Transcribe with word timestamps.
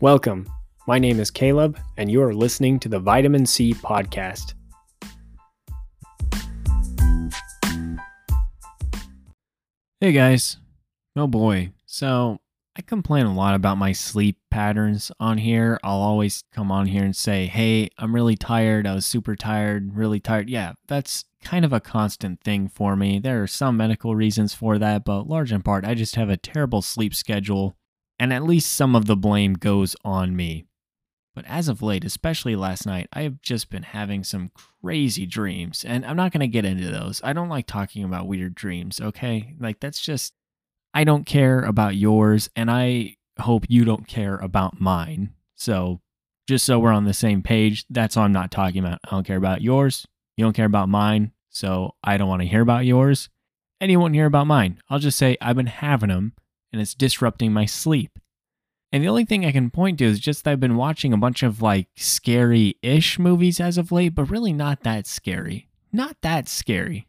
Welcome. 0.00 0.48
My 0.86 1.00
name 1.00 1.18
is 1.18 1.28
Caleb, 1.28 1.76
and 1.96 2.08
you 2.08 2.22
are 2.22 2.32
listening 2.32 2.78
to 2.80 2.88
the 2.88 3.00
Vitamin 3.00 3.44
C 3.44 3.74
Podcast. 3.74 4.54
Hey 10.00 10.12
guys. 10.12 10.58
Oh 11.16 11.26
boy. 11.26 11.72
So, 11.84 12.38
I 12.76 12.82
complain 12.82 13.26
a 13.26 13.34
lot 13.34 13.56
about 13.56 13.76
my 13.76 13.90
sleep 13.90 14.38
patterns 14.52 15.10
on 15.18 15.38
here. 15.38 15.80
I'll 15.82 15.98
always 15.98 16.44
come 16.52 16.70
on 16.70 16.86
here 16.86 17.02
and 17.02 17.16
say, 17.16 17.46
Hey, 17.46 17.90
I'm 17.98 18.14
really 18.14 18.36
tired. 18.36 18.86
I 18.86 18.94
was 18.94 19.04
super 19.04 19.34
tired, 19.34 19.96
really 19.96 20.20
tired. 20.20 20.48
Yeah, 20.48 20.74
that's 20.86 21.24
kind 21.42 21.64
of 21.64 21.72
a 21.72 21.80
constant 21.80 22.40
thing 22.40 22.68
for 22.68 22.94
me. 22.94 23.18
There 23.18 23.42
are 23.42 23.48
some 23.48 23.76
medical 23.76 24.14
reasons 24.14 24.54
for 24.54 24.78
that, 24.78 25.04
but 25.04 25.26
large 25.26 25.50
in 25.50 25.62
part, 25.62 25.84
I 25.84 25.94
just 25.94 26.14
have 26.14 26.30
a 26.30 26.36
terrible 26.36 26.82
sleep 26.82 27.16
schedule, 27.16 27.74
and 28.18 28.32
at 28.32 28.42
least 28.42 28.72
some 28.72 28.96
of 28.96 29.06
the 29.06 29.16
blame 29.16 29.54
goes 29.54 29.94
on 30.04 30.34
me. 30.34 30.64
But 31.34 31.44
as 31.46 31.68
of 31.68 31.82
late, 31.82 32.04
especially 32.04 32.56
last 32.56 32.84
night, 32.84 33.06
I 33.12 33.22
have 33.22 33.40
just 33.40 33.70
been 33.70 33.84
having 33.84 34.24
some 34.24 34.50
crazy 34.82 35.24
dreams. 35.24 35.84
And 35.86 36.04
I'm 36.04 36.16
not 36.16 36.32
going 36.32 36.40
to 36.40 36.48
get 36.48 36.64
into 36.64 36.90
those. 36.90 37.20
I 37.22 37.32
don't 37.32 37.48
like 37.48 37.66
talking 37.66 38.02
about 38.02 38.26
weird 38.26 38.56
dreams, 38.56 39.00
okay? 39.00 39.54
Like, 39.60 39.78
that's 39.78 40.00
just, 40.00 40.34
I 40.92 41.04
don't 41.04 41.26
care 41.26 41.60
about 41.60 41.94
yours. 41.94 42.50
And 42.56 42.68
I 42.68 43.18
hope 43.38 43.66
you 43.68 43.84
don't 43.84 44.08
care 44.08 44.36
about 44.36 44.80
mine. 44.80 45.34
So, 45.54 46.00
just 46.48 46.66
so 46.66 46.80
we're 46.80 46.90
on 46.90 47.04
the 47.04 47.14
same 47.14 47.40
page, 47.42 47.84
that's 47.88 48.16
all 48.16 48.24
I'm 48.24 48.32
not 48.32 48.50
talking 48.50 48.80
about. 48.84 48.98
I 49.04 49.10
don't 49.10 49.26
care 49.26 49.36
about 49.36 49.62
yours. 49.62 50.08
You 50.36 50.44
don't 50.44 50.56
care 50.56 50.66
about 50.66 50.88
mine. 50.88 51.30
So, 51.50 51.94
I 52.02 52.16
don't 52.16 52.28
want 52.28 52.42
to 52.42 52.48
hear 52.48 52.62
about 52.62 52.84
yours. 52.84 53.28
And 53.80 53.92
you 53.92 54.00
won't 54.00 54.14
hear 54.14 54.26
about 54.26 54.48
mine. 54.48 54.80
I'll 54.90 54.98
just 54.98 55.18
say 55.18 55.36
I've 55.40 55.54
been 55.54 55.66
having 55.66 56.08
them 56.08 56.32
and 56.72 56.80
it's 56.80 56.94
disrupting 56.94 57.52
my 57.52 57.66
sleep. 57.66 58.18
And 58.90 59.02
the 59.02 59.08
only 59.08 59.24
thing 59.24 59.44
I 59.44 59.52
can 59.52 59.70
point 59.70 59.98
to 59.98 60.06
is 60.06 60.18
just 60.18 60.44
that 60.44 60.52
I've 60.52 60.60
been 60.60 60.76
watching 60.76 61.12
a 61.12 61.18
bunch 61.18 61.42
of 61.42 61.60
like 61.60 61.88
scary 61.96 62.76
ish 62.82 63.18
movies 63.18 63.60
as 63.60 63.76
of 63.76 63.92
late, 63.92 64.14
but 64.14 64.30
really 64.30 64.52
not 64.52 64.82
that 64.84 65.06
scary. 65.06 65.68
Not 65.92 66.16
that 66.22 66.48
scary. 66.48 67.06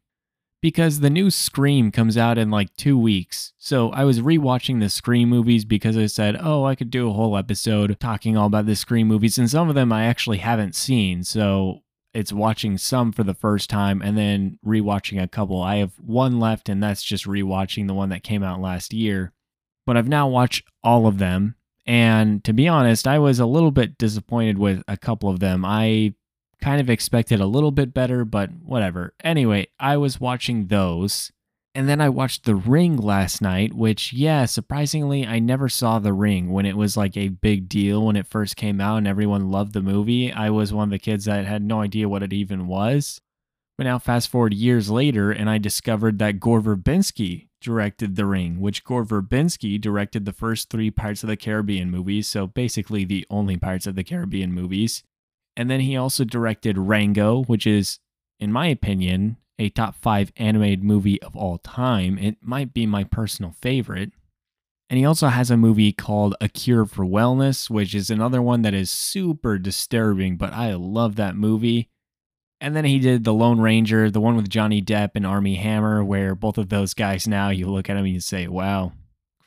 Because 0.62 1.00
the 1.00 1.10
new 1.10 1.32
Scream 1.32 1.90
comes 1.90 2.18
out 2.18 2.38
in 2.38 2.52
like 2.52 2.76
two 2.76 2.98
weeks. 2.98 3.54
So 3.58 3.92
I 3.92 4.04
was 4.04 4.20
rewatching 4.20 4.82
the 4.82 4.90
Scream 4.90 5.30
movies 5.30 5.64
because 5.64 5.96
I 5.96 6.08
said, 6.08 6.36
oh, 6.38 6.66
I 6.66 6.76
could 6.76 6.90
do 6.90 7.10
a 7.10 7.14
whole 7.14 7.38
episode 7.38 7.98
talking 8.02 8.36
all 8.36 8.48
about 8.48 8.66
the 8.66 8.76
Scream 8.76 9.08
movies. 9.08 9.38
And 9.38 9.50
some 9.50 9.70
of 9.70 9.76
them 9.76 9.94
I 9.94 10.04
actually 10.04 10.40
haven't 10.40 10.76
seen. 10.76 11.24
So 11.24 11.84
it's 12.14 12.34
watching 12.34 12.78
some 12.78 13.14
for 13.14 13.24
the 13.24 13.34
first 13.34 13.70
time 13.70 14.02
and 14.02 14.18
then 14.18 14.60
rewatching 14.66 15.22
a 15.22 15.30
couple. 15.30 15.62
I 15.62 15.78
have 15.78 15.94
one 15.98 16.40
left, 16.40 16.68
and 16.68 16.84
that's 16.84 17.04
just 17.04 17.26
rewatching 17.26 17.88
the 17.88 17.94
one 17.94 18.10
that 18.10 18.24
came 18.24 18.44
out 18.44 18.60
last 18.60 18.94
year. 18.94 19.32
But 19.90 19.98
I've 19.98 20.08
now 20.08 20.28
watched 20.28 20.68
all 20.84 21.08
of 21.08 21.18
them 21.18 21.56
and 21.90 22.44
to 22.44 22.54
be 22.54 22.68
honest, 22.68 23.08
I 23.08 23.18
was 23.18 23.40
a 23.40 23.48
little 23.48 23.72
bit 23.72 23.98
disappointed 23.98 24.60
with 24.60 24.84
a 24.88 24.96
couple 24.96 25.28
of 25.28 25.40
them. 25.40 25.66
I 25.66 26.14
kind 26.62 26.80
of 26.80 26.88
expected 26.88 27.42
a 27.42 27.48
little 27.48 27.72
bit 27.72 27.96
better, 27.96 28.24
but 28.24 28.52
whatever. 28.64 29.16
Anyway, 29.24 29.70
I 29.80 29.98
was 29.98 30.22
watching 30.22 30.68
those. 30.68 31.32
And 31.74 31.90
then 31.90 32.00
I 32.00 32.10
watched 32.10 32.46
The 32.46 32.54
Ring 32.54 32.98
last 32.98 33.42
night, 33.42 33.74
which, 33.74 34.14
yeah, 34.14 34.46
surprisingly, 34.46 35.26
I 35.26 35.40
never 35.40 35.68
saw 35.68 35.98
The 35.98 36.14
Ring 36.14 36.52
when 36.52 36.68
it 36.68 36.78
was 36.78 36.96
like 36.96 37.18
a 37.18 37.30
big 37.30 37.68
deal 37.68 38.06
when 38.06 38.16
it 38.16 38.28
first 38.28 38.56
came 38.56 38.80
out 38.80 38.98
and 38.98 39.08
everyone 39.08 39.50
loved 39.50 39.74
the 39.74 39.82
movie. 39.82 40.32
I 40.32 40.52
was 40.52 40.72
one 40.72 40.90
of 40.90 40.92
the 40.92 41.00
kids 41.00 41.26
that 41.26 41.48
had 41.48 41.64
no 41.64 41.82
idea 41.82 42.08
what 42.08 42.22
it 42.22 42.34
even 42.34 42.68
was. 42.68 43.22
But 43.80 43.86
now, 43.86 43.98
fast 43.98 44.30
forward 44.30 44.54
years 44.54 44.92
later, 44.92 45.32
and 45.32 45.50
I 45.50 45.58
discovered 45.58 46.20
that 46.20 46.40
Gore 46.40 46.62
Verbinski 46.62 47.48
directed 47.60 48.16
The 48.16 48.26
Ring, 48.26 48.60
which 48.60 48.84
Gore 48.84 49.06
Verbinski 49.06 49.80
directed 49.80 50.26
the 50.26 50.34
first 50.34 50.70
three 50.70 50.92
Pirates 50.92 51.24
of 51.24 51.30
the 51.30 51.38
Caribbean 51.38 51.92
movies, 51.92 52.28
so 52.28 52.48
basically 52.48 53.06
the 53.06 53.26
only 53.30 53.58
Pirates 53.58 53.88
of 53.88 53.96
the 53.96 54.04
Caribbean 54.04 54.54
movies. 54.54 55.04
And 55.56 55.70
then 55.70 55.82
he 55.82 55.98
also 55.98 56.24
directed 56.24 56.78
Rango, 56.78 57.44
which 57.44 57.68
is, 57.68 58.00
in 58.40 58.52
my 58.52 58.68
opinion, 58.68 59.38
a 59.58 59.70
top 59.70 59.96
five 59.96 60.32
animated 60.38 60.84
movie 60.84 61.22
of 61.22 61.36
all 61.36 61.58
time. 61.58 62.18
It 62.18 62.38
might 62.42 62.74
be 62.74 62.86
my 62.86 63.04
personal 63.04 63.52
favorite. 63.52 64.12
And 64.90 64.98
he 64.98 65.06
also 65.06 65.28
has 65.28 65.52
a 65.52 65.58
movie 65.58 65.92
called 65.92 66.36
A 66.42 66.48
Cure 66.48 66.86
for 66.86 67.06
Wellness, 67.06 67.70
which 67.70 67.94
is 67.94 68.10
another 68.10 68.42
one 68.42 68.64
that 68.64 68.74
is 68.74 68.90
super 68.90 69.60
disturbing, 69.60 70.38
but 70.38 70.54
I 70.54 70.74
love 70.74 71.16
that 71.18 71.36
movie. 71.36 71.90
And 72.62 72.76
then 72.76 72.86
he 72.86 73.00
did 73.00 73.24
The 73.24 73.34
Lone 73.34 73.62
Ranger, 73.62 74.12
the 74.12 74.20
one 74.20 74.36
with 74.36 74.50
Johnny 74.50 74.82
Depp 74.82 75.12
and 75.16 75.26
Armie 75.26 75.56
Hammer, 75.56 76.04
where 76.04 76.36
both 76.36 76.58
of 76.58 76.70
those 76.70 76.94
guys 76.94 77.28
now 77.28 77.50
you 77.50 77.68
look 77.68 77.90
at 77.90 77.94
them 77.94 78.04
and 78.04 78.14
you 78.14 78.20
say, 78.20 78.48
wow, 78.48 78.92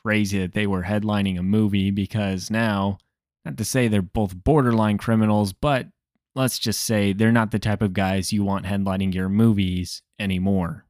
crazy 0.03 0.39
that 0.41 0.53
they 0.53 0.67
were 0.67 0.85
headlining 0.85 1.39
a 1.39 1.43
movie 1.43 1.91
because 1.91 2.51
now, 2.51 2.99
not 3.45 3.59
to 3.59 3.65
say 3.65 3.87
they're 3.87 4.03
both 4.03 4.43
borderline 4.43 4.97
criminals, 4.97 5.53
but 5.53 5.89
let's 6.35 6.59
just 6.59 6.81
say 6.81 7.13
they're 7.13 7.33
not 7.33 7.51
the 7.51 7.59
type 7.59 7.83
of 7.83 7.93
guys 7.93 8.33
you 8.33 8.45
want 8.45 8.65
headlining 8.65 9.13
your 9.13 9.29
movies 9.29 10.03
anymore. 10.19 10.87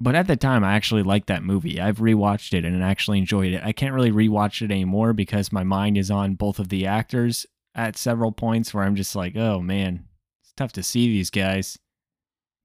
But 0.00 0.16
at 0.16 0.26
the 0.26 0.36
time, 0.36 0.64
I 0.64 0.74
actually 0.74 1.04
liked 1.04 1.28
that 1.28 1.44
movie. 1.44 1.80
I've 1.80 1.98
rewatched 1.98 2.52
it 2.52 2.64
and 2.64 2.82
actually 2.82 3.18
enjoyed 3.18 3.52
it. 3.54 3.62
I 3.62 3.70
can't 3.70 3.94
really 3.94 4.10
rewatch 4.10 4.60
it 4.60 4.72
anymore 4.72 5.12
because 5.12 5.52
my 5.52 5.62
mind 5.62 5.96
is 5.96 6.10
on 6.10 6.34
both 6.34 6.58
of 6.58 6.68
the 6.68 6.86
actors 6.86 7.46
at 7.76 7.96
several 7.96 8.32
points 8.32 8.74
where 8.74 8.82
I'm 8.82 8.96
just 8.96 9.14
like, 9.14 9.36
oh 9.36 9.60
man, 9.60 10.04
tough 10.56 10.72
to 10.72 10.82
see 10.82 11.08
these 11.08 11.30
guys. 11.30 11.78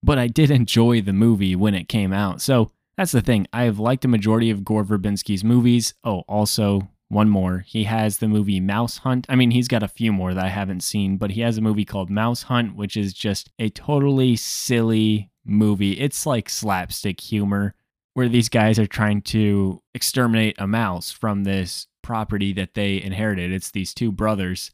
But 0.01 0.17
I 0.17 0.27
did 0.27 0.51
enjoy 0.51 1.01
the 1.01 1.13
movie 1.13 1.55
when 1.55 1.75
it 1.75 1.89
came 1.89 2.13
out. 2.13 2.41
So 2.41 2.71
that's 2.97 3.11
the 3.11 3.21
thing. 3.21 3.47
I 3.53 3.63
have 3.63 3.79
liked 3.79 4.05
a 4.05 4.09
majority 4.09 4.49
of 4.49 4.65
Gore 4.65 4.83
Verbinski's 4.83 5.43
movies. 5.43 5.93
Oh, 6.03 6.21
also, 6.27 6.89
one 7.09 7.29
more. 7.29 7.59
He 7.65 7.85
has 7.85 8.17
the 8.17 8.27
movie 8.27 8.59
Mouse 8.59 8.99
Hunt. 8.99 9.25
I 9.29 9.35
mean, 9.35 9.51
he's 9.51 9.67
got 9.67 9.83
a 9.83 9.87
few 9.87 10.13
more 10.13 10.33
that 10.33 10.45
I 10.45 10.49
haven't 10.49 10.81
seen, 10.81 11.17
but 11.17 11.31
he 11.31 11.41
has 11.41 11.57
a 11.57 11.61
movie 11.61 11.85
called 11.85 12.09
Mouse 12.09 12.43
Hunt, 12.43 12.75
which 12.75 12.95
is 12.95 13.13
just 13.13 13.49
a 13.57 13.69
totally 13.69 14.35
silly 14.35 15.31
movie. 15.43 15.93
It's 15.93 16.25
like 16.25 16.49
slapstick 16.49 17.19
humor 17.19 17.73
where 18.13 18.29
these 18.29 18.49
guys 18.49 18.77
are 18.77 18.87
trying 18.87 19.21
to 19.21 19.81
exterminate 19.93 20.55
a 20.59 20.67
mouse 20.67 21.11
from 21.11 21.43
this 21.43 21.87
property 22.01 22.53
that 22.53 22.73
they 22.73 23.01
inherited. 23.01 23.51
It's 23.51 23.71
these 23.71 23.93
two 23.93 24.11
brothers, 24.11 24.71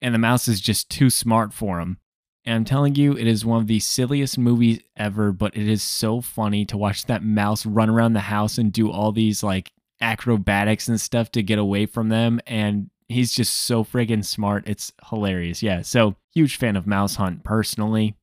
and 0.00 0.14
the 0.14 0.18
mouse 0.18 0.48
is 0.48 0.60
just 0.60 0.88
too 0.88 1.10
smart 1.10 1.52
for 1.52 1.78
them. 1.78 1.98
And 2.46 2.54
I'm 2.54 2.64
telling 2.64 2.94
you, 2.94 3.16
it 3.16 3.26
is 3.26 3.44
one 3.44 3.60
of 3.60 3.66
the 3.66 3.80
silliest 3.80 4.38
movies 4.38 4.80
ever, 4.96 5.32
but 5.32 5.56
it 5.56 5.68
is 5.68 5.82
so 5.82 6.20
funny 6.20 6.64
to 6.66 6.76
watch 6.76 7.04
that 7.06 7.24
mouse 7.24 7.66
run 7.66 7.90
around 7.90 8.12
the 8.12 8.20
house 8.20 8.56
and 8.56 8.72
do 8.72 8.90
all 8.90 9.10
these 9.10 9.42
like 9.42 9.72
acrobatics 10.00 10.86
and 10.88 11.00
stuff 11.00 11.32
to 11.32 11.42
get 11.42 11.58
away 11.58 11.86
from 11.86 12.08
them. 12.08 12.40
And 12.46 12.88
he's 13.08 13.32
just 13.32 13.52
so 13.52 13.82
friggin' 13.82 14.24
smart. 14.24 14.68
It's 14.68 14.92
hilarious. 15.10 15.60
Yeah. 15.60 15.82
So, 15.82 16.14
huge 16.32 16.56
fan 16.56 16.76
of 16.76 16.86
Mouse 16.86 17.16
Hunt 17.16 17.42
personally. 17.42 18.14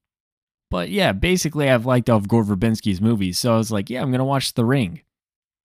But 0.71 0.89
yeah, 0.89 1.11
basically, 1.11 1.69
I've 1.69 1.85
liked 1.85 2.09
all 2.09 2.17
of 2.17 2.29
Gore 2.29 2.45
Verbinski's 2.45 3.01
movies. 3.01 3.37
So 3.37 3.53
I 3.53 3.57
was 3.57 3.71
like, 3.71 3.89
yeah, 3.89 4.01
I'm 4.01 4.09
going 4.09 4.19
to 4.19 4.25
watch 4.25 4.53
The 4.53 4.65
Ring. 4.65 5.01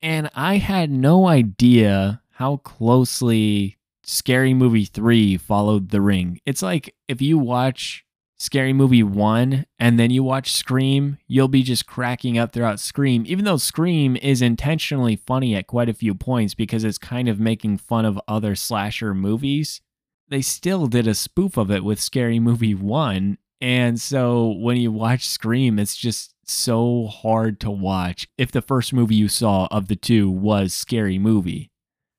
And 0.03 0.31
I 0.35 0.57
had 0.57 0.91
no 0.91 1.29
idea 1.29 2.23
how 2.33 2.59
closely 2.59 3.79
Scary 4.05 4.53
Movie 4.53 4.85
3 4.85 5.37
followed 5.39 5.91
The 5.91 6.01
Ring. 6.01 6.41
It's 6.45 6.63
like 6.63 6.95
if 7.09 7.23
you 7.23 7.39
watch 7.39 8.05
Scary 8.41 8.73
Movie 8.73 9.03
1 9.03 9.67
and 9.81 9.99
then 9.99 10.11
you 10.11 10.23
watch 10.23 10.53
Scream, 10.53 11.19
you'll 11.27 11.49
be 11.49 11.65
just 11.65 11.87
cracking 11.87 12.39
up 12.39 12.53
throughout 12.53 12.79
Scream, 12.79 13.25
even 13.27 13.45
though 13.45 13.57
Scream 13.57 14.17
is 14.17 14.41
intentionally 14.41 15.17
funny 15.17 15.57
at 15.57 15.67
quite 15.67 15.89
a 15.89 15.95
few 15.95 16.15
points 16.15 16.55
because 16.55 16.85
it's 16.85 16.99
kind 16.99 17.29
of 17.29 17.41
making 17.41 17.79
fun 17.79 18.05
of 18.05 18.21
other 18.29 18.55
slasher 18.55 19.13
movies. 19.13 19.81
They 20.29 20.41
still 20.41 20.87
did 20.87 21.09
a 21.09 21.15
spoof 21.15 21.57
of 21.57 21.71
it 21.71 21.83
with 21.83 22.01
Scary 22.01 22.39
Movie 22.39 22.77
1. 22.77 23.39
And 23.61 24.01
so 24.01 24.51
when 24.51 24.77
you 24.77 24.93
watch 24.93 25.27
Scream, 25.27 25.81
it's 25.81 25.97
just 25.97 26.33
so 26.45 27.09
hard 27.09 27.59
to 27.61 27.71
watch 27.71 28.29
if 28.39 28.53
the 28.53 28.63
first 28.63 28.93
movie 28.93 29.17
you 29.17 29.29
saw 29.29 29.67
of 29.73 29.89
the 29.89 29.97
two 29.97 30.31
was 30.31 30.73
Scary 30.73 31.19
Movie. 31.19 31.73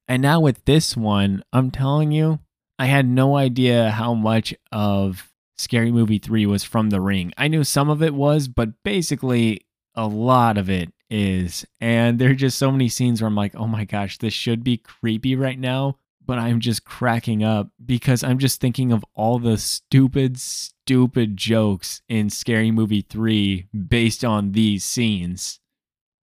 And 0.05 0.21
now 0.21 0.41
with 0.41 0.65
this 0.65 0.97
one, 0.97 1.43
I'm 1.53 1.71
telling 1.71 2.11
you, 2.11 2.39
I 2.77 2.87
had 2.87 3.07
no 3.07 3.37
idea 3.37 3.91
how 3.91 4.13
much 4.13 4.53
of 4.71 5.31
Scary 5.59 5.91
Movie 5.91 6.19
3 6.19 6.45
was 6.45 6.63
from 6.63 6.89
The 6.89 7.01
Ring. 7.01 7.33
I 7.37 7.49
knew 7.49 7.65
some 7.65 7.89
of 7.89 8.01
it 8.01 8.13
was, 8.13 8.47
but 8.47 8.81
basically 8.81 9.65
a 9.93 10.07
lot 10.07 10.57
of 10.57 10.69
it 10.69 10.93
is. 11.09 11.65
And 11.81 12.17
there 12.17 12.29
are 12.29 12.35
just 12.35 12.57
so 12.57 12.71
many 12.71 12.87
scenes 12.87 13.21
where 13.21 13.27
I'm 13.27 13.35
like, 13.35 13.55
oh 13.57 13.67
my 13.67 13.83
gosh, 13.83 14.17
this 14.19 14.33
should 14.33 14.63
be 14.63 14.77
creepy 14.77 15.35
right 15.35 15.59
now. 15.59 15.97
But 16.25 16.39
I'm 16.39 16.61
just 16.61 16.85
cracking 16.85 17.43
up 17.43 17.71
because 17.85 18.23
I'm 18.23 18.39
just 18.39 18.61
thinking 18.61 18.93
of 18.93 19.03
all 19.15 19.37
the 19.37 19.57
stupid, 19.57 20.39
stupid 20.39 21.35
jokes 21.35 22.03
in 22.07 22.29
Scary 22.29 22.71
Movie 22.71 23.01
3 23.01 23.67
based 23.89 24.23
on 24.23 24.53
these 24.53 24.85
scenes. 24.85 25.58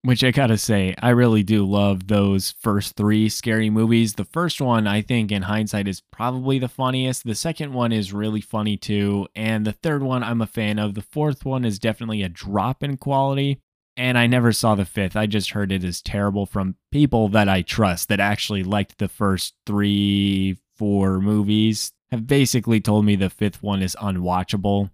Which 0.06 0.22
I 0.22 0.30
gotta 0.30 0.56
say, 0.56 0.94
I 1.02 1.08
really 1.08 1.42
do 1.42 1.66
love 1.66 2.06
those 2.06 2.54
first 2.60 2.94
three 2.94 3.28
scary 3.28 3.70
movies. 3.70 4.14
The 4.14 4.24
first 4.24 4.60
one, 4.60 4.86
I 4.86 5.02
think, 5.02 5.32
in 5.32 5.42
hindsight, 5.42 5.88
is 5.88 6.00
probably 6.12 6.60
the 6.60 6.68
funniest. 6.68 7.24
The 7.24 7.34
second 7.34 7.72
one 7.72 7.90
is 7.90 8.12
really 8.12 8.40
funny 8.40 8.76
too. 8.76 9.26
And 9.34 9.66
the 9.66 9.72
third 9.72 10.04
one, 10.04 10.22
I'm 10.22 10.40
a 10.40 10.46
fan 10.46 10.78
of. 10.78 10.94
The 10.94 11.02
fourth 11.02 11.44
one 11.44 11.64
is 11.64 11.80
definitely 11.80 12.22
a 12.22 12.28
drop 12.28 12.84
in 12.84 12.98
quality. 12.98 13.60
And 13.96 14.16
I 14.16 14.28
never 14.28 14.52
saw 14.52 14.76
the 14.76 14.84
fifth. 14.84 15.16
I 15.16 15.26
just 15.26 15.50
heard 15.50 15.72
it 15.72 15.82
is 15.82 16.00
terrible 16.00 16.46
from 16.46 16.76
people 16.92 17.26
that 17.30 17.48
I 17.48 17.62
trust 17.62 18.08
that 18.08 18.20
actually 18.20 18.62
liked 18.62 18.98
the 18.98 19.08
first 19.08 19.54
three, 19.66 20.56
four 20.76 21.18
movies 21.18 21.92
have 22.12 22.28
basically 22.28 22.80
told 22.80 23.04
me 23.04 23.16
the 23.16 23.28
fifth 23.28 23.60
one 23.60 23.82
is 23.82 23.96
unwatchable. 24.00 24.90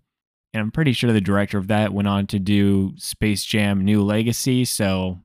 And 0.54 0.60
I'm 0.60 0.70
pretty 0.70 0.92
sure 0.92 1.12
the 1.12 1.20
director 1.20 1.58
of 1.58 1.68
that 1.68 1.94
went 1.94 2.08
on 2.08 2.26
to 2.28 2.38
do 2.38 2.92
Space 2.96 3.44
Jam 3.44 3.84
New 3.84 4.02
Legacy, 4.02 4.64
so 4.64 5.20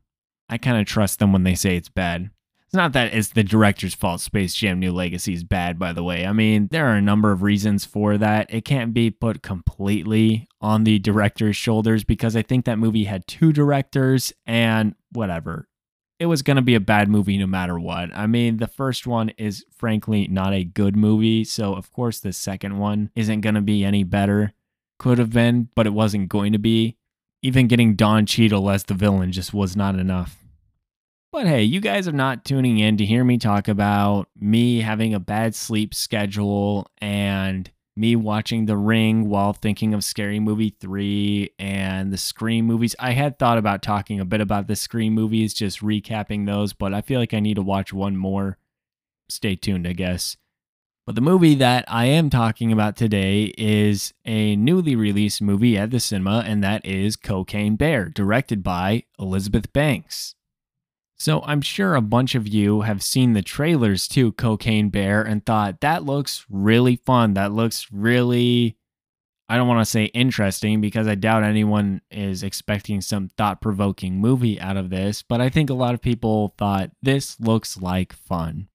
I 0.49 0.57
kind 0.57 0.77
of 0.77 0.85
trust 0.85 1.19
them 1.19 1.33
when 1.33 1.43
they 1.43 1.55
say 1.55 1.75
it's 1.75 1.89
bad. 1.89 2.29
It's 2.67 2.73
not 2.73 2.91
that 2.93 3.13
it's 3.13 3.29
the 3.29 3.45
director's 3.45 3.93
fault 3.93 4.19
Space 4.19 4.53
Jam 4.53 4.79
New 4.79 4.91
Legacy 4.91 5.33
is 5.33 5.45
bad, 5.45 5.79
by 5.79 5.93
the 5.93 6.03
way. 6.03 6.25
I 6.25 6.33
mean, 6.33 6.67
there 6.69 6.87
are 6.87 6.95
a 6.95 7.01
number 7.01 7.31
of 7.31 7.41
reasons 7.41 7.85
for 7.85 8.17
that. 8.17 8.53
It 8.53 8.65
can't 8.65 8.93
be 8.93 9.09
put 9.09 9.41
completely 9.41 10.49
on 10.59 10.83
the 10.83 10.99
director's 10.99 11.55
shoulders 11.55 12.03
because 12.03 12.35
I 12.35 12.41
think 12.41 12.65
that 12.65 12.77
movie 12.77 13.05
had 13.05 13.25
two 13.25 13.53
directors 13.53 14.33
and 14.45 14.95
whatever. 15.13 15.69
It 16.19 16.25
was 16.25 16.41
going 16.41 16.57
to 16.57 16.61
be 16.61 16.75
a 16.75 16.81
bad 16.81 17.07
movie 17.07 17.37
no 17.37 17.47
matter 17.47 17.79
what. 17.79 18.09
I 18.13 18.27
mean, 18.27 18.57
the 18.57 18.67
first 18.67 19.07
one 19.07 19.29
is 19.37 19.63
frankly 19.73 20.27
not 20.27 20.53
a 20.53 20.65
good 20.65 20.97
movie, 20.97 21.45
so 21.45 21.73
of 21.73 21.91
course 21.93 22.19
the 22.19 22.33
second 22.33 22.79
one 22.79 23.11
isn't 23.15 23.41
going 23.41 23.55
to 23.55 23.61
be 23.61 23.85
any 23.85 24.03
better. 24.03 24.53
Could 24.99 25.17
have 25.17 25.31
been, 25.31 25.69
but 25.75 25.85
it 25.85 25.93
wasn't 25.93 26.29
going 26.29 26.53
to 26.53 26.59
be. 26.59 26.97
Even 27.43 27.67
getting 27.67 27.95
Don 27.95 28.25
Cheadle 28.25 28.69
as 28.69 28.83
the 28.83 28.95
villain 28.95 29.31
just 29.31 29.53
was 29.53 29.75
not 29.75 29.95
enough. 29.95 30.37
But 31.31 31.45
hey, 31.45 31.63
you 31.63 31.79
guys 31.81 32.07
are 32.07 32.13
not 32.13 32.45
tuning 32.45 32.79
in 32.79 32.97
to 32.97 33.05
hear 33.05 33.23
me 33.23 33.37
talk 33.37 33.67
about 33.67 34.27
me 34.39 34.81
having 34.81 35.13
a 35.13 35.19
bad 35.19 35.53
sleep 35.53 35.93
schedule 35.93 36.89
and 36.99 37.69
me 37.97 38.15
watching 38.15 38.65
The 38.65 38.77
Ring 38.77 39.27
while 39.29 39.53
thinking 39.53 39.93
of 39.93 40.03
Scary 40.03 40.39
Movie 40.39 40.75
3 40.79 41.51
and 41.59 42.13
the 42.13 42.17
Scream 42.17 42.65
movies. 42.65 42.95
I 42.99 43.11
had 43.11 43.37
thought 43.37 43.57
about 43.57 43.81
talking 43.81 44.19
a 44.19 44.25
bit 44.25 44.39
about 44.39 44.67
the 44.67 44.75
Scream 44.75 45.13
movies, 45.13 45.53
just 45.53 45.81
recapping 45.81 46.45
those, 46.45 46.73
but 46.73 46.93
I 46.93 47.01
feel 47.01 47.19
like 47.19 47.33
I 47.33 47.39
need 47.39 47.55
to 47.55 47.61
watch 47.61 47.91
one 47.91 48.15
more. 48.15 48.57
Stay 49.29 49.55
tuned, 49.55 49.87
I 49.87 49.93
guess. 49.93 50.37
But 51.07 51.15
the 51.15 51.21
movie 51.21 51.55
that 51.55 51.85
I 51.87 52.07
am 52.07 52.29
talking 52.29 52.73
about 52.73 52.97
today 52.97 53.53
is 53.57 54.13
a 54.25 54.57
newly 54.57 54.93
released 54.93 55.41
movie 55.41 55.77
at 55.77 55.89
the 55.89 56.01
cinema, 56.01 56.43
and 56.45 56.61
that 56.65 56.85
is 56.85 57.15
Cocaine 57.15 57.77
Bear, 57.77 58.09
directed 58.09 58.61
by 58.61 59.05
Elizabeth 59.17 59.71
Banks. 59.71 60.35
So 61.15 61.41
I'm 61.45 61.61
sure 61.61 61.95
a 61.95 62.01
bunch 62.01 62.35
of 62.35 62.45
you 62.45 62.81
have 62.81 63.01
seen 63.01 63.31
the 63.31 63.41
trailers 63.41 64.05
to 64.09 64.33
Cocaine 64.33 64.89
Bear 64.89 65.21
and 65.21 65.45
thought 65.45 65.79
that 65.79 66.03
looks 66.03 66.45
really 66.49 66.97
fun. 66.97 67.35
That 67.35 67.53
looks 67.53 67.87
really 67.89 68.75
I 69.47 69.55
don't 69.55 69.69
want 69.69 69.79
to 69.79 69.89
say 69.89 70.05
interesting 70.05 70.81
because 70.81 71.07
I 71.07 71.15
doubt 71.15 71.43
anyone 71.43 72.01
is 72.11 72.43
expecting 72.43 72.99
some 72.99 73.29
thought-provoking 73.29 74.19
movie 74.19 74.59
out 74.59 74.75
of 74.75 74.89
this, 74.89 75.21
but 75.21 75.39
I 75.39 75.47
think 75.47 75.69
a 75.69 75.73
lot 75.73 75.93
of 75.93 76.01
people 76.01 76.53
thought 76.57 76.91
this 77.01 77.39
looks 77.39 77.77
like 77.81 78.11
fun. 78.11 78.67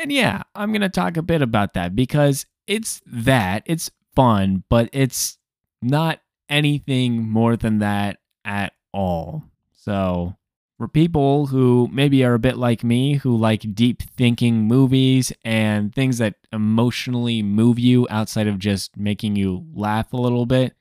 And 0.00 0.10
yeah, 0.10 0.44
I'm 0.54 0.72
going 0.72 0.80
to 0.80 0.88
talk 0.88 1.18
a 1.18 1.22
bit 1.22 1.42
about 1.42 1.74
that 1.74 1.94
because 1.94 2.46
it's 2.66 3.02
that. 3.04 3.62
It's 3.66 3.90
fun, 4.16 4.64
but 4.70 4.88
it's 4.94 5.36
not 5.82 6.20
anything 6.48 7.28
more 7.28 7.54
than 7.54 7.80
that 7.80 8.16
at 8.42 8.72
all. 8.94 9.44
So 9.72 10.36
for 10.78 10.88
people 10.88 11.46
who 11.46 11.90
maybe 11.92 12.24
are 12.24 12.32
a 12.32 12.38
bit 12.38 12.56
like 12.56 12.82
me, 12.82 13.16
who 13.16 13.36
like 13.36 13.74
deep 13.74 14.02
thinking 14.02 14.62
movies 14.62 15.34
and 15.44 15.94
things 15.94 16.16
that 16.16 16.36
emotionally 16.50 17.42
move 17.42 17.78
you 17.78 18.06
outside 18.08 18.46
of 18.46 18.58
just 18.58 18.96
making 18.96 19.36
you 19.36 19.66
laugh 19.74 20.14
a 20.14 20.16
little 20.16 20.46
bit, 20.46 20.74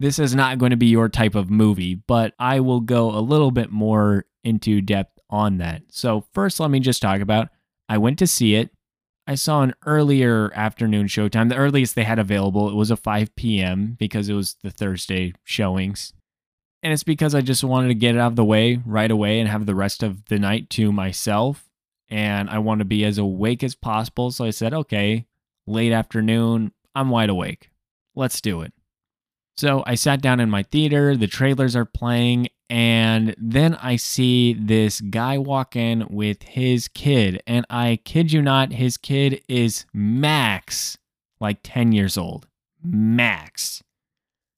this 0.00 0.18
is 0.18 0.34
not 0.34 0.56
going 0.56 0.70
to 0.70 0.76
be 0.76 0.86
your 0.86 1.10
type 1.10 1.34
of 1.34 1.50
movie, 1.50 1.96
but 1.96 2.32
I 2.38 2.60
will 2.60 2.80
go 2.80 3.10
a 3.10 3.20
little 3.20 3.50
bit 3.50 3.70
more 3.70 4.24
into 4.42 4.80
depth 4.80 5.18
on 5.28 5.58
that. 5.58 5.82
So, 5.90 6.24
first, 6.32 6.60
let 6.60 6.70
me 6.70 6.80
just 6.80 7.02
talk 7.02 7.20
about 7.20 7.48
I 7.88 7.98
went 7.98 8.18
to 8.20 8.26
see 8.26 8.54
it. 8.54 8.70
I 9.26 9.36
saw 9.36 9.62
an 9.62 9.74
earlier 9.86 10.52
afternoon 10.54 11.06
showtime, 11.06 11.48
the 11.48 11.56
earliest 11.56 11.94
they 11.94 12.04
had 12.04 12.18
available. 12.18 12.68
It 12.68 12.74
was 12.74 12.90
a 12.90 12.96
5 12.96 13.34
p.m. 13.36 13.96
because 13.98 14.28
it 14.28 14.34
was 14.34 14.56
the 14.62 14.70
Thursday 14.70 15.32
showings. 15.44 16.12
And 16.82 16.92
it's 16.92 17.04
because 17.04 17.34
I 17.34 17.40
just 17.40 17.64
wanted 17.64 17.88
to 17.88 17.94
get 17.94 18.14
it 18.14 18.18
out 18.18 18.32
of 18.32 18.36
the 18.36 18.44
way 18.44 18.82
right 18.84 19.10
away 19.10 19.40
and 19.40 19.48
have 19.48 19.64
the 19.64 19.74
rest 19.74 20.02
of 20.02 20.26
the 20.26 20.38
night 20.38 20.68
to 20.70 20.92
myself. 20.92 21.70
And 22.10 22.50
I 22.50 22.58
want 22.58 22.80
to 22.80 22.84
be 22.84 23.04
as 23.06 23.16
awake 23.16 23.62
as 23.62 23.74
possible. 23.74 24.30
So 24.30 24.44
I 24.44 24.50
said, 24.50 24.74
okay, 24.74 25.26
late 25.66 25.92
afternoon, 25.92 26.72
I'm 26.94 27.08
wide 27.08 27.30
awake. 27.30 27.70
Let's 28.14 28.42
do 28.42 28.60
it. 28.60 28.74
So 29.56 29.82
I 29.86 29.94
sat 29.94 30.20
down 30.20 30.40
in 30.40 30.50
my 30.50 30.64
theater, 30.64 31.16
the 31.16 31.26
trailers 31.26 31.74
are 31.74 31.86
playing, 31.86 32.48
and 32.70 33.34
then 33.38 33.74
I 33.74 33.96
see 33.96 34.54
this 34.54 35.00
guy 35.00 35.38
walk 35.38 35.76
in 35.76 36.06
with 36.08 36.42
his 36.42 36.88
kid. 36.88 37.42
And 37.46 37.66
I 37.68 38.00
kid 38.04 38.32
you 38.32 38.42
not, 38.42 38.72
his 38.72 38.96
kid 38.96 39.42
is 39.48 39.84
max 39.92 40.96
like 41.40 41.60
10 41.62 41.92
years 41.92 42.16
old. 42.16 42.46
Max 42.82 43.82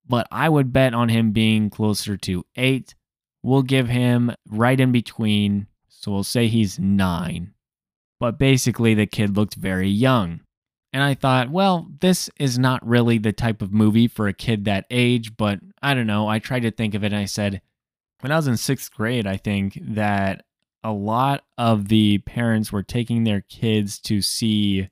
but 0.09 0.27
I 0.31 0.49
would 0.49 0.73
bet 0.73 0.95
on 0.95 1.09
him 1.09 1.33
being 1.33 1.71
closer 1.71 2.17
to 2.17 2.45
eight. 2.57 2.95
We'll 3.43 3.63
give 3.63 3.89
him 3.89 4.33
right 4.49 4.79
in 4.79 4.93
between. 4.93 5.67
So 5.89 6.13
we'll 6.13 6.25
say 6.25 6.47
he's 6.47 6.79
nine. 6.79 7.55
But 8.19 8.39
basically, 8.39 8.95
the 8.95 9.07
kid 9.07 9.37
looked 9.37 9.55
very 9.55 9.89
young. 9.89 10.41
And 10.93 11.03
I 11.03 11.15
thought, 11.15 11.51
well, 11.51 11.89
this 12.01 12.31
is 12.39 12.59
not 12.59 12.87
really 12.87 13.19
the 13.19 13.33
type 13.33 13.61
of 13.61 13.73
movie 13.73 14.09
for 14.09 14.29
a 14.29 14.33
kid 14.33 14.65
that 14.65 14.87
age, 14.91 15.37
but 15.37 15.61
I 15.83 15.93
don't 15.93 16.07
know. 16.07 16.27
I 16.27 16.39
tried 16.39 16.63
to 16.63 16.71
think 16.71 16.95
of 16.95 17.05
it 17.05 17.13
and 17.13 17.17
I 17.17 17.27
said, 17.27 17.61
when 18.27 18.33
I 18.33 18.37
was 18.39 18.49
in 18.49 18.57
sixth 18.57 18.93
grade, 18.93 19.25
I 19.25 19.37
think 19.37 19.79
that 19.81 20.47
a 20.83 20.91
lot 20.91 21.45
of 21.57 21.87
the 21.87 22.19
parents 22.19 22.73
were 22.73 22.83
taking 22.83 23.23
their 23.23 23.41
kids 23.41 24.01
to 24.01 24.21
see 24.21 24.89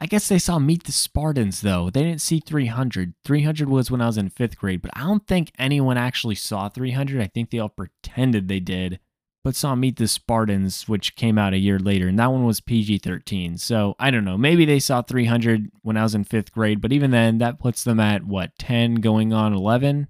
I 0.00 0.06
guess 0.06 0.28
they 0.28 0.38
saw 0.38 0.60
Meet 0.60 0.84
the 0.84 0.92
Spartans 0.92 1.62
though. 1.62 1.90
They 1.90 2.04
didn't 2.04 2.20
see 2.20 2.38
300. 2.38 3.14
300 3.24 3.68
was 3.68 3.90
when 3.90 4.00
I 4.00 4.06
was 4.06 4.18
in 4.18 4.30
fifth 4.30 4.56
grade, 4.56 4.82
but 4.82 4.92
I 4.94 5.00
don't 5.00 5.26
think 5.26 5.50
anyone 5.58 5.96
actually 5.96 6.36
saw 6.36 6.68
300. 6.68 7.20
I 7.20 7.26
think 7.26 7.50
they 7.50 7.58
all 7.58 7.70
pretended 7.70 8.46
they 8.46 8.60
did, 8.60 9.00
but 9.42 9.56
saw 9.56 9.74
Meet 9.74 9.96
the 9.96 10.06
Spartans, 10.06 10.88
which 10.88 11.16
came 11.16 11.38
out 11.38 11.54
a 11.54 11.58
year 11.58 11.80
later, 11.80 12.06
and 12.06 12.18
that 12.20 12.30
one 12.30 12.44
was 12.44 12.60
PG 12.60 12.98
13. 12.98 13.58
So 13.58 13.96
I 13.98 14.12
don't 14.12 14.24
know. 14.24 14.38
Maybe 14.38 14.64
they 14.64 14.78
saw 14.78 15.02
300 15.02 15.72
when 15.82 15.96
I 15.96 16.04
was 16.04 16.14
in 16.14 16.22
fifth 16.22 16.52
grade, 16.52 16.80
but 16.80 16.92
even 16.92 17.10
then, 17.10 17.38
that 17.38 17.58
puts 17.58 17.82
them 17.82 17.98
at 17.98 18.24
what, 18.24 18.56
10 18.60 18.96
going 18.96 19.32
on 19.32 19.52
11? 19.54 20.06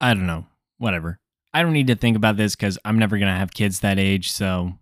I 0.00 0.14
don't 0.14 0.26
know. 0.26 0.46
Whatever. 0.78 1.18
I 1.56 1.62
don't 1.62 1.72
need 1.72 1.86
to 1.86 1.96
think 1.96 2.18
about 2.18 2.36
this 2.36 2.54
because 2.54 2.78
I'm 2.84 2.98
never 2.98 3.16
going 3.16 3.32
to 3.32 3.38
have 3.38 3.54
kids 3.54 3.80
that 3.80 3.98
age, 3.98 4.30
so 4.30 4.74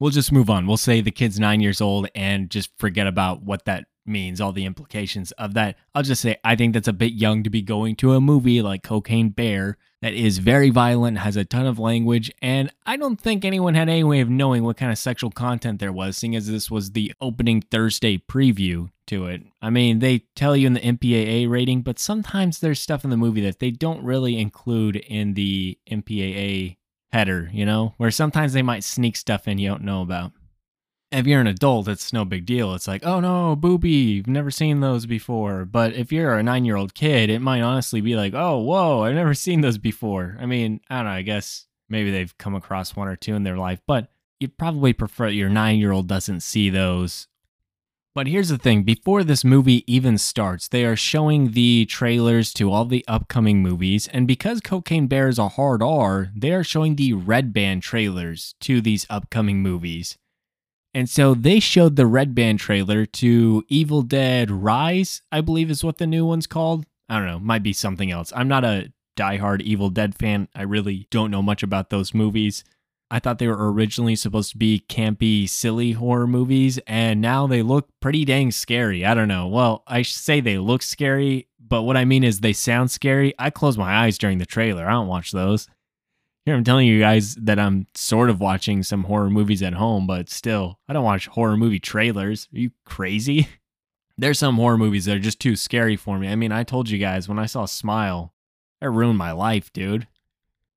we'll 0.00 0.10
just 0.10 0.32
move 0.32 0.50
on. 0.50 0.66
We'll 0.66 0.76
say 0.76 1.00
the 1.00 1.12
kid's 1.12 1.38
nine 1.38 1.60
years 1.60 1.80
old 1.80 2.08
and 2.12 2.50
just 2.50 2.70
forget 2.76 3.06
about 3.06 3.44
what 3.44 3.66
that 3.66 3.86
means, 4.08 4.40
all 4.40 4.52
the 4.52 4.64
implications 4.64 5.32
of 5.32 5.54
that. 5.54 5.76
I'll 5.94 6.02
just 6.02 6.22
say 6.22 6.36
I 6.42 6.56
think 6.56 6.74
that's 6.74 6.88
a 6.88 6.92
bit 6.92 7.12
young 7.12 7.42
to 7.42 7.50
be 7.50 7.62
going 7.62 7.96
to 7.96 8.14
a 8.14 8.20
movie 8.20 8.62
like 8.62 8.82
Cocaine 8.82 9.30
Bear 9.30 9.76
that 10.00 10.14
is 10.14 10.38
very 10.38 10.70
violent, 10.70 11.18
has 11.18 11.36
a 11.36 11.44
ton 11.44 11.66
of 11.66 11.78
language, 11.78 12.30
and 12.40 12.72
I 12.86 12.96
don't 12.96 13.20
think 13.20 13.44
anyone 13.44 13.74
had 13.74 13.88
any 13.88 14.04
way 14.04 14.20
of 14.20 14.30
knowing 14.30 14.62
what 14.62 14.76
kind 14.76 14.92
of 14.92 14.98
sexual 14.98 15.30
content 15.30 15.80
there 15.80 15.92
was, 15.92 16.16
seeing 16.16 16.36
as 16.36 16.46
this 16.46 16.70
was 16.70 16.92
the 16.92 17.12
opening 17.20 17.62
Thursday 17.62 18.16
preview 18.18 18.90
to 19.08 19.26
it. 19.26 19.42
I 19.60 19.70
mean, 19.70 19.98
they 19.98 20.20
tell 20.36 20.56
you 20.56 20.68
in 20.68 20.74
the 20.74 20.80
MPAA 20.80 21.48
rating, 21.48 21.82
but 21.82 21.98
sometimes 21.98 22.60
there's 22.60 22.78
stuff 22.78 23.02
in 23.02 23.10
the 23.10 23.16
movie 23.16 23.40
that 23.40 23.58
they 23.58 23.70
don't 23.70 24.04
really 24.04 24.38
include 24.38 24.96
in 24.96 25.34
the 25.34 25.78
MPAA 25.90 26.76
header, 27.12 27.50
you 27.52 27.66
know, 27.66 27.94
where 27.96 28.10
sometimes 28.10 28.52
they 28.52 28.62
might 28.62 28.84
sneak 28.84 29.16
stuff 29.16 29.48
in 29.48 29.58
you 29.58 29.68
don't 29.68 29.82
know 29.82 30.02
about. 30.02 30.32
If 31.10 31.26
you're 31.26 31.40
an 31.40 31.46
adult, 31.46 31.88
it's 31.88 32.12
no 32.12 32.24
big 32.24 32.44
deal. 32.44 32.74
It's 32.74 32.86
like, 32.86 33.04
oh 33.04 33.20
no, 33.20 33.56
booby, 33.56 33.90
you've 33.90 34.26
never 34.26 34.50
seen 34.50 34.80
those 34.80 35.06
before. 35.06 35.64
But 35.64 35.94
if 35.94 36.12
you're 36.12 36.36
a 36.36 36.42
nine 36.42 36.64
year 36.64 36.76
old 36.76 36.94
kid, 36.94 37.30
it 37.30 37.40
might 37.40 37.62
honestly 37.62 38.00
be 38.00 38.14
like, 38.14 38.34
oh, 38.34 38.58
whoa, 38.58 39.04
I've 39.04 39.14
never 39.14 39.34
seen 39.34 39.62
those 39.62 39.78
before. 39.78 40.36
I 40.38 40.46
mean, 40.46 40.80
I 40.90 40.96
don't 40.96 41.06
know, 41.06 41.12
I 41.12 41.22
guess 41.22 41.66
maybe 41.88 42.10
they've 42.10 42.36
come 42.36 42.54
across 42.54 42.94
one 42.94 43.08
or 43.08 43.16
two 43.16 43.34
in 43.34 43.42
their 43.42 43.56
life, 43.56 43.80
but 43.86 44.08
you'd 44.38 44.58
probably 44.58 44.92
prefer 44.92 45.28
your 45.28 45.48
nine 45.48 45.78
year 45.78 45.92
old 45.92 46.08
doesn't 46.08 46.40
see 46.40 46.70
those 46.70 47.26
but 48.18 48.26
here's 48.26 48.48
the 48.48 48.58
thing 48.58 48.82
before 48.82 49.22
this 49.22 49.44
movie 49.44 49.84
even 49.86 50.18
starts, 50.18 50.66
they 50.66 50.84
are 50.84 50.96
showing 50.96 51.52
the 51.52 51.86
trailers 51.86 52.52
to 52.54 52.68
all 52.72 52.84
the 52.84 53.04
upcoming 53.06 53.62
movies. 53.62 54.08
And 54.08 54.26
because 54.26 54.60
Cocaine 54.60 55.06
Bear 55.06 55.28
is 55.28 55.38
a 55.38 55.50
hard 55.50 55.84
R, 55.84 56.32
they 56.34 56.52
are 56.52 56.64
showing 56.64 56.96
the 56.96 57.12
Red 57.12 57.52
Band 57.52 57.84
trailers 57.84 58.56
to 58.62 58.80
these 58.80 59.06
upcoming 59.08 59.62
movies. 59.62 60.18
And 60.94 61.08
so 61.08 61.34
they 61.34 61.60
showed 61.60 61.96
the 61.96 62.06
Red 62.06 62.34
Band 62.34 62.58
trailer 62.58 63.06
to 63.06 63.62
Evil 63.68 64.02
Dead 64.02 64.50
Rise, 64.50 65.22
I 65.30 65.40
believe 65.40 65.70
is 65.70 65.84
what 65.84 65.98
the 65.98 66.06
new 66.06 66.24
one's 66.24 66.46
called. 66.46 66.86
I 67.08 67.18
don't 67.18 67.26
know, 67.26 67.38
might 67.38 67.62
be 67.62 67.72
something 67.72 68.10
else. 68.10 68.32
I'm 68.34 68.48
not 68.48 68.64
a 68.64 68.92
diehard 69.16 69.60
Evil 69.60 69.90
Dead 69.90 70.14
fan. 70.14 70.48
I 70.54 70.62
really 70.62 71.06
don't 71.10 71.30
know 71.30 71.42
much 71.42 71.62
about 71.62 71.90
those 71.90 72.14
movies. 72.14 72.64
I 73.10 73.18
thought 73.18 73.38
they 73.38 73.48
were 73.48 73.72
originally 73.72 74.16
supposed 74.16 74.50
to 74.52 74.58
be 74.58 74.84
campy, 74.88 75.48
silly 75.48 75.92
horror 75.92 76.26
movies, 76.26 76.78
and 76.86 77.20
now 77.20 77.46
they 77.46 77.62
look 77.62 77.88
pretty 78.00 78.24
dang 78.24 78.50
scary. 78.50 79.04
I 79.04 79.14
don't 79.14 79.28
know. 79.28 79.46
Well, 79.46 79.82
I 79.86 80.02
say 80.02 80.40
they 80.40 80.58
look 80.58 80.82
scary, 80.82 81.48
but 81.58 81.82
what 81.82 81.96
I 81.96 82.04
mean 82.04 82.22
is 82.22 82.40
they 82.40 82.52
sound 82.52 82.90
scary. 82.90 83.34
I 83.38 83.48
close 83.50 83.78
my 83.78 84.04
eyes 84.04 84.18
during 84.18 84.38
the 84.38 84.46
trailer. 84.46 84.86
I 84.86 84.92
don't 84.92 85.06
watch 85.06 85.32
those. 85.32 85.68
Here, 86.44 86.54
I'm 86.54 86.64
telling 86.64 86.86
you 86.86 86.98
guys 86.98 87.34
that 87.34 87.58
I'm 87.58 87.86
sort 87.94 88.30
of 88.30 88.40
watching 88.40 88.82
some 88.82 89.04
horror 89.04 89.28
movies 89.28 89.62
at 89.62 89.74
home, 89.74 90.06
but 90.06 90.30
still, 90.30 90.78
I 90.88 90.94
don't 90.94 91.04
watch 91.04 91.26
horror 91.26 91.56
movie 91.56 91.78
trailers. 91.78 92.48
Are 92.54 92.58
you 92.58 92.70
crazy? 92.84 93.48
There's 94.18 94.38
some 94.38 94.56
horror 94.56 94.78
movies 94.78 95.04
that 95.04 95.16
are 95.16 95.20
just 95.20 95.40
too 95.40 95.56
scary 95.56 95.94
for 95.94 96.18
me. 96.18 96.28
I 96.28 96.36
mean, 96.36 96.50
I 96.50 96.64
told 96.64 96.88
you 96.88 96.98
guys 96.98 97.28
when 97.28 97.38
I 97.38 97.46
saw 97.46 97.66
Smile, 97.66 98.32
it 98.80 98.86
ruined 98.86 99.18
my 99.18 99.32
life, 99.32 99.72
dude. 99.72 100.08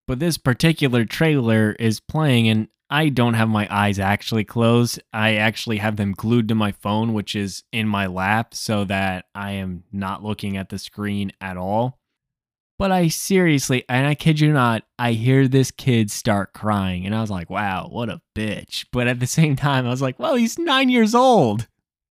But 0.07 0.19
this 0.19 0.37
particular 0.37 1.05
trailer 1.05 1.75
is 1.79 2.01
playing, 2.01 2.49
and 2.49 2.67
I 2.89 3.07
don't 3.07 3.35
have 3.35 3.47
my 3.47 3.65
eyes 3.71 3.97
actually 3.97 4.43
closed. 4.43 5.01
I 5.13 5.35
actually 5.35 5.77
have 5.77 5.95
them 5.95 6.11
glued 6.11 6.49
to 6.49 6.55
my 6.55 6.73
phone, 6.73 7.13
which 7.13 7.33
is 7.33 7.63
in 7.71 7.87
my 7.87 8.07
lap, 8.07 8.53
so 8.53 8.83
that 8.83 9.25
I 9.33 9.53
am 9.53 9.85
not 9.93 10.21
looking 10.21 10.57
at 10.57 10.67
the 10.67 10.77
screen 10.77 11.31
at 11.39 11.55
all. 11.55 12.00
But 12.81 12.91
I 12.91 13.09
seriously, 13.09 13.85
and 13.87 14.07
I 14.07 14.15
kid 14.15 14.39
you 14.39 14.51
not, 14.51 14.81
I 14.97 15.11
hear 15.11 15.47
this 15.47 15.69
kid 15.69 16.09
start 16.09 16.51
crying, 16.53 17.05
and 17.05 17.13
I 17.13 17.21
was 17.21 17.29
like, 17.29 17.47
wow, 17.47 17.87
what 17.91 18.09
a 18.09 18.23
bitch. 18.35 18.85
But 18.91 19.07
at 19.07 19.19
the 19.19 19.27
same 19.27 19.55
time, 19.55 19.85
I 19.85 19.91
was 19.91 20.01
like, 20.01 20.17
well, 20.17 20.33
he's 20.33 20.57
nine 20.57 20.89
years 20.89 21.13
old. 21.13 21.67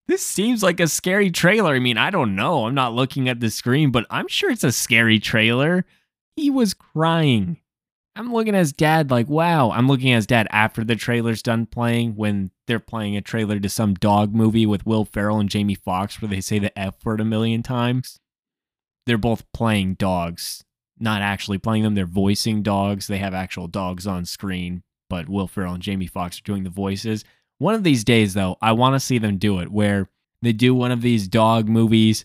This 0.07 0.25
seems 0.25 0.63
like 0.63 0.79
a 0.79 0.87
scary 0.87 1.33
trailer. 1.33 1.75
I 1.75 1.81
mean, 1.81 1.99
I 1.99 2.11
don't 2.11 2.37
know. 2.37 2.67
I'm 2.67 2.75
not 2.77 2.95
looking 2.95 3.29
at 3.29 3.41
the 3.41 3.51
screen, 3.51 3.91
but 3.91 4.07
I'm 4.11 4.29
sure 4.29 4.49
it's 4.49 4.63
a 4.63 4.71
scary 4.71 5.19
trailer. 5.19 5.85
He 6.37 6.51
was 6.51 6.73
crying. 6.73 7.57
I'm 8.15 8.33
looking 8.33 8.55
at 8.55 8.61
his 8.61 8.73
dad 8.73 9.11
like, 9.11 9.29
wow. 9.29 9.73
I'm 9.73 9.89
looking 9.89 10.13
at 10.13 10.17
his 10.19 10.27
dad 10.29 10.47
after 10.53 10.85
the 10.85 10.95
trailer's 10.95 11.43
done 11.43 11.67
playing 11.67 12.15
when 12.15 12.53
they're 12.69 12.79
playing 12.79 13.17
a 13.17 13.23
trailer 13.23 13.59
to 13.59 13.69
some 13.69 13.95
dog 13.95 14.37
movie 14.37 14.67
with 14.67 14.87
Will 14.87 15.05
Ferrell 15.05 15.41
and 15.41 15.51
Jamie 15.51 15.75
Foxx 15.75 16.23
where 16.23 16.29
they 16.29 16.41
say 16.41 16.61
the 16.61 16.79
F 16.79 17.05
word 17.05 17.21
a 17.21 17.25
million 17.25 17.65
times. 17.65 18.21
They're 19.07 19.19
both 19.19 19.51
playing 19.53 19.95
dogs, 19.95 20.65
not 20.99 21.23
actually 21.23 21.59
playing 21.59 21.83
them. 21.83 21.95
They're 21.95 22.07
voicing 22.07 22.63
dogs. 22.63 23.07
They 23.07 23.19
have 23.19 23.35
actual 23.35 23.67
dogs 23.67 24.07
on 24.07 24.25
screen, 24.25 24.83
but 25.09 25.29
Will 25.29 25.47
Ferrell 25.47 25.75
and 25.75 25.83
Jamie 25.83 26.07
Foxx 26.07 26.39
are 26.39 26.45
doing 26.45 26.65
the 26.65 26.71
voices. 26.71 27.25
One 27.59 27.75
of 27.75 27.85
these 27.85 28.05
days, 28.05 28.35
though, 28.35 28.57
I 28.63 28.73
want 28.73 28.95
to 28.95 29.01
see 29.01 29.19
them 29.19 29.37
do 29.37 29.59
it 29.61 29.71
where 29.71 30.09
they 30.43 30.53
do 30.53 30.75
one 30.75 30.93
of 30.93 31.03
these 31.03 31.29
dog 31.29 31.69
movies 31.69 32.25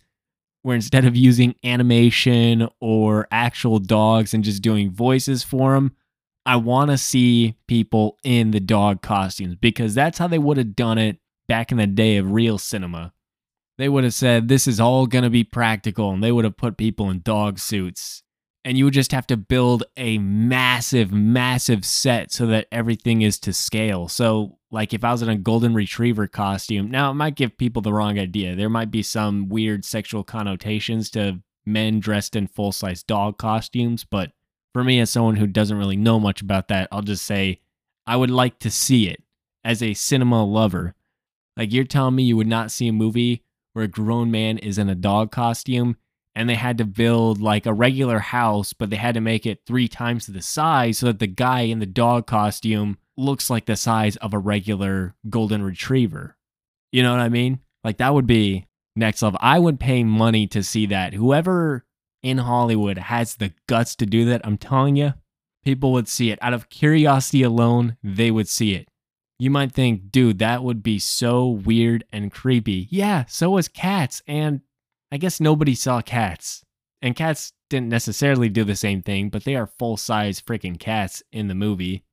where 0.62 0.75
instead 0.75 1.05
of 1.05 1.15
using 1.15 1.53
animation 1.63 2.67
or 2.79 3.27
actual 3.29 3.77
dogs 3.77 4.34
and 4.34 4.44
just 4.44 4.63
doing 4.63 4.89
voices 4.89 5.44
for 5.44 5.74
them, 5.74 5.96
I 6.46 6.55
want 6.55 6.91
to 6.91 6.98
see 6.98 7.55
people 7.67 8.17
in 8.24 8.51
the 8.51 8.60
dog 8.60 9.01
costumes 9.01 9.55
because 9.55 9.94
that's 9.94 10.17
how 10.17 10.27
they 10.27 10.39
would 10.39 10.58
have 10.58 10.75
done 10.75 10.98
it 10.98 11.20
back 11.48 11.72
in 11.72 11.77
the 11.77 11.86
day 11.86 12.17
of 12.17 12.32
real 12.32 12.58
cinema. 12.58 13.13
They 13.77 13.89
would 13.89 14.03
have 14.03 14.13
said, 14.13 14.48
This 14.48 14.67
is 14.67 14.79
all 14.79 15.05
going 15.08 15.24
to 15.24 15.29
be 15.29 15.44
practical, 15.44 16.12
and 16.12 16.24
they 16.24 16.32
would 16.32 16.46
have 16.46 16.58
put 16.58 16.77
people 16.77 17.10
in 17.10 17.22
dog 17.22 17.60
suits. 17.60 18.24
And 18.63 18.77
you 18.77 18.86
would 18.86 18.96
just 18.96 19.12
have 19.12 19.27
to 19.27 19.38
build 19.38 19.84
a 19.96 20.17
massive, 20.17 21.12
massive 21.12 21.86
set 21.86 22.32
so 22.32 22.48
that 22.48 22.67
everything 22.72 23.22
is 23.22 23.38
to 23.41 23.53
scale. 23.53 24.08
So, 24.08 24.58
like 24.72 24.94
if 24.94 25.03
I 25.03 25.12
was 25.12 25.22
in 25.22 25.29
a 25.29 25.38
golden 25.38 25.75
retriever 25.75 26.27
costume, 26.27 26.89
now 26.89 27.12
it 27.12 27.15
might 27.15 27.36
give 27.36 27.58
people 27.58 27.84
the 27.84 27.94
wrong 27.94 28.17
idea. 28.17 28.55
There 28.55 28.70
might 28.70 28.89
be 28.89 29.03
some 29.03 29.50
weird 29.50 29.86
sexual 29.86 30.24
connotations 30.24 31.12
to 31.12 31.41
men 31.65 32.00
dressed 32.00 32.36
in 32.36 32.48
full 32.48 32.72
size 32.72 33.03
dog 33.03 33.38
costumes, 33.38 34.03
but 34.03 34.32
for 34.74 34.84
me, 34.84 35.00
as 35.00 35.10
someone 35.10 35.36
who 35.36 35.48
doesn't 35.48 35.77
really 35.77 35.96
know 35.96 36.20
much 36.20 36.41
about 36.41 36.67
that, 36.70 36.88
I'll 36.91 37.01
just 37.01 37.25
say 37.25 37.62
I 38.08 38.15
would 38.15 38.32
like 38.32 38.60
to 38.60 38.72
see 38.72 39.08
it 39.08 39.24
as 39.63 39.82
a 39.82 39.94
cinema 39.94 40.44
lover. 40.44 40.96
Like 41.55 41.72
you're 41.72 41.86
telling 41.86 42.15
me 42.15 42.24
you 42.24 42.36
would 42.36 42.48
not 42.48 42.72
see 42.72 42.88
a 42.88 42.94
movie 42.94 43.44
where 43.75 43.84
a 43.84 43.89
grown 43.89 44.32
man 44.32 44.58
is 44.58 44.77
in 44.77 44.88
a 44.88 44.96
dog 44.96 45.32
costume 45.32 45.98
and 46.34 46.48
they 46.48 46.55
had 46.55 46.77
to 46.77 46.86
build 46.86 47.41
like 47.41 47.65
a 47.65 47.74
regular 47.74 48.20
house, 48.20 48.72
but 48.72 48.89
they 48.89 48.96
had 48.96 49.15
to 49.15 49.22
make 49.22 49.46
it 49.46 49.65
three 49.67 49.89
times 49.89 50.25
the 50.27 50.41
size 50.41 51.00
so 51.00 51.08
that 51.08 51.20
the 51.20 51.27
guy 51.27 51.62
in 51.62 51.79
the 51.79 51.86
dog 51.86 52.25
costume 52.25 52.98
looks 53.17 53.50
like 53.50 53.65
the 53.65 53.75
size 53.75 54.15
of 54.17 54.34
a 54.34 54.39
regular 54.39 55.13
golden 55.29 55.62
retriever. 55.62 56.38
You 56.94 57.03
know 57.03 57.12
what 57.12 57.20
I 57.20 57.27
mean? 57.27 57.60
Like 57.84 57.98
that 57.98 58.13
would 58.13 58.25
be 58.25 58.65
next 58.96 59.22
level. 59.22 59.39
I 59.41 59.60
would 59.60 59.77
pay 59.77 60.05
money 60.05 60.48
to 60.48 60.63
see 60.63 60.86
that. 60.86 61.13
Whoever 61.13 61.86
in 62.24 62.38
Hollywood 62.38 62.98
has 62.98 63.36
the 63.36 63.51
guts 63.67 63.94
to 63.98 64.05
do 64.05 64.24
that, 64.24 64.39
I'm 64.46 64.58
telling 64.58 64.96
you, 64.96 65.15
people 65.65 65.91
would 65.91 66.08
see 66.08 66.32
it. 66.32 66.39
Out 66.41 66.53
of 66.53 66.70
curiosity 66.70 67.44
alone, 67.44 67.98
they 68.01 68.32
would 68.32 68.48
see 68.48 68.74
it. 68.74 68.88
You 69.37 69.49
might 69.49 69.73
think, 69.73 70.11
dude, 70.11 70.39
that 70.39 70.63
would 70.63 70.81
be 70.81 70.99
so 70.99 71.47
weird 71.47 72.05
and 72.11 72.31
creepy. 72.31 72.87
Yeah, 72.89 73.25
so 73.27 73.51
was 73.51 73.67
cats. 73.67 74.21
And 74.27 74.61
I 75.11 75.17
guess 75.17 75.39
nobody 75.39 75.75
saw 75.75 76.01
cats. 76.01 76.63
And 77.01 77.15
cats 77.15 77.51
didn't 77.69 77.89
necessarily 77.89 78.49
do 78.49 78.63
the 78.63 78.75
same 78.75 79.01
thing, 79.01 79.29
but 79.29 79.43
they 79.43 79.55
are 79.55 79.67
full 79.67 79.97
size 79.97 80.41
freaking 80.41 80.79
cats 80.79 81.21
in 81.31 81.47
the 81.47 81.55
movie. 81.55 82.03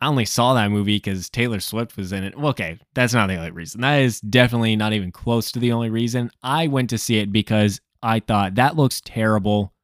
I 0.00 0.06
only 0.06 0.24
saw 0.24 0.54
that 0.54 0.70
movie 0.70 0.96
because 0.96 1.28
Taylor 1.28 1.60
Swift 1.60 1.96
was 1.96 2.12
in 2.12 2.24
it. 2.24 2.34
Okay, 2.34 2.78
that's 2.94 3.12
not 3.12 3.26
the 3.26 3.36
only 3.36 3.50
reason. 3.50 3.82
That 3.82 4.00
is 4.00 4.20
definitely 4.20 4.76
not 4.76 4.94
even 4.94 5.12
close 5.12 5.52
to 5.52 5.58
the 5.58 5.72
only 5.72 5.90
reason. 5.90 6.30
I 6.42 6.68
went 6.68 6.88
to 6.90 6.98
see 6.98 7.18
it 7.18 7.32
because 7.32 7.80
I 8.02 8.20
thought 8.20 8.54
that 8.54 8.76
looks 8.76 9.02
terrible. 9.02 9.74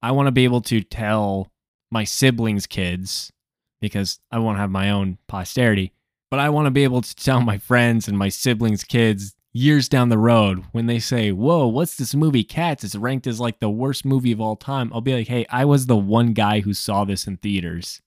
I 0.00 0.12
want 0.12 0.28
to 0.28 0.32
be 0.32 0.44
able 0.44 0.62
to 0.62 0.80
tell 0.80 1.52
my 1.90 2.04
siblings' 2.04 2.66
kids 2.66 3.32
because 3.80 4.18
I 4.30 4.38
won't 4.38 4.58
have 4.58 4.70
my 4.70 4.90
own 4.90 5.18
posterity, 5.26 5.92
but 6.30 6.40
I 6.40 6.48
want 6.48 6.66
to 6.66 6.70
be 6.70 6.84
able 6.84 7.02
to 7.02 7.14
tell 7.14 7.40
my 7.40 7.58
friends 7.58 8.08
and 8.08 8.18
my 8.18 8.28
siblings' 8.28 8.84
kids 8.84 9.34
years 9.52 9.88
down 9.88 10.10
the 10.10 10.18
road 10.18 10.64
when 10.72 10.86
they 10.86 10.98
say, 10.98 11.32
Whoa, 11.32 11.66
what's 11.66 11.96
this 11.96 12.14
movie? 12.14 12.44
Cats? 12.44 12.84
It's 12.84 12.94
ranked 12.94 13.26
as 13.26 13.40
like 13.40 13.58
the 13.58 13.70
worst 13.70 14.04
movie 14.04 14.32
of 14.32 14.40
all 14.40 14.56
time. 14.56 14.90
I'll 14.92 15.00
be 15.00 15.14
like, 15.14 15.28
Hey, 15.28 15.46
I 15.50 15.64
was 15.64 15.86
the 15.86 15.96
one 15.96 16.32
guy 16.32 16.60
who 16.60 16.74
saw 16.74 17.04
this 17.04 17.26
in 17.26 17.38
theaters. 17.38 18.00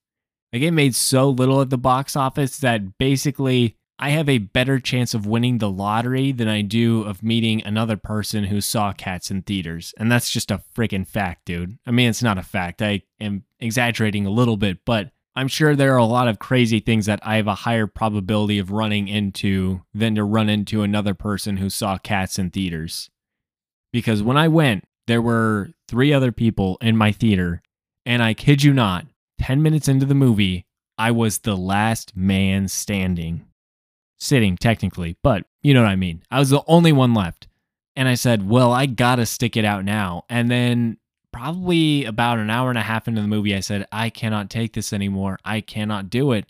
Like 0.54 0.62
it 0.62 0.72
made 0.72 0.96
so 0.96 1.30
little 1.30 1.62
at 1.62 1.70
the 1.70 1.78
box 1.78 2.16
office 2.16 2.58
that 2.60 2.98
basically 2.98 3.78
I 4.02 4.12
have 4.12 4.30
a 4.30 4.38
better 4.38 4.80
chance 4.80 5.14
of 5.14 5.26
winning 5.26 5.58
the 5.58 5.70
lottery 5.70 6.32
than 6.32 6.48
I 6.48 6.62
do 6.62 7.04
of 7.04 7.22
meeting 7.22 7.62
another 7.64 7.98
person 7.98 8.46
who 8.46 8.62
saw 8.62 8.94
cats 8.94 9.30
in 9.30 9.42
theaters. 9.42 9.94
And 9.98 10.10
that's 10.10 10.32
just 10.32 10.52
a 10.52 10.64
freaking 10.76 11.06
fact, 11.06 11.46
dude. 11.46 11.78
I 11.86 11.92
mean, 11.92 12.10
it's 12.10 12.24
not 12.24 12.38
a 12.38 12.44
fact. 12.44 12.82
I 12.82 13.02
am 13.20 13.44
exaggerating 13.60 14.26
a 14.26 14.32
little 14.32 14.56
bit, 14.56 14.80
but 14.86 15.12
I'm 15.40 15.48
sure 15.48 15.74
there 15.74 15.94
are 15.94 15.98
a 16.00 16.04
lot 16.04 16.28
of 16.28 16.38
crazy 16.38 16.82
things 16.82 17.06
that 17.06 17.22
I 17.24 17.38
have 17.38 17.48
a 17.48 17.56
higher 17.56 17.88
probability 17.88 18.60
of 18.60 18.72
running 18.72 19.08
into 19.08 19.84
than 19.94 20.16
to 20.16 20.26
run 20.26 20.50
into 20.50 20.82
another 20.82 21.14
person 21.14 21.56
who 21.56 21.70
saw 21.70 21.98
cats 21.98 22.38
in 22.38 22.50
theaters. 22.50 23.10
Because 23.94 24.22
when 24.22 24.36
I 24.36 24.50
went, 24.50 24.84
there 25.08 25.22
were 25.22 25.70
three 25.88 26.12
other 26.12 26.34
people 26.34 26.78
in 26.82 26.98
my 26.98 27.14
theater, 27.14 27.62
and 28.06 28.22
I 28.22 28.34
kid 28.34 28.64
you 28.64 28.74
not, 28.74 29.06
10 29.40 29.64
minutes 29.64 29.88
into 29.88 30.06
the 30.06 30.14
movie, 30.14 30.66
I 30.98 31.12
was 31.12 31.38
the 31.38 31.56
last 31.56 32.18
man 32.18 32.68
standing. 32.68 33.46
Sitting, 34.18 34.58
technically, 34.58 35.16
but 35.24 35.46
you 35.62 35.74
know 35.74 35.84
what 35.84 35.90
I 35.90 35.96
mean. 35.96 36.22
I 36.30 36.40
was 36.40 36.50
the 36.50 36.64
only 36.68 36.92
one 36.92 37.14
left. 37.14 37.48
And 37.96 38.10
I 38.10 38.16
said, 38.16 38.50
well, 38.50 38.74
I 38.74 38.88
gotta 38.88 39.26
stick 39.26 39.56
it 39.56 39.64
out 39.64 39.86
now. 39.86 40.26
And 40.28 40.52
then, 40.52 40.98
probably 41.40 42.04
about 42.04 42.38
an 42.38 42.50
hour 42.50 42.70
and 42.70 42.78
a 42.78 42.82
half 42.82 43.08
into 43.08 43.22
the 43.22 43.28
movie, 43.28 43.56
I 43.56 43.62
said, 43.62 43.88
I 43.94 44.10
cannot 44.10 44.50
take 44.50 44.74
this 44.74 44.92
anymore. 44.92 45.40
I 45.46 45.62
cannot 45.62 46.10
do 46.10 46.34
it. 46.34 46.46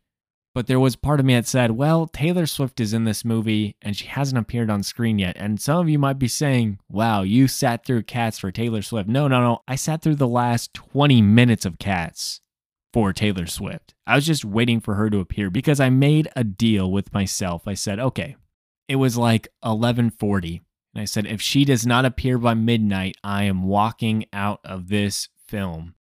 But 0.55 0.65
there 0.65 0.79
was 0.79 0.95
part 0.95 1.19
of 1.19 1.27
me 1.27 1.35
that 1.35 1.45
said, 1.45 1.71
well, 1.71 2.07
Taylor 2.07 2.47
Swift 2.47 2.79
is 2.79 2.91
in 2.91 3.03
this 3.03 3.23
movie 3.23 3.75
and 3.83 3.95
she 3.95 4.07
hasn't 4.07 4.39
appeared 4.39 4.71
on 4.71 4.81
screen 4.81 5.19
yet. 5.19 5.37
And 5.37 5.61
some 5.61 5.77
of 5.77 5.89
you 5.89 5.99
might 5.99 6.17
be 6.17 6.27
saying, 6.27 6.79
wow, 6.89 7.21
you 7.21 7.47
sat 7.47 7.85
through 7.85 8.03
Cats 8.03 8.39
for 8.39 8.51
Taylor 8.51 8.81
Swift. 8.81 9.07
No, 9.07 9.27
no, 9.27 9.39
no. 9.39 9.59
I 9.67 9.75
sat 9.75 10.01
through 10.01 10.15
the 10.15 10.27
last 10.27 10.73
20 10.73 11.21
minutes 11.21 11.65
of 11.67 11.77
Cats 11.77 12.41
for 12.91 13.13
Taylor 13.13 13.45
Swift. 13.45 13.93
I 14.07 14.15
was 14.15 14.25
just 14.25 14.43
waiting 14.43 14.79
for 14.79 14.95
her 14.95 15.11
to 15.11 15.19
appear 15.19 15.51
because 15.51 15.79
I 15.79 15.91
made 15.91 16.27
a 16.35 16.43
deal 16.43 16.91
with 16.91 17.13
myself. 17.13 17.67
I 17.67 17.75
said, 17.75 17.99
okay, 17.99 18.37
it 18.87 18.95
was 18.95 19.17
like 19.17 19.49
1140. 19.61 20.63
And 20.99 21.03
I 21.03 21.05
said, 21.05 21.27
if 21.27 21.41
she 21.41 21.63
does 21.63 21.87
not 21.87 22.03
appear 22.03 22.37
by 22.37 22.55
midnight, 22.55 23.15
I 23.23 23.43
am 23.43 23.63
walking 23.63 24.25
out 24.33 24.59
of 24.65 24.89
this 24.89 25.29
film. 25.47 25.95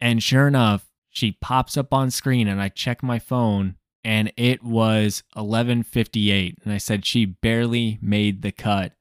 And 0.00 0.22
sure 0.22 0.46
enough, 0.46 0.86
she 1.10 1.32
pops 1.40 1.76
up 1.76 1.92
on 1.92 2.12
screen 2.12 2.46
and 2.46 2.62
I 2.62 2.68
check 2.68 3.02
my 3.02 3.18
phone 3.18 3.74
and 4.04 4.32
it 4.36 4.62
was 4.62 5.24
11:58 5.36 6.54
and 6.62 6.72
I 6.72 6.78
said 6.78 7.04
she 7.04 7.24
barely 7.24 7.98
made 8.00 8.42
the 8.42 8.52
cut. 8.52 8.92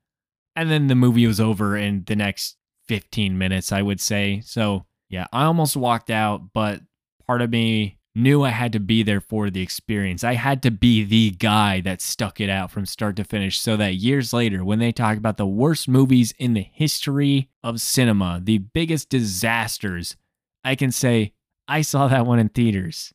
And 0.56 0.72
then 0.72 0.88
the 0.88 0.96
movie 0.96 1.28
was 1.28 1.40
over 1.40 1.78
in 1.78 2.04
the 2.08 2.16
next 2.16 2.58
15 2.88 3.38
minutes, 3.38 3.72
I 3.72 3.84
would 3.84 4.02
say. 4.02 4.42
So, 4.44 4.88
yeah, 5.08 5.28
I 5.32 5.44
almost 5.44 5.78
walked 5.78 6.10
out, 6.10 6.52
but 6.52 6.82
part 7.28 7.44
of 7.44 7.52
me 7.52 8.00
knew 8.14 8.44
I 8.44 8.50
had 8.50 8.74
to 8.74 8.80
be 8.80 9.04
there 9.04 9.22
for 9.22 9.50
the 9.50 9.62
experience. 9.62 10.24
I 10.24 10.34
had 10.34 10.62
to 10.64 10.72
be 10.72 11.04
the 11.04 11.32
guy 11.32 11.82
that 11.82 12.02
stuck 12.02 12.42
it 12.42 12.50
out 12.50 12.72
from 12.72 12.86
start 12.86 13.16
to 13.18 13.24
finish 13.24 13.60
so 13.60 13.78
that 13.78 13.96
years 13.96 14.34
later, 14.34 14.66
when 14.66 14.80
they 14.80 14.92
talk 14.92 15.18
about 15.18 15.38
the 15.38 15.46
worst 15.46 15.88
movies 15.88 16.34
in 16.38 16.54
the 16.54 16.68
history 16.74 17.50
of 17.64 17.80
cinema, 17.80 18.42
the 18.44 18.58
biggest 18.58 19.10
disasters, 19.10 20.18
I 20.64 20.76
can 20.76 20.92
say, 20.92 21.34
I 21.68 21.82
saw 21.82 22.08
that 22.08 22.26
one 22.26 22.40
in 22.40 22.50
theaters 22.50 23.14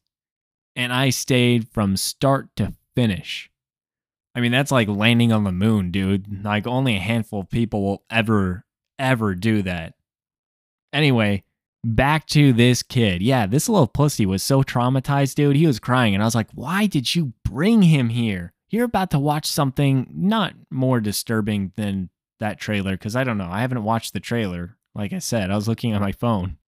and 0.74 0.92
I 0.92 1.10
stayed 1.10 1.68
from 1.68 1.96
start 1.96 2.48
to 2.56 2.72
finish. 2.94 3.50
I 4.34 4.40
mean, 4.40 4.52
that's 4.52 4.70
like 4.70 4.88
landing 4.88 5.32
on 5.32 5.44
the 5.44 5.52
moon, 5.52 5.90
dude. 5.90 6.44
Like, 6.44 6.66
only 6.66 6.96
a 6.96 7.00
handful 7.00 7.40
of 7.40 7.50
people 7.50 7.82
will 7.82 8.04
ever, 8.10 8.66
ever 8.98 9.34
do 9.34 9.62
that. 9.62 9.94
Anyway, 10.92 11.44
back 11.87 12.26
to 12.26 12.52
this 12.52 12.83
kid. 12.83 13.23
Yeah, 13.23 13.47
this 13.47 13.69
little 13.69 13.87
pussy 13.87 14.26
was 14.26 14.43
so 14.43 14.62
traumatized, 14.62 15.37
dude. 15.37 15.57
He 15.57 15.66
was 15.66 15.78
crying. 15.78 16.14
And 16.14 16.23
I 16.23 16.26
was 16.26 16.35
like, 16.35 16.49
why 16.52 16.87
did 16.87 17.14
you 17.14 17.33
bring 17.45 17.83
him 17.83 18.09
here? 18.09 18.52
You're 18.69 18.85
about 18.85 19.12
to 19.12 19.19
watch 19.19 19.47
something 19.47 20.09
not 20.12 20.55
more 20.71 21.00
disturbing 21.00 21.73
than 21.76 22.11
that 22.40 22.59
trailer. 22.59 22.97
Cause 22.97 23.14
I 23.14 23.25
don't 23.25 23.38
know. 23.38 23.49
I 23.50 23.61
haven't 23.61 23.85
watched 23.85 24.12
the 24.12 24.21
trailer. 24.21 24.76
Like 24.95 25.12
I 25.12 25.21
said, 25.21 25.50
I 25.50 25.55
was 25.55 25.69
looking 25.69 25.93
at 25.93 26.00
my 26.00 26.12
phone. 26.12 26.59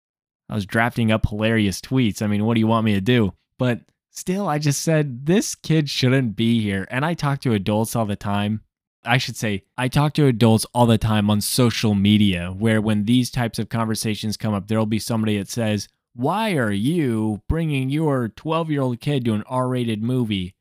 I 0.48 0.54
was 0.54 0.64
drafting 0.64 1.10
up 1.10 1.28
hilarious 1.28 1.80
tweets. 1.80 2.22
I 2.22 2.26
mean, 2.26 2.44
what 2.44 2.54
do 2.54 2.60
you 2.60 2.66
want 2.66 2.84
me 2.84 2.94
to 2.94 3.00
do? 3.00 3.34
But 3.58 3.80
still, 4.10 4.48
I 4.48 4.58
just 4.58 4.82
said, 4.82 5.26
this 5.26 5.54
kid 5.54 5.90
shouldn't 5.90 6.36
be 6.36 6.60
here. 6.62 6.86
And 6.90 7.04
I 7.04 7.14
talk 7.14 7.40
to 7.40 7.52
adults 7.52 7.96
all 7.96 8.06
the 8.06 8.16
time. 8.16 8.62
I 9.04 9.18
should 9.18 9.36
say, 9.36 9.64
I 9.76 9.88
talk 9.88 10.14
to 10.14 10.26
adults 10.26 10.66
all 10.74 10.86
the 10.86 10.98
time 10.98 11.30
on 11.30 11.40
social 11.40 11.94
media, 11.94 12.54
where 12.56 12.80
when 12.80 13.04
these 13.04 13.30
types 13.30 13.58
of 13.58 13.68
conversations 13.68 14.36
come 14.36 14.54
up, 14.54 14.68
there'll 14.68 14.86
be 14.86 14.98
somebody 14.98 15.38
that 15.38 15.48
says, 15.48 15.88
Why 16.14 16.54
are 16.56 16.72
you 16.72 17.42
bringing 17.48 17.90
your 17.90 18.28
12 18.28 18.70
year 18.70 18.82
old 18.82 19.00
kid 19.00 19.24
to 19.24 19.34
an 19.34 19.44
R 19.46 19.68
rated 19.68 20.02
movie? 20.02 20.54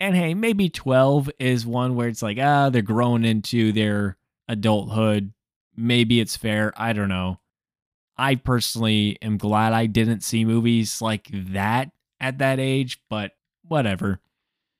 And 0.00 0.16
hey, 0.16 0.34
maybe 0.34 0.68
12 0.68 1.30
is 1.38 1.64
one 1.64 1.94
where 1.94 2.08
it's 2.08 2.22
like, 2.22 2.36
ah, 2.40 2.70
they're 2.70 2.82
growing 2.82 3.24
into 3.24 3.70
their 3.70 4.16
adulthood. 4.48 5.32
Maybe 5.76 6.18
it's 6.18 6.36
fair. 6.36 6.72
I 6.76 6.92
don't 6.92 7.08
know. 7.08 7.38
I 8.16 8.34
personally 8.34 9.16
am 9.22 9.38
glad 9.38 9.72
I 9.72 9.86
didn't 9.86 10.22
see 10.22 10.44
movies 10.44 11.00
like 11.00 11.28
that 11.32 11.92
at 12.20 12.38
that 12.38 12.58
age, 12.58 13.00
but 13.08 13.32
whatever. 13.66 14.20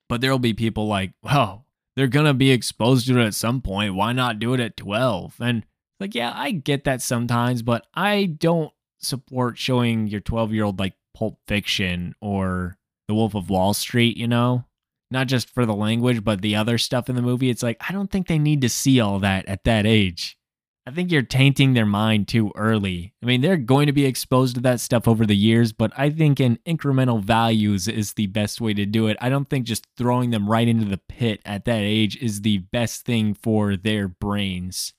But 0.09 0.19
there'll 0.19 0.39
be 0.39 0.53
people 0.53 0.87
like, 0.87 1.13
oh, 1.23 1.63
they're 1.95 2.07
going 2.07 2.25
to 2.25 2.33
be 2.33 2.51
exposed 2.51 3.07
to 3.07 3.19
it 3.19 3.25
at 3.25 3.33
some 3.33 3.61
point. 3.61 3.95
Why 3.95 4.13
not 4.13 4.39
do 4.39 4.53
it 4.53 4.59
at 4.59 4.77
12? 4.77 5.35
And 5.39 5.65
like, 5.99 6.15
yeah, 6.15 6.33
I 6.35 6.51
get 6.51 6.83
that 6.85 7.01
sometimes, 7.01 7.61
but 7.61 7.85
I 7.93 8.25
don't 8.25 8.71
support 8.99 9.57
showing 9.57 10.07
your 10.07 10.21
12 10.21 10.53
year 10.53 10.63
old 10.63 10.79
like 10.79 10.93
Pulp 11.13 11.39
Fiction 11.47 12.15
or 12.21 12.77
The 13.07 13.13
Wolf 13.13 13.35
of 13.35 13.49
Wall 13.49 13.73
Street, 13.73 14.17
you 14.17 14.27
know? 14.27 14.65
Not 15.11 15.27
just 15.27 15.49
for 15.49 15.65
the 15.65 15.75
language, 15.75 16.23
but 16.23 16.41
the 16.41 16.55
other 16.55 16.79
stuff 16.79 17.07
in 17.07 17.15
the 17.15 17.21
movie. 17.21 17.51
It's 17.51 17.61
like, 17.61 17.77
I 17.87 17.93
don't 17.93 18.09
think 18.09 18.27
they 18.27 18.39
need 18.39 18.61
to 18.61 18.69
see 18.69 18.99
all 18.99 19.19
that 19.19 19.47
at 19.47 19.63
that 19.65 19.85
age. 19.85 20.37
I 20.85 20.91
think 20.91 21.11
you're 21.11 21.21
tainting 21.21 21.73
their 21.73 21.85
mind 21.85 22.27
too 22.27 22.51
early. 22.55 23.13
I 23.23 23.25
mean, 23.25 23.39
they're 23.39 23.55
going 23.55 23.87
to 23.87 23.93
be 23.93 24.05
exposed 24.05 24.55
to 24.55 24.61
that 24.61 24.81
stuff 24.81 25.07
over 25.07 25.25
the 25.25 25.35
years, 25.35 25.71
but 25.71 25.93
I 25.95 26.09
think 26.09 26.41
in 26.41 26.59
incremental 26.65 27.23
values 27.23 27.87
is 27.87 28.13
the 28.13 28.27
best 28.27 28.59
way 28.59 28.73
to 28.73 28.85
do 28.85 29.07
it. 29.07 29.15
I 29.21 29.29
don't 29.29 29.49
think 29.49 29.65
just 29.65 29.87
throwing 29.97 30.31
them 30.31 30.49
right 30.49 30.67
into 30.67 30.83
the 30.83 30.97
pit 30.97 31.41
at 31.45 31.63
that 31.65 31.79
age 31.79 32.17
is 32.17 32.41
the 32.41 32.57
best 32.57 33.05
thing 33.05 33.33
for 33.33 33.77
their 33.77 34.09
brains. 34.09 34.93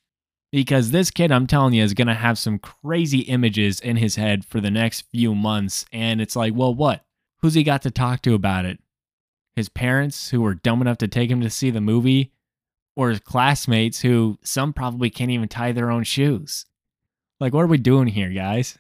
Because 0.51 0.91
this 0.91 1.11
kid, 1.11 1.31
I'm 1.31 1.47
telling 1.47 1.75
you, 1.75 1.83
is 1.83 1.95
going 1.95 2.09
to 2.09 2.15
have 2.15 2.39
some 2.39 2.59
crazy 2.61 3.21
images 3.21 3.79
in 3.81 3.97
his 3.97 4.17
head 4.17 4.45
for 4.45 4.61
the 4.61 4.71
next 4.71 5.03
few 5.11 5.35
months. 5.35 5.85
And 5.93 6.21
it's 6.21 6.37
like, 6.37 6.55
well, 6.55 6.75
what? 6.75 7.05
Who's 7.41 7.55
he 7.55 7.63
got 7.63 7.83
to 7.83 7.91
talk 7.91 8.23
to 8.23 8.35
about 8.35 8.65
it? 8.65 8.79
His 9.55 9.69
parents, 9.69 10.31
who 10.31 10.41
were 10.41 10.55
dumb 10.55 10.81
enough 10.81 10.99
to 10.99 11.09
take 11.09 11.31
him 11.31 11.43
to 11.43 11.51
see 11.51 11.71
the 11.71 11.81
movie? 11.81 12.33
Or 12.97 13.15
classmates 13.19 14.01
who 14.01 14.39
some 14.43 14.73
probably 14.73 15.11
can't 15.11 15.31
even 15.31 15.49
tie 15.49 15.73
their 15.73 15.91
own 15.91 16.05
shoes. 16.05 16.67
Like, 17.41 17.53
what 17.53 17.63
are 17.63 17.69
we 17.69 17.79
doing 17.79 18.09
here, 18.09 18.31
guys? 18.31 18.79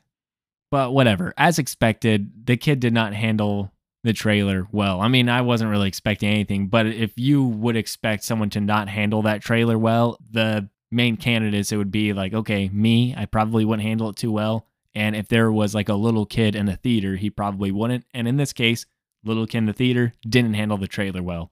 But 0.70 0.92
whatever. 0.92 1.34
As 1.36 1.58
expected, 1.58 2.46
the 2.46 2.56
kid 2.56 2.80
did 2.80 2.92
not 2.92 3.14
handle 3.14 3.72
the 4.02 4.12
trailer 4.12 4.68
well. 4.70 5.00
I 5.00 5.08
mean, 5.08 5.28
I 5.28 5.40
wasn't 5.40 5.70
really 5.70 5.88
expecting 5.88 6.28
anything, 6.28 6.68
but 6.68 6.86
if 6.86 7.12
you 7.16 7.42
would 7.42 7.76
expect 7.76 8.22
someone 8.22 8.50
to 8.50 8.60
not 8.60 8.88
handle 8.88 9.22
that 9.22 9.40
trailer 9.40 9.78
well, 9.78 10.18
the 10.30 10.68
main 10.90 11.16
candidates, 11.16 11.72
it 11.72 11.76
would 11.76 11.90
be 11.90 12.12
like, 12.12 12.34
okay, 12.34 12.68
me, 12.68 13.14
I 13.16 13.24
probably 13.24 13.64
wouldn't 13.64 13.86
handle 13.86 14.10
it 14.10 14.16
too 14.16 14.30
well. 14.30 14.66
And 14.94 15.16
if 15.16 15.28
there 15.28 15.50
was 15.50 15.74
like 15.74 15.88
a 15.88 15.94
little 15.94 16.26
kid 16.26 16.54
in 16.54 16.66
the 16.66 16.76
theater, 16.76 17.16
he 17.16 17.30
probably 17.30 17.72
wouldn't. 17.72 18.04
And 18.12 18.28
in 18.28 18.36
this 18.36 18.52
case, 18.52 18.86
little 19.24 19.46
kid 19.46 19.58
in 19.58 19.66
the 19.66 19.72
theater 19.72 20.12
didn't 20.28 20.54
handle 20.54 20.76
the 20.76 20.86
trailer 20.86 21.22
well. 21.22 21.50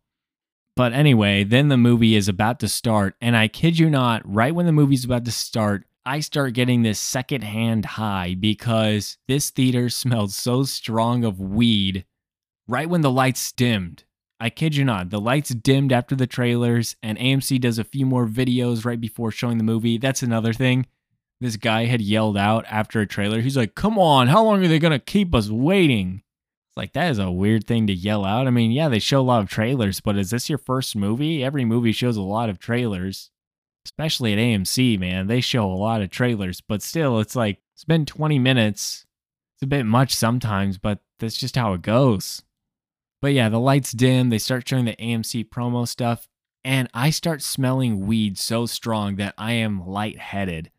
But 0.75 0.93
anyway, 0.93 1.45
then 1.45 1.69
the 1.69 1.77
movie 1.77 2.15
is 2.15 2.29
about 2.29 2.61
to 2.61 2.69
start. 2.69 3.15
And 3.21 3.37
I 3.37 3.49
kid 3.49 3.79
you 3.79 3.91
not, 3.91 4.23
right 4.25 4.55
when 4.55 4.67
the 4.67 4.73
movie's 4.73 5.05
about 5.05 5.25
to 5.27 5.33
start, 5.33 5.85
I 6.05 6.21
start 6.21 6.55
getting 6.55 6.83
this 6.83 6.99
secondhand 6.99 7.85
high 7.85 8.35
because 8.39 9.19
this 9.29 9.51
theater 9.51 9.89
smelled 9.89 10.33
so 10.33 10.65
strong 10.65 11.25
of 11.25 11.41
weed 11.41 12.05
right 12.67 12.89
when 12.89 13.03
the 13.03 13.11
lights 13.11 13.53
dimmed. 13.53 14.05
I 14.41 14.51
kid 14.51 14.75
you 14.75 14.85
not, 14.85 15.11
the 15.11 15.21
lights 15.21 15.51
dimmed 15.51 15.93
after 15.93 16.17
the 16.17 16.27
trailers, 16.27 16.97
and 17.01 17.17
AMC 17.17 17.61
does 17.61 17.79
a 17.79 17.85
few 17.85 18.05
more 18.05 18.27
videos 18.27 18.85
right 18.85 19.01
before 19.01 19.31
showing 19.31 19.59
the 19.59 19.63
movie. 19.63 19.99
That's 19.99 20.23
another 20.23 20.53
thing. 20.53 20.87
This 21.41 21.57
guy 21.57 21.85
had 21.85 22.01
yelled 22.01 22.37
out 22.37 22.65
after 22.69 23.01
a 23.01 23.07
trailer. 23.07 23.41
He's 23.41 23.57
like, 23.57 23.77
Come 23.77 24.01
on, 24.01 24.27
how 24.29 24.43
long 24.43 24.65
are 24.65 24.69
they 24.69 24.81
going 24.81 24.93
to 24.93 24.99
keep 24.99 25.33
us 25.33 25.49
waiting? 25.49 26.23
It's 26.73 26.79
like 26.79 26.95
that 26.95 27.11
is 27.11 27.19
a 27.19 27.31
weird 27.31 27.67
thing 27.67 27.87
to 27.89 27.93
yell 27.93 28.25
out. 28.25 28.47
I 28.47 28.51
mean, 28.51 28.71
yeah, 28.71 28.89
they 28.89 28.99
show 28.99 29.21
a 29.21 29.23
lot 29.23 29.43
of 29.43 29.51
trailers, 29.51 30.01
but 30.01 30.17
is 30.17 30.31
this 30.31 30.49
your 30.49 30.57
first 30.57 30.97
movie? 30.97 31.45
Every 31.45 31.67
movie 31.67 31.93
shows 31.93 32.17
a 32.17 32.23
lot 32.23 32.49
of 32.49 32.59
trailers, 32.59 33.31
especially 33.85 34.33
at 34.33 34.39
AMC, 34.39 34.99
man. 34.99 35.27
They 35.27 35.43
show 35.43 35.71
a 35.71 35.75
lot 35.75 36.01
of 36.01 36.09
trailers, 36.09 36.63
but 36.63 36.81
still, 36.81 37.21
it's 37.21 37.37
like 37.37 37.59
it's 37.75 37.85
been 37.85 38.07
20 38.07 38.39
minutes. 38.39 39.05
It's 39.57 39.65
a 39.65 39.67
bit 39.67 39.85
much 39.85 40.15
sometimes, 40.15 40.79
but 40.79 41.01
that's 41.19 41.37
just 41.37 41.57
how 41.57 41.75
it 41.75 41.83
goes. 41.83 42.43
But 43.21 43.35
yeah, 43.35 43.51
the 43.51 43.61
lights 43.61 43.93
dim, 43.93 44.31
they 44.31 44.39
start 44.39 44.67
showing 44.67 44.87
the 44.87 44.97
AMC 44.97 45.51
promo 45.51 45.87
stuff, 45.87 46.27
and 46.65 46.89
I 46.95 47.11
start 47.11 47.43
smelling 47.43 48.07
weed 48.07 48.39
so 48.39 48.65
strong 48.65 49.17
that 49.17 49.35
I 49.37 49.53
am 49.53 49.87
lightheaded. 49.87 50.71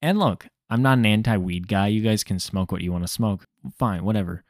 And 0.00 0.16
look, 0.16 0.46
I'm 0.70 0.80
not 0.80 0.98
an 0.98 1.06
anti 1.06 1.36
weed 1.38 1.66
guy. 1.66 1.88
You 1.88 2.02
guys 2.02 2.22
can 2.22 2.38
smoke 2.38 2.70
what 2.70 2.82
you 2.82 2.92
want 2.92 3.02
to 3.02 3.12
smoke. 3.12 3.46
Fine, 3.76 4.04
whatever. 4.04 4.44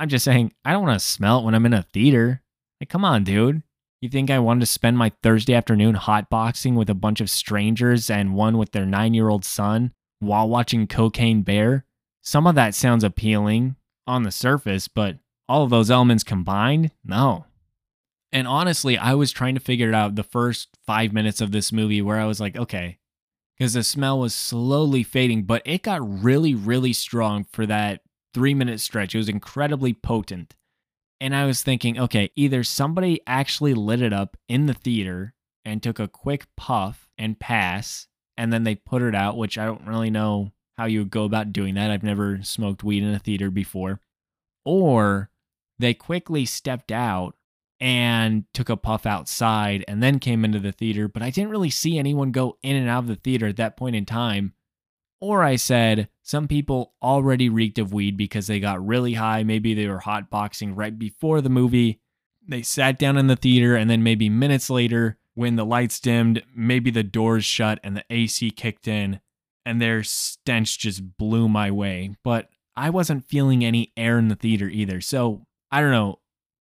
I'm 0.00 0.08
just 0.08 0.24
saying, 0.24 0.52
I 0.64 0.72
don't 0.72 0.84
want 0.84 0.98
to 0.98 1.04
smell 1.04 1.40
it 1.40 1.44
when 1.44 1.54
I'm 1.54 1.66
in 1.66 1.74
a 1.74 1.82
theater. 1.82 2.42
Like, 2.80 2.88
come 2.88 3.04
on, 3.04 3.24
dude. 3.24 3.62
You 4.00 4.08
think 4.08 4.30
I 4.30 4.38
wanted 4.38 4.60
to 4.60 4.66
spend 4.66 4.96
my 4.96 5.10
Thursday 5.22 5.54
afternoon 5.54 5.96
hotboxing 5.96 6.74
with 6.74 6.88
a 6.88 6.94
bunch 6.94 7.20
of 7.20 7.28
strangers 7.28 8.08
and 8.08 8.34
one 8.34 8.56
with 8.56 8.70
their 8.70 8.86
nine 8.86 9.12
year 9.12 9.28
old 9.28 9.44
son 9.44 9.92
while 10.20 10.48
watching 10.48 10.86
Cocaine 10.86 11.42
Bear? 11.42 11.84
Some 12.22 12.46
of 12.46 12.54
that 12.54 12.74
sounds 12.74 13.02
appealing 13.02 13.74
on 14.06 14.22
the 14.22 14.30
surface, 14.30 14.86
but 14.86 15.16
all 15.48 15.64
of 15.64 15.70
those 15.70 15.90
elements 15.90 16.22
combined, 16.22 16.92
no. 17.04 17.46
And 18.30 18.46
honestly, 18.46 18.98
I 18.98 19.14
was 19.14 19.32
trying 19.32 19.54
to 19.54 19.60
figure 19.60 19.88
it 19.88 19.94
out 19.94 20.14
the 20.14 20.22
first 20.22 20.68
five 20.86 21.12
minutes 21.12 21.40
of 21.40 21.50
this 21.50 21.72
movie 21.72 22.02
where 22.02 22.20
I 22.20 22.26
was 22.26 22.40
like, 22.40 22.56
okay, 22.56 22.98
because 23.58 23.72
the 23.72 23.82
smell 23.82 24.20
was 24.20 24.34
slowly 24.34 25.02
fading, 25.02 25.44
but 25.44 25.62
it 25.64 25.82
got 25.82 26.22
really, 26.22 26.54
really 26.54 26.92
strong 26.92 27.44
for 27.44 27.66
that 27.66 28.02
three 28.38 28.54
minute 28.54 28.78
stretch. 28.78 29.16
It 29.16 29.18
was 29.18 29.28
incredibly 29.28 29.92
potent. 29.92 30.54
And 31.20 31.34
I 31.34 31.44
was 31.44 31.64
thinking, 31.64 31.98
okay, 31.98 32.30
either 32.36 32.62
somebody 32.62 33.20
actually 33.26 33.74
lit 33.74 34.00
it 34.00 34.12
up 34.12 34.36
in 34.48 34.66
the 34.66 34.74
theater 34.74 35.34
and 35.64 35.82
took 35.82 35.98
a 35.98 36.06
quick 36.06 36.46
puff 36.56 37.08
and 37.18 37.40
pass, 37.40 38.06
and 38.36 38.52
then 38.52 38.62
they 38.62 38.76
put 38.76 39.02
it 39.02 39.16
out, 39.16 39.36
which 39.36 39.58
I 39.58 39.66
don't 39.66 39.88
really 39.88 40.10
know 40.10 40.52
how 40.76 40.84
you 40.84 41.00
would 41.00 41.10
go 41.10 41.24
about 41.24 41.52
doing 41.52 41.74
that. 41.74 41.90
I've 41.90 42.04
never 42.04 42.38
smoked 42.44 42.84
weed 42.84 43.02
in 43.02 43.12
a 43.12 43.18
theater 43.18 43.50
before. 43.50 44.00
Or 44.64 45.30
they 45.80 45.92
quickly 45.92 46.44
stepped 46.44 46.92
out 46.92 47.34
and 47.80 48.44
took 48.54 48.68
a 48.68 48.76
puff 48.76 49.04
outside 49.04 49.84
and 49.88 50.00
then 50.00 50.20
came 50.20 50.44
into 50.44 50.60
the 50.60 50.70
theater, 50.70 51.08
but 51.08 51.24
I 51.24 51.30
didn't 51.30 51.50
really 51.50 51.70
see 51.70 51.98
anyone 51.98 52.30
go 52.30 52.56
in 52.62 52.76
and 52.76 52.88
out 52.88 53.00
of 53.00 53.08
the 53.08 53.16
theater 53.16 53.48
at 53.48 53.56
that 53.56 53.76
point 53.76 53.96
in 53.96 54.06
time. 54.06 54.54
Or 55.20 55.42
I 55.42 55.56
said, 55.56 56.08
some 56.22 56.46
people 56.46 56.94
already 57.02 57.48
reeked 57.48 57.78
of 57.78 57.92
weed 57.92 58.16
because 58.16 58.46
they 58.46 58.60
got 58.60 58.86
really 58.86 59.14
high. 59.14 59.42
Maybe 59.42 59.74
they 59.74 59.88
were 59.88 60.00
hotboxing 60.00 60.72
right 60.76 60.96
before 60.96 61.40
the 61.40 61.48
movie. 61.48 62.00
They 62.46 62.62
sat 62.62 62.98
down 62.98 63.16
in 63.16 63.26
the 63.26 63.36
theater, 63.36 63.74
and 63.74 63.90
then 63.90 64.02
maybe 64.02 64.28
minutes 64.28 64.70
later, 64.70 65.18
when 65.34 65.56
the 65.56 65.66
lights 65.66 66.00
dimmed, 66.00 66.42
maybe 66.54 66.90
the 66.90 67.02
doors 67.02 67.44
shut 67.44 67.80
and 67.82 67.96
the 67.96 68.04
AC 68.10 68.50
kicked 68.52 68.88
in, 68.88 69.20
and 69.66 69.82
their 69.82 70.02
stench 70.02 70.78
just 70.78 71.16
blew 71.18 71.48
my 71.48 71.70
way. 71.70 72.14
But 72.22 72.48
I 72.76 72.90
wasn't 72.90 73.28
feeling 73.28 73.64
any 73.64 73.92
air 73.96 74.18
in 74.18 74.28
the 74.28 74.36
theater 74.36 74.68
either. 74.68 75.00
So 75.00 75.46
I 75.70 75.80
don't 75.80 75.90
know 75.90 76.20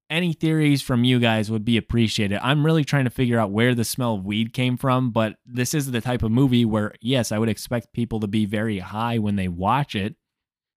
any 0.10 0.34
theories 0.34 0.82
from 0.82 1.04
you 1.04 1.20
guys 1.20 1.52
would 1.52 1.65
be 1.65 1.78
appreciated. 1.78 2.39
I'm 2.41 2.65
really 2.65 2.84
trying 2.84 3.04
to 3.06 3.10
figure 3.10 3.39
out 3.39 3.52
where 3.52 3.76
the 3.76 3.84
smell 3.84 4.15
of 4.15 4.26
weed 4.26 4.54
came 4.54 4.78
from, 4.78 5.12
but 5.12 5.36
this 5.46 5.74
is 5.74 5.91
the 5.91 6.02
type 6.02 6.24
of 6.24 6.32
movie 6.32 6.65
where, 6.65 6.93
yes, 7.02 7.32
I 7.32 7.38
would 7.38 7.50
expect 7.50 7.93
people 7.93 8.20
to 8.22 8.28
be 8.28 8.46
very 8.46 8.80
high 8.80 9.17
when 9.17 9.36
they 9.36 9.48
watch 9.48 9.96
it 9.96 10.15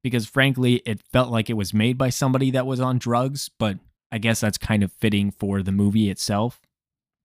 because, 0.02 0.26
frankly, 0.26 0.82
it 0.86 1.02
felt 1.12 1.30
like 1.30 1.48
it 1.48 1.54
was 1.54 1.74
made 1.74 1.96
by 1.96 2.10
somebody 2.10 2.50
that 2.50 2.66
was 2.66 2.80
on 2.80 2.98
drugs, 2.98 3.50
but 3.58 3.78
I 4.10 4.18
guess 4.18 4.40
that's 4.40 4.58
kind 4.58 4.82
of 4.82 4.92
fitting 4.92 5.30
for 5.30 5.62
the 5.62 5.72
movie 5.72 6.10
itself. 6.10 6.60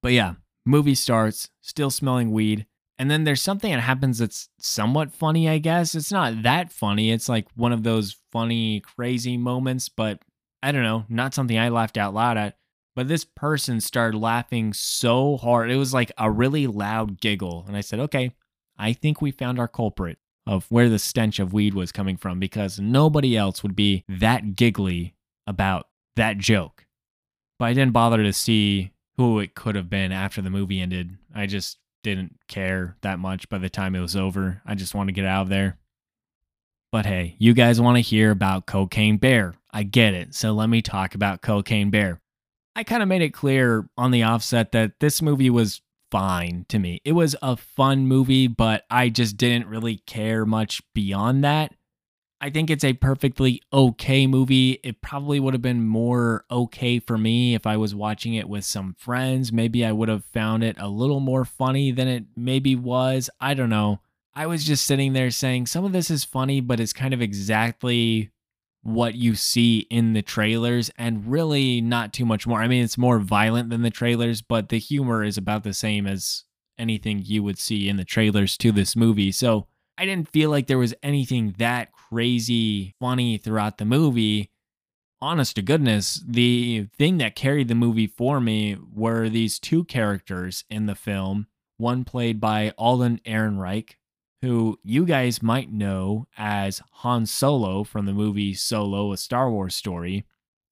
But 0.03 0.13
yeah, 0.13 0.35
movie 0.65 0.95
starts, 0.95 1.49
still 1.61 1.89
smelling 1.89 2.31
weed. 2.31 2.65
And 2.97 3.11
then 3.11 3.23
there's 3.23 3.41
something 3.41 3.71
that 3.71 3.81
happens 3.81 4.19
that's 4.19 4.47
somewhat 4.59 5.11
funny, 5.11 5.49
I 5.49 5.57
guess. 5.57 5.95
It's 5.95 6.11
not 6.11 6.43
that 6.43 6.71
funny. 6.71 7.11
It's 7.11 7.27
like 7.27 7.47
one 7.55 7.73
of 7.73 7.83
those 7.83 8.15
funny, 8.31 8.79
crazy 8.79 9.35
moments, 9.35 9.89
but 9.89 10.19
I 10.65 10.71
don't 10.71 10.81
know, 10.81 11.05
not 11.09 11.35
something 11.35 11.59
I 11.59 11.69
laughed 11.69 11.95
out 11.95 12.15
loud 12.15 12.37
at, 12.37 12.57
but 12.95 13.07
this 13.07 13.23
person 13.23 13.79
started 13.79 14.17
laughing 14.17 14.73
so 14.73 15.37
hard. 15.37 15.69
It 15.69 15.75
was 15.75 15.93
like 15.93 16.11
a 16.17 16.31
really 16.31 16.65
loud 16.65 17.21
giggle. 17.21 17.65
And 17.67 17.77
I 17.77 17.81
said, 17.81 17.99
okay, 17.99 18.31
I 18.75 18.93
think 18.93 19.21
we 19.21 19.29
found 19.29 19.59
our 19.59 19.67
culprit. 19.67 20.17
of 20.47 20.65
where 20.69 20.89
the 20.89 20.99
stench 20.99 21.39
of 21.39 21.53
weed 21.53 21.73
was 21.73 21.91
coming 21.91 22.17
from 22.17 22.39
because 22.39 22.79
nobody 22.79 23.35
else 23.35 23.63
would 23.63 23.75
be 23.75 24.03
that 24.07 24.55
giggly 24.55 25.15
about 25.47 25.87
that 26.15 26.37
joke. 26.37 26.85
But 27.57 27.65
I 27.65 27.73
didn't 27.73 27.93
bother 27.93 28.21
to 28.23 28.33
see 28.33 28.91
who 29.17 29.39
it 29.39 29.55
could 29.55 29.75
have 29.75 29.89
been 29.89 30.11
after 30.11 30.41
the 30.41 30.49
movie 30.49 30.81
ended. 30.81 31.17
I 31.33 31.45
just 31.45 31.77
didn't 32.03 32.37
care 32.47 32.97
that 33.01 33.17
much 33.17 33.49
by 33.49 33.57
the 33.57 33.69
time 33.69 33.95
it 33.95 34.01
was 34.01 34.15
over. 34.15 34.61
I 34.65 34.75
just 34.75 34.93
wanted 34.93 35.13
to 35.15 35.21
get 35.21 35.27
out 35.27 35.43
of 35.43 35.49
there. 35.49 35.77
But 36.91 37.05
hey, 37.05 37.35
you 37.39 37.53
guys 37.53 37.81
want 37.81 37.97
to 37.97 38.01
hear 38.01 38.31
about 38.31 38.67
Cocaine 38.67 39.17
Bear. 39.17 39.55
I 39.75 39.83
get 39.83 40.13
it. 40.13 40.33
So 40.33 40.53
let 40.53 40.69
me 40.69 40.81
talk 40.81 41.15
about 41.15 41.41
Cocaine 41.41 41.89
Bear. 41.89 42.21
I 42.77 42.85
kind 42.85 43.03
of 43.03 43.09
made 43.09 43.21
it 43.21 43.33
clear 43.33 43.89
on 43.97 44.11
the 44.11 44.23
offset 44.23 44.71
that 44.71 45.01
this 45.01 45.21
movie 45.21 45.49
was 45.49 45.81
fine 46.09 46.65
to 46.69 46.79
me. 46.79 47.01
It 47.03 47.11
was 47.11 47.35
a 47.41 47.57
fun 47.57 48.07
movie, 48.07 48.47
but 48.47 48.85
I 48.89 49.09
just 49.09 49.35
didn't 49.35 49.67
really 49.67 49.97
care 49.97 50.45
much 50.45 50.81
beyond 50.93 51.43
that. 51.43 51.73
I 52.39 52.51
think 52.51 52.69
it's 52.69 52.85
a 52.85 52.93
perfectly 52.93 53.61
okay 53.73 54.27
movie. 54.27 54.79
It 54.81 55.01
probably 55.01 55.41
would 55.41 55.53
have 55.53 55.61
been 55.61 55.85
more 55.85 56.45
okay 56.49 56.99
for 56.99 57.17
me 57.17 57.53
if 57.53 57.67
I 57.67 57.75
was 57.75 57.93
watching 57.93 58.33
it 58.35 58.47
with 58.47 58.63
some 58.63 58.95
friends. 58.97 59.51
Maybe 59.51 59.85
I 59.85 59.91
would 59.91 60.07
have 60.07 60.23
found 60.23 60.63
it 60.63 60.77
a 60.79 60.87
little 60.87 61.19
more 61.19 61.43
funny 61.43 61.91
than 61.91 62.07
it 62.07 62.23
maybe 62.37 62.77
was. 62.77 63.29
I 63.41 63.53
don't 63.53 63.69
know. 63.69 63.99
I 64.33 64.47
was 64.47 64.63
just 64.63 64.85
sitting 64.85 65.11
there 65.11 65.31
saying 65.31 65.65
some 65.65 65.83
of 65.83 65.91
this 65.91 66.09
is 66.09 66.23
funny, 66.23 66.61
but 66.61 66.79
it's 66.79 66.93
kind 66.93 67.13
of 67.13 67.21
exactly 67.21 68.31
what 68.85 69.15
you 69.15 69.33
see 69.33 69.79
in 69.89 70.13
the 70.13 70.21
trailers 70.21 70.91
and 70.95 71.25
really 71.25 71.81
not 71.81 72.13
too 72.13 72.23
much 72.23 72.45
more. 72.45 72.61
I 72.61 72.67
mean, 72.67 72.83
it's 72.83 72.99
more 72.99 73.17
violent 73.17 73.71
than 73.71 73.81
the 73.81 73.89
trailers, 73.89 74.43
but 74.43 74.69
the 74.69 74.77
humor 74.77 75.23
is 75.23 75.39
about 75.39 75.63
the 75.63 75.73
same 75.73 76.05
as 76.05 76.43
anything 76.77 77.23
you 77.25 77.41
would 77.41 77.57
see 77.57 77.89
in 77.89 77.97
the 77.97 78.05
trailers 78.05 78.55
to 78.57 78.71
this 78.71 78.95
movie. 78.95 79.31
So 79.31 79.65
I 79.97 80.05
didn't 80.05 80.29
feel 80.29 80.51
like 80.51 80.67
there 80.67 80.77
was 80.77 80.93
anything 81.01 81.55
that 81.57 81.93
crazy 81.93 82.93
funny 82.99 83.39
throughout 83.39 83.79
the 83.79 83.85
movie. 83.85 84.51
Honest 85.19 85.55
to 85.55 85.63
goodness, 85.63 86.23
the 86.23 86.87
thing 86.95 87.17
that 87.17 87.35
carried 87.35 87.69
the 87.69 87.73
movie 87.73 88.05
for 88.05 88.39
me 88.39 88.77
were 88.93 89.29
these 89.29 89.57
two 89.57 89.83
characters 89.85 90.63
in 90.69 90.85
the 90.85 90.93
film. 90.93 91.47
One 91.77 92.03
played 92.03 92.39
by 92.39 92.71
Alden 92.77 93.19
Ehrenreich, 93.25 93.95
who 94.45 94.79
you 94.83 95.05
guys 95.05 95.43
might 95.43 95.71
know 95.71 96.27
as 96.37 96.81
Han 96.91 97.25
Solo 97.25 97.83
from 97.83 98.05
the 98.05 98.13
movie 98.13 98.53
Solo, 98.53 99.11
a 99.11 99.17
Star 99.17 99.49
Wars 99.51 99.75
story. 99.75 100.25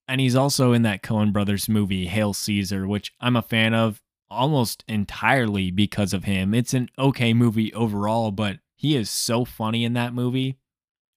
And 0.08 0.22
he's 0.22 0.36
also 0.36 0.74
in 0.74 0.82
that 0.84 1.02
Coen 1.02 1.34
Brothers 1.34 1.68
movie, 1.68 2.08
Hail 2.08 2.34
Caesar, 2.34 2.88
which 2.88 3.14
I'm 3.20 3.36
a 3.36 3.42
fan 3.42 3.74
of 3.74 4.02
almost 4.30 4.84
entirely 4.88 5.72
because 5.72 6.14
of 6.14 6.26
him. 6.26 6.54
It's 6.54 6.74
an 6.74 6.90
okay 6.98 7.34
movie 7.34 7.74
overall, 7.74 8.32
but 8.32 8.60
he 8.76 8.96
is 8.96 9.10
so 9.10 9.46
funny 9.46 9.86
in 9.86 9.94
that 9.94 10.14
movie. 10.14 10.58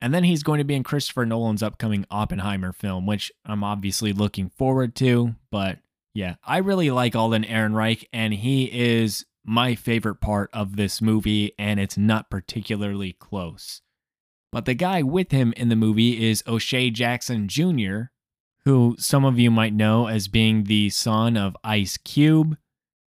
And 0.01 0.13
then 0.13 0.25
he's 0.25 0.43
going 0.43 0.59
to 0.59 0.65
be 0.65 0.75
in 0.75 0.83
Christopher 0.83 1.25
Nolan's 1.25 1.63
upcoming 1.63 2.07
Oppenheimer 2.11 2.73
film, 2.73 3.07
which 3.07 3.33
I'm 3.45 3.65
obviously 3.65 4.13
looking 4.13 4.51
forward 4.51 4.95
to. 4.97 5.35
But 5.51 5.79
yeah, 6.15 6.37
I 6.45 6.59
really 6.59 6.91
like 6.91 7.17
Alden 7.17 7.45
Ehrenreich, 7.45 8.07
and 8.13 8.33
he 8.33 8.65
is 8.65 9.25
my 9.47 9.75
favorite 9.75 10.21
part 10.21 10.51
of 10.53 10.77
this 10.77 11.01
movie, 11.01 11.53
and 11.59 11.79
it's 11.79 11.97
not 11.97 12.31
particularly 12.31 13.13
close. 13.13 13.81
But 14.53 14.65
the 14.65 14.75
guy 14.75 15.03
with 15.03 15.33
him 15.33 15.53
in 15.57 15.69
the 15.69 15.77
movie 15.77 16.29
is 16.29 16.43
O'Shea 16.47 16.91
Jackson 16.91 17.49
Jr., 17.49 18.05
who 18.65 18.97
some 18.99 19.25
of 19.25 19.39
you 19.39 19.51
might 19.51 19.73
know 19.73 20.09
as 20.09 20.29
being 20.29 20.65
the 20.65 20.91
son 20.91 21.37
of 21.37 21.57
Ice 21.63 21.97
Cube. 21.97 22.57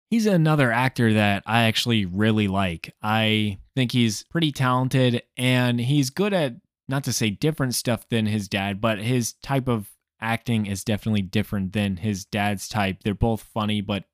He's 0.10 0.26
another 0.26 0.72
actor 0.72 1.14
that 1.14 1.44
I 1.46 1.64
actually 1.64 2.06
really 2.06 2.48
like. 2.48 2.94
I 3.04 3.60
think 3.76 3.92
he's 3.92 4.24
pretty 4.32 4.52
talented 4.52 5.22
and 5.38 5.80
he's 5.80 6.10
good 6.10 6.34
at, 6.34 6.56
not 6.88 7.04
to 7.04 7.14
say 7.14 7.30
different 7.30 7.76
stuff 7.76 8.08
than 8.10 8.26
his 8.26 8.48
dad, 8.48 8.80
but 8.80 9.00
his 9.00 9.34
type 9.44 9.68
of 9.68 9.90
acting 10.22 10.66
is 10.66 10.84
definitely 10.84 11.22
different 11.22 11.74
than 11.74 11.98
his 11.98 12.26
dad's 12.26 12.68
type. 12.68 13.04
They're 13.04 13.14
both 13.14 13.42
funny, 13.42 13.82
but 13.82 14.06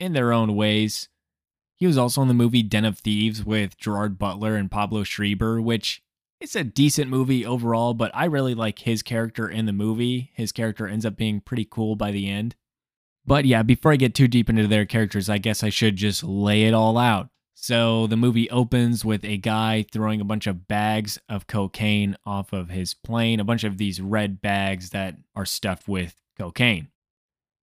in 0.00 0.12
their 0.12 0.32
own 0.32 0.56
ways. 0.56 1.08
He 1.84 1.86
was 1.86 1.98
also 1.98 2.22
in 2.22 2.28
the 2.28 2.32
movie 2.32 2.62
Den 2.62 2.86
of 2.86 3.00
Thieves 3.00 3.44
with 3.44 3.76
Gerard 3.76 4.18
Butler 4.18 4.56
and 4.56 4.70
Pablo 4.70 5.04
Schreiber, 5.04 5.60
which 5.60 6.02
it's 6.40 6.56
a 6.56 6.64
decent 6.64 7.10
movie 7.10 7.44
overall, 7.44 7.92
but 7.92 8.10
I 8.14 8.24
really 8.24 8.54
like 8.54 8.78
his 8.78 9.02
character 9.02 9.50
in 9.50 9.66
the 9.66 9.72
movie. 9.74 10.30
His 10.32 10.50
character 10.50 10.88
ends 10.88 11.04
up 11.04 11.14
being 11.14 11.42
pretty 11.42 11.68
cool 11.70 11.94
by 11.94 12.10
the 12.10 12.26
end. 12.26 12.54
But 13.26 13.44
yeah, 13.44 13.62
before 13.62 13.92
I 13.92 13.96
get 13.96 14.14
too 14.14 14.28
deep 14.28 14.48
into 14.48 14.66
their 14.66 14.86
characters, 14.86 15.28
I 15.28 15.36
guess 15.36 15.62
I 15.62 15.68
should 15.68 15.96
just 15.96 16.24
lay 16.24 16.62
it 16.62 16.72
all 16.72 16.96
out. 16.96 17.28
So 17.52 18.06
the 18.06 18.16
movie 18.16 18.48
opens 18.48 19.04
with 19.04 19.22
a 19.22 19.36
guy 19.36 19.84
throwing 19.92 20.22
a 20.22 20.24
bunch 20.24 20.46
of 20.46 20.66
bags 20.66 21.18
of 21.28 21.46
cocaine 21.46 22.16
off 22.24 22.54
of 22.54 22.70
his 22.70 22.94
plane, 22.94 23.40
a 23.40 23.44
bunch 23.44 23.62
of 23.62 23.76
these 23.76 24.00
red 24.00 24.40
bags 24.40 24.88
that 24.88 25.16
are 25.36 25.44
stuffed 25.44 25.86
with 25.86 26.14
cocaine. 26.38 26.88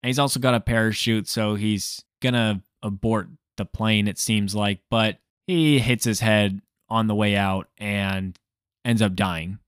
And 0.04 0.10
he's 0.10 0.20
also 0.20 0.40
got 0.40 0.54
a 0.54 0.60
parachute, 0.60 1.28
so 1.28 1.56
he's 1.56 2.06
gonna 2.22 2.62
abort 2.84 3.28
the 3.62 3.66
plane, 3.66 4.08
it 4.08 4.18
seems 4.18 4.56
like, 4.56 4.80
but 4.90 5.20
he 5.48 5.80
hits 5.80 6.04
his 6.04 6.20
head 6.20 6.62
on 6.90 7.08
the 7.08 7.16
way 7.16 7.36
out 7.36 7.68
and 7.78 8.38
ends 8.84 9.02
up 9.02 9.16
dying. 9.16 9.60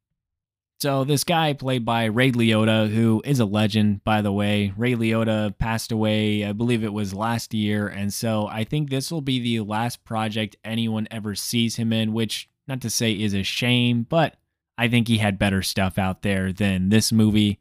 So, 0.82 1.06
this 1.06 1.24
guy, 1.24 1.54
played 1.54 1.86
by 1.86 2.06
Ray 2.06 2.32
Liotta, 2.32 2.90
who 2.90 3.22
is 3.24 3.40
a 3.40 3.46
legend, 3.46 4.04
by 4.04 4.22
the 4.22 4.34
way, 4.34 4.74
Ray 4.76 4.96
Liotta 4.96 5.58
passed 5.58 5.94
away, 5.94 6.44
I 6.44 6.52
believe 6.52 6.84
it 6.84 6.92
was 6.92 7.14
last 7.14 7.54
year. 7.54 7.88
And 7.88 8.14
so, 8.14 8.48
I 8.48 8.66
think 8.66 8.90
this 8.90 9.10
will 9.10 9.22
be 9.22 9.40
the 9.40 9.62
last 9.62 10.04
project 10.04 10.58
anyone 10.66 11.08
ever 11.10 11.36
sees 11.36 11.78
him 11.78 11.94
in, 11.94 12.12
which, 12.12 12.50
not 12.68 12.82
to 12.82 12.90
say 12.90 13.14
is 13.14 13.34
a 13.34 13.44
shame, 13.44 14.06
but 14.10 14.36
I 14.78 14.90
think 14.90 15.08
he 15.08 15.20
had 15.20 15.40
better 15.40 15.62
stuff 15.62 15.98
out 15.98 16.22
there 16.22 16.52
than 16.52 16.90
this 16.90 17.14
movie. 17.14 17.60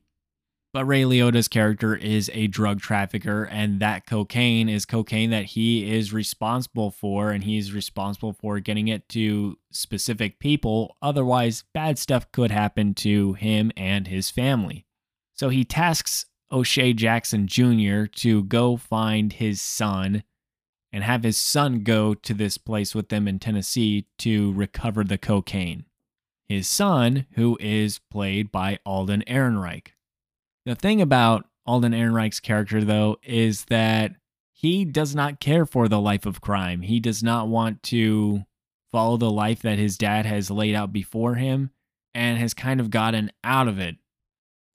But 0.73 0.87
Ray 0.87 1.03
Liotta's 1.03 1.49
character 1.49 1.95
is 1.95 2.31
a 2.33 2.47
drug 2.47 2.81
trafficker, 2.81 3.45
and 3.45 3.79
that 3.81 4.07
cocaine 4.07 4.71
is 4.71 4.87
cocaine 4.87 5.29
that 5.29 5.45
he 5.45 5.93
is 5.95 6.15
responsible 6.15 6.91
for, 6.91 7.31
and 7.31 7.45
he's 7.45 7.75
responsible 7.75 8.33
for 8.33 8.59
getting 8.59 8.89
it 8.89 9.07
to 9.11 9.59
specific 9.71 10.39
people. 10.39 10.97
Otherwise, 11.03 11.65
bad 11.75 11.99
stuff 11.99 12.31
could 12.33 12.51
happen 12.51 12.95
to 12.95 13.35
him 13.35 13.71
and 13.77 14.09
his 14.09 14.31
family. 14.31 14.87
So 15.35 15.51
he 15.51 15.63
tasks 15.63 16.25
O'Shea 16.51 16.95
Jackson 16.95 17.47
Jr. 17.47 18.07
to 18.07 18.45
go 18.45 18.79
find 18.79 19.35
his 19.35 19.61
son 19.61 20.23
and 20.91 21.05
have 21.05 21.23
his 21.23 21.37
son 21.37 21.83
go 21.83 22.15
to 22.15 22.33
this 22.33 22.57
place 22.57 22.95
with 22.95 23.11
them 23.11 23.29
in 23.29 23.39
Tennessee 23.39 24.07
to 24.19 24.53
recover 24.53 25.05
the 25.05 25.19
cocaine. 25.19 25.85
His 26.47 26.67
son, 26.67 27.27
who 27.33 27.59
is 27.61 27.99
played 27.99 28.51
by 28.51 28.79
Alden 28.87 29.25
Ehrenreich. 29.27 29.89
The 30.65 30.75
thing 30.75 31.01
about 31.01 31.47
Alden 31.67 31.93
Ehrenreich's 31.93 32.41
character, 32.41 32.85
though, 32.85 33.17
is 33.23 33.65
that 33.67 34.13
he 34.53 34.85
does 34.85 35.15
not 35.15 35.41
care 35.41 35.67
for 35.67 35.89
the 35.89 36.01
life 36.01 36.25
of 36.25 36.41
crime. 36.41 36.83
He 36.83 37.01
does 37.01 37.23
not 37.23 37.49
want 37.49 37.83
to 37.85 38.45
follow 38.93 39.17
the 39.17 39.31
life 39.31 39.63
that 39.63 39.79
his 39.79 39.99
dad 39.99 40.27
has 40.27 40.51
laid 40.51 40.75
out 40.75 40.93
before 40.93 41.35
him 41.35 41.71
and 42.15 42.39
has 42.39 42.55
kind 42.55 42.79
of 42.79 42.91
gotten 42.91 43.33
out 43.43 43.67
of 43.67 43.79
it. 43.79 43.97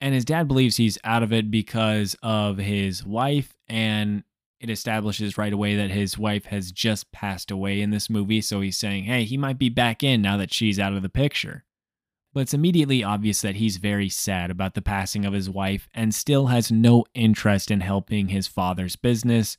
And 0.02 0.14
his 0.14 0.26
dad 0.26 0.48
believes 0.48 0.78
he's 0.78 0.98
out 1.04 1.24
of 1.24 1.32
it 1.32 1.50
because 1.50 2.16
of 2.22 2.58
his 2.58 3.06
wife, 3.06 3.54
and 3.68 4.24
it 4.60 4.70
establishes 4.70 5.38
right 5.38 5.54
away 5.54 5.76
that 5.76 5.92
his 5.92 6.18
wife 6.18 6.46
has 6.46 6.72
just 6.72 7.12
passed 7.12 7.50
away 7.50 7.80
in 7.80 7.92
this 7.92 8.10
movie. 8.10 8.42
So 8.42 8.62
he's 8.62 8.78
saying, 8.78 9.06
hey, 9.06 9.24
he 9.24 9.38
might 9.38 9.58
be 9.58 9.70
back 9.70 10.04
in 10.04 10.22
now 10.22 10.38
that 10.38 10.54
she's 10.54 10.80
out 10.80 10.94
of 10.94 11.02
the 11.02 11.10
picture 11.10 11.64
but 12.38 12.42
it's 12.42 12.54
immediately 12.54 13.04
obvious 13.04 13.42
that 13.42 13.56
he's 13.56 13.78
very 13.78 14.10
sad 14.10 14.52
about 14.52 14.76
the 14.76 14.82
passing 14.84 15.26
of 15.26 15.34
his 15.34 15.50
wife 15.50 15.90
and 15.96 16.14
still 16.14 16.46
has 16.46 16.72
no 16.72 17.04
interest 17.16 17.72
in 17.72 17.82
helping 17.82 18.28
his 18.28 18.46
father's 18.46 18.96
business. 18.96 19.58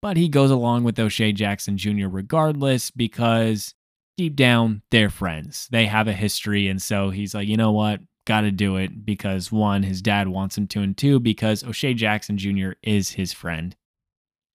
But 0.00 0.16
he 0.16 0.30
goes 0.30 0.50
along 0.50 0.84
with 0.84 0.98
O'Shea 0.98 1.32
Jackson 1.32 1.76
Jr. 1.76 2.06
regardless 2.08 2.90
because 2.90 3.74
deep 4.16 4.36
down, 4.36 4.80
they're 4.90 5.10
friends. 5.10 5.68
They 5.70 5.84
have 5.84 6.08
a 6.08 6.14
history. 6.14 6.66
And 6.66 6.80
so 6.80 7.10
he's 7.10 7.34
like, 7.34 7.46
you 7.46 7.58
know 7.58 7.72
what? 7.72 8.00
Gotta 8.26 8.50
do 8.50 8.76
it 8.76 9.04
because 9.04 9.52
one, 9.52 9.82
his 9.82 10.00
dad 10.00 10.28
wants 10.28 10.56
him 10.56 10.66
to, 10.68 10.80
and 10.80 10.96
two, 10.96 11.20
because 11.20 11.62
O'Shea 11.62 11.92
Jackson 11.92 12.38
Jr. 12.38 12.70
is 12.82 13.10
his 13.10 13.34
friend. 13.34 13.76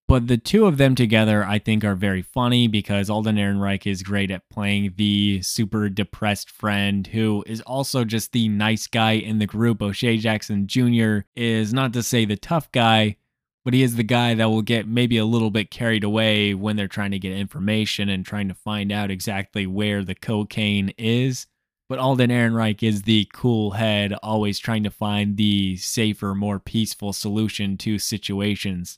But 0.10 0.26
the 0.26 0.38
two 0.38 0.66
of 0.66 0.78
them 0.78 0.96
together, 0.96 1.46
I 1.46 1.60
think, 1.60 1.84
are 1.84 1.94
very 1.94 2.24
funny 2.24 2.68
because 2.68 3.12
Alden 3.12 3.36
Ehrenreich 3.36 3.86
is 3.86 4.02
great 4.02 4.32
at 4.32 4.50
playing 4.50 4.96
the 4.98 5.44
super 5.44 5.88
depressed 5.88 6.50
friend 6.50 7.06
who 7.06 7.44
is 7.46 7.62
also 7.62 8.04
just 8.04 8.32
the 8.32 8.50
nice 8.50 8.88
guy 8.88 9.12
in 9.12 9.38
the 9.38 9.46
group. 9.46 9.84
O'Shea 9.84 10.18
Jackson 10.18 10.66
Jr. 10.66 11.20
is 11.36 11.76
not 11.76 11.94
to 11.94 12.02
say 12.02 12.26
the 12.26 12.36
tough 12.36 12.72
guy, 12.72 13.18
but 13.64 13.76
he 13.76 13.84
is 13.84 13.98
the 13.98 14.04
guy 14.04 14.34
that 14.34 14.50
will 14.50 14.64
get 14.64 14.88
maybe 14.88 15.20
a 15.20 15.26
little 15.26 15.52
bit 15.52 15.70
carried 15.70 16.04
away 16.04 16.56
when 16.56 16.76
they're 16.76 16.88
trying 16.88 17.12
to 17.12 17.20
get 17.20 17.34
information 17.34 18.10
and 18.10 18.26
trying 18.26 18.48
to 18.48 18.56
find 18.56 18.92
out 18.92 19.12
exactly 19.12 19.68
where 19.68 20.04
the 20.04 20.16
cocaine 20.16 20.92
is. 20.98 21.46
But 21.88 22.00
Alden 22.00 22.32
Ehrenreich 22.32 22.82
is 22.82 23.04
the 23.04 23.30
cool 23.32 23.72
head, 23.72 24.16
always 24.24 24.58
trying 24.58 24.82
to 24.86 24.90
find 24.90 25.38
the 25.38 25.78
safer, 25.78 26.34
more 26.34 26.58
peaceful 26.58 27.14
solution 27.14 27.78
to 27.78 28.00
situations. 28.00 28.98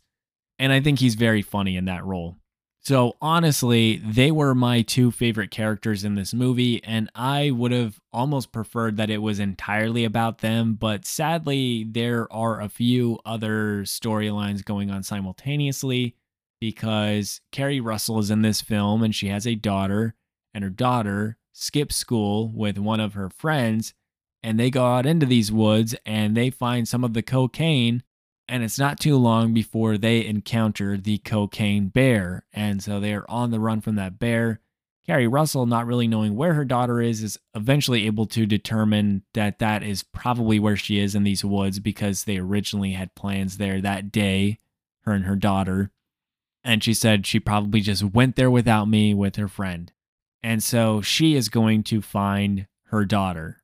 And 0.61 0.71
I 0.71 0.79
think 0.79 0.99
he's 0.99 1.15
very 1.15 1.41
funny 1.41 1.75
in 1.75 1.85
that 1.85 2.05
role. 2.05 2.37
So 2.81 3.17
honestly, 3.19 3.97
they 3.97 4.29
were 4.29 4.53
my 4.53 4.83
two 4.83 5.09
favorite 5.09 5.49
characters 5.49 6.03
in 6.03 6.13
this 6.13 6.35
movie, 6.35 6.83
and 6.83 7.09
I 7.15 7.49
would 7.49 7.71
have 7.71 7.99
almost 8.13 8.51
preferred 8.51 8.97
that 8.97 9.09
it 9.09 9.23
was 9.23 9.39
entirely 9.39 10.03
about 10.03 10.37
them. 10.37 10.75
But 10.75 11.03
sadly, 11.05 11.83
there 11.89 12.31
are 12.31 12.61
a 12.61 12.69
few 12.69 13.17
other 13.25 13.81
storylines 13.85 14.63
going 14.63 14.91
on 14.91 15.01
simultaneously 15.01 16.15
because 16.59 17.41
Keri 17.51 17.79
Russell 17.79 18.19
is 18.19 18.29
in 18.29 18.43
this 18.43 18.61
film 18.61 19.01
and 19.01 19.15
she 19.15 19.29
has 19.29 19.47
a 19.47 19.55
daughter, 19.55 20.13
and 20.53 20.63
her 20.63 20.69
daughter 20.69 21.39
skips 21.53 21.95
school 21.95 22.51
with 22.53 22.77
one 22.77 22.99
of 22.99 23.15
her 23.15 23.31
friends, 23.31 23.95
and 24.43 24.59
they 24.59 24.69
go 24.69 24.85
out 24.85 25.07
into 25.07 25.25
these 25.25 25.51
woods 25.51 25.95
and 26.05 26.37
they 26.37 26.51
find 26.51 26.87
some 26.87 27.03
of 27.03 27.15
the 27.15 27.23
cocaine 27.23 28.03
and 28.51 28.65
it's 28.65 28.77
not 28.77 28.99
too 28.99 29.15
long 29.15 29.53
before 29.53 29.97
they 29.97 30.25
encounter 30.25 30.97
the 30.97 31.19
cocaine 31.19 31.87
bear. 31.87 32.45
And 32.51 32.83
so 32.83 32.99
they 32.99 33.13
are 33.13 33.25
on 33.29 33.49
the 33.49 33.61
run 33.61 33.79
from 33.79 33.95
that 33.95 34.19
bear. 34.19 34.59
Keri 35.07 35.25
Russell, 35.25 35.65
not 35.65 35.87
really 35.87 36.05
knowing 36.05 36.35
where 36.35 36.53
her 36.53 36.65
daughter 36.65 36.99
is, 36.99 37.23
is 37.23 37.39
eventually 37.55 38.05
able 38.05 38.25
to 38.25 38.45
determine 38.45 39.23
that 39.35 39.59
that 39.59 39.83
is 39.83 40.03
probably 40.03 40.59
where 40.59 40.75
she 40.75 40.99
is 40.99 41.15
in 41.15 41.23
these 41.23 41.45
woods 41.45 41.79
because 41.79 42.25
they 42.25 42.37
originally 42.37 42.91
had 42.91 43.15
plans 43.15 43.55
there 43.55 43.79
that 43.79 44.11
day, 44.11 44.59
her 45.05 45.13
and 45.13 45.23
her 45.23 45.37
daughter. 45.37 45.91
And 46.61 46.83
she 46.83 46.93
said 46.93 47.25
she 47.25 47.39
probably 47.39 47.79
just 47.79 48.03
went 48.03 48.35
there 48.35 48.51
without 48.51 48.89
me 48.89 49.13
with 49.13 49.37
her 49.37 49.47
friend. 49.47 49.93
And 50.43 50.61
so 50.61 50.99
she 51.01 51.35
is 51.35 51.47
going 51.47 51.83
to 51.83 52.01
find 52.01 52.67
her 52.87 53.05
daughter. 53.05 53.60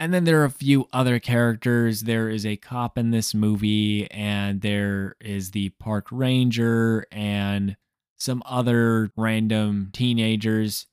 And 0.00 0.14
then 0.14 0.24
there 0.24 0.40
are 0.40 0.46
a 0.46 0.50
few 0.50 0.88
other 0.94 1.18
characters. 1.18 2.00
There 2.00 2.30
is 2.30 2.46
a 2.46 2.56
cop 2.56 2.96
in 2.96 3.10
this 3.10 3.34
movie, 3.34 4.10
and 4.10 4.62
there 4.62 5.14
is 5.20 5.50
the 5.50 5.68
park 5.68 6.06
ranger, 6.10 7.06
and 7.12 7.76
some 8.16 8.42
other 8.46 9.10
random 9.14 9.90
teenagers. 9.92 10.86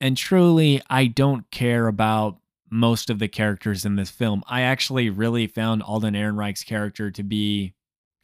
And 0.00 0.16
truly, 0.16 0.82
I 0.90 1.06
don't 1.06 1.48
care 1.52 1.86
about 1.86 2.40
most 2.68 3.10
of 3.10 3.20
the 3.20 3.28
characters 3.28 3.84
in 3.84 3.94
this 3.94 4.10
film. 4.10 4.42
I 4.48 4.62
actually 4.62 5.08
really 5.08 5.46
found 5.46 5.82
Alden 5.82 6.14
Ehrenreich's 6.14 6.64
character 6.64 7.12
to 7.12 7.22
be 7.22 7.74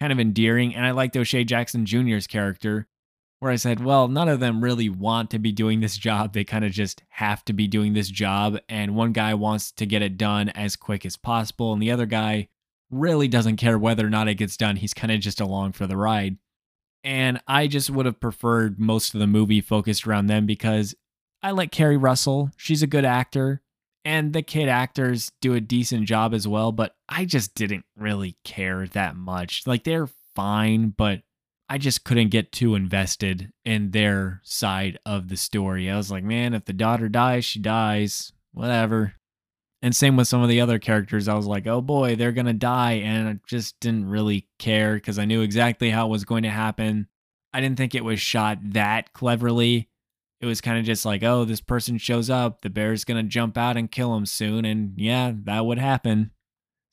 kind 0.00 0.12
of 0.12 0.18
endearing, 0.18 0.74
and 0.74 0.85
I 0.85 0.90
liked 0.90 1.16
O'Shea 1.16 1.44
Jackson 1.44 1.87
Jr.'s 1.87 2.26
character 2.26 2.88
where 3.40 3.53
I 3.53 3.57
said, 3.57 3.85
well, 3.85 4.09
none 4.09 4.29
of 4.29 4.40
them 4.40 4.64
really 4.64 4.88
want 4.88 5.31
to 5.31 5.38
be 5.38 5.53
doing 5.53 5.81
this 5.81 5.96
job. 5.96 6.33
They 6.33 6.44
kind 6.44 6.64
of 6.64 6.72
just 6.72 7.03
have 7.11 7.44
to 7.44 7.53
be 7.53 7.68
doing 7.68 7.92
this 7.92 8.09
job. 8.09 8.59
And 8.68 8.96
one 8.96 9.12
guy 9.12 9.35
wants 9.35 9.70
to 9.72 9.87
get 9.87 10.03
it 10.03 10.16
done 10.16 10.48
as 10.51 10.77
quick 10.77 11.07
as 11.07 11.16
possible. 11.16 11.72
And 11.72 11.81
the 11.81 11.92
other 11.92 12.07
guy 12.07 12.48
really 12.90 13.29
doesn't 13.29 13.57
care 13.57 13.79
whether 13.79 14.07
or 14.07 14.11
not 14.11 14.29
it 14.29 14.35
gets 14.35 14.57
done. 14.57 14.77
He's 14.77 14.94
kind 14.94 15.12
of 15.12 15.20
just 15.20 15.40
along 15.40 15.72
for 15.72 15.87
the 15.87 15.96
ride. 15.96 16.38
And 17.05 17.40
I 17.46 17.68
just 17.68 17.90
would 17.90 18.07
have 18.07 18.20
preferred 18.20 18.81
most 18.81 19.14
of 19.14 19.20
the 19.20 19.27
movie 19.27 19.61
focused 19.61 20.07
around 20.07 20.27
them 20.27 20.44
because 20.46 20.94
I 21.42 21.53
like 21.53 21.70
Keri 21.70 21.96
Russell. 21.96 22.51
She's 22.57 22.83
a 22.83 22.88
good 22.88 23.05
actor. 23.05 23.62
And 24.05 24.33
the 24.33 24.42
kid 24.42 24.68
actors 24.68 25.31
do 25.40 25.55
a 25.55 25.61
decent 25.61 26.07
job 26.07 26.35
as 26.35 26.48
well. 26.48 26.72
But 26.72 26.96
I 27.09 27.24
just 27.24 27.55
didn't 27.55 27.85
really 27.96 28.37
care 28.42 28.88
that 28.88 29.14
much. 29.14 29.62
Like 29.64 29.85
they're 29.85 30.09
fine, 30.35 30.88
but 30.90 31.22
I 31.68 31.78
just 31.78 32.04
couldn't 32.04 32.31
get 32.31 32.50
too 32.50 32.74
invested 32.74 33.52
in 33.64 33.90
their 33.90 34.40
side 34.42 34.98
of 35.04 35.28
the 35.28 35.37
story. 35.37 35.90
I 35.90 35.96
was 35.96 36.11
like, 36.11 36.24
man, 36.24 36.54
if 36.54 36.64
the 36.64 36.72
daughter 36.72 37.09
dies, 37.09 37.44
she 37.44 37.59
dies. 37.59 38.33
Whatever. 38.52 39.14
And 39.83 39.94
same 39.94 40.16
with 40.16 40.28
some 40.28 40.42
of 40.42 40.48
the 40.48 40.61
other 40.61 40.78
characters. 40.78 41.28
I 41.28 41.35
was 41.35 41.46
like, 41.46 41.66
oh 41.66 41.81
boy, 41.81 42.16
they're 42.16 42.33
going 42.33 42.46
to 42.46 42.52
die. 42.52 42.94
And 42.94 43.28
I 43.28 43.38
just 43.46 43.78
didn't 43.81 44.09
really 44.09 44.48
care 44.59 44.94
because 44.94 45.18
I 45.18 45.24
knew 45.24 45.42
exactly 45.42 45.90
how 45.90 46.07
it 46.07 46.11
was 46.11 46.24
going 46.24 46.42
to 46.42 46.50
happen. 46.50 47.07
I 47.52 47.61
didn't 47.61 47.76
think 47.76 47.94
it 47.94 48.04
was 48.04 48.20
shot 48.20 48.59
that 48.72 49.12
cleverly. 49.12 49.88
It 50.40 50.46
was 50.46 50.61
kind 50.61 50.78
of 50.78 50.85
just 50.85 51.04
like, 51.04 51.22
oh, 51.22 51.44
this 51.44 51.61
person 51.61 51.98
shows 51.98 52.31
up. 52.31 52.62
The 52.62 52.70
bear's 52.70 53.04
going 53.04 53.22
to 53.22 53.28
jump 53.28 53.59
out 53.59 53.76
and 53.76 53.90
kill 53.90 54.16
him 54.16 54.26
soon. 54.26 54.64
And 54.64 54.94
yeah, 54.96 55.33
that 55.44 55.66
would 55.66 55.78
happen. 55.78 56.31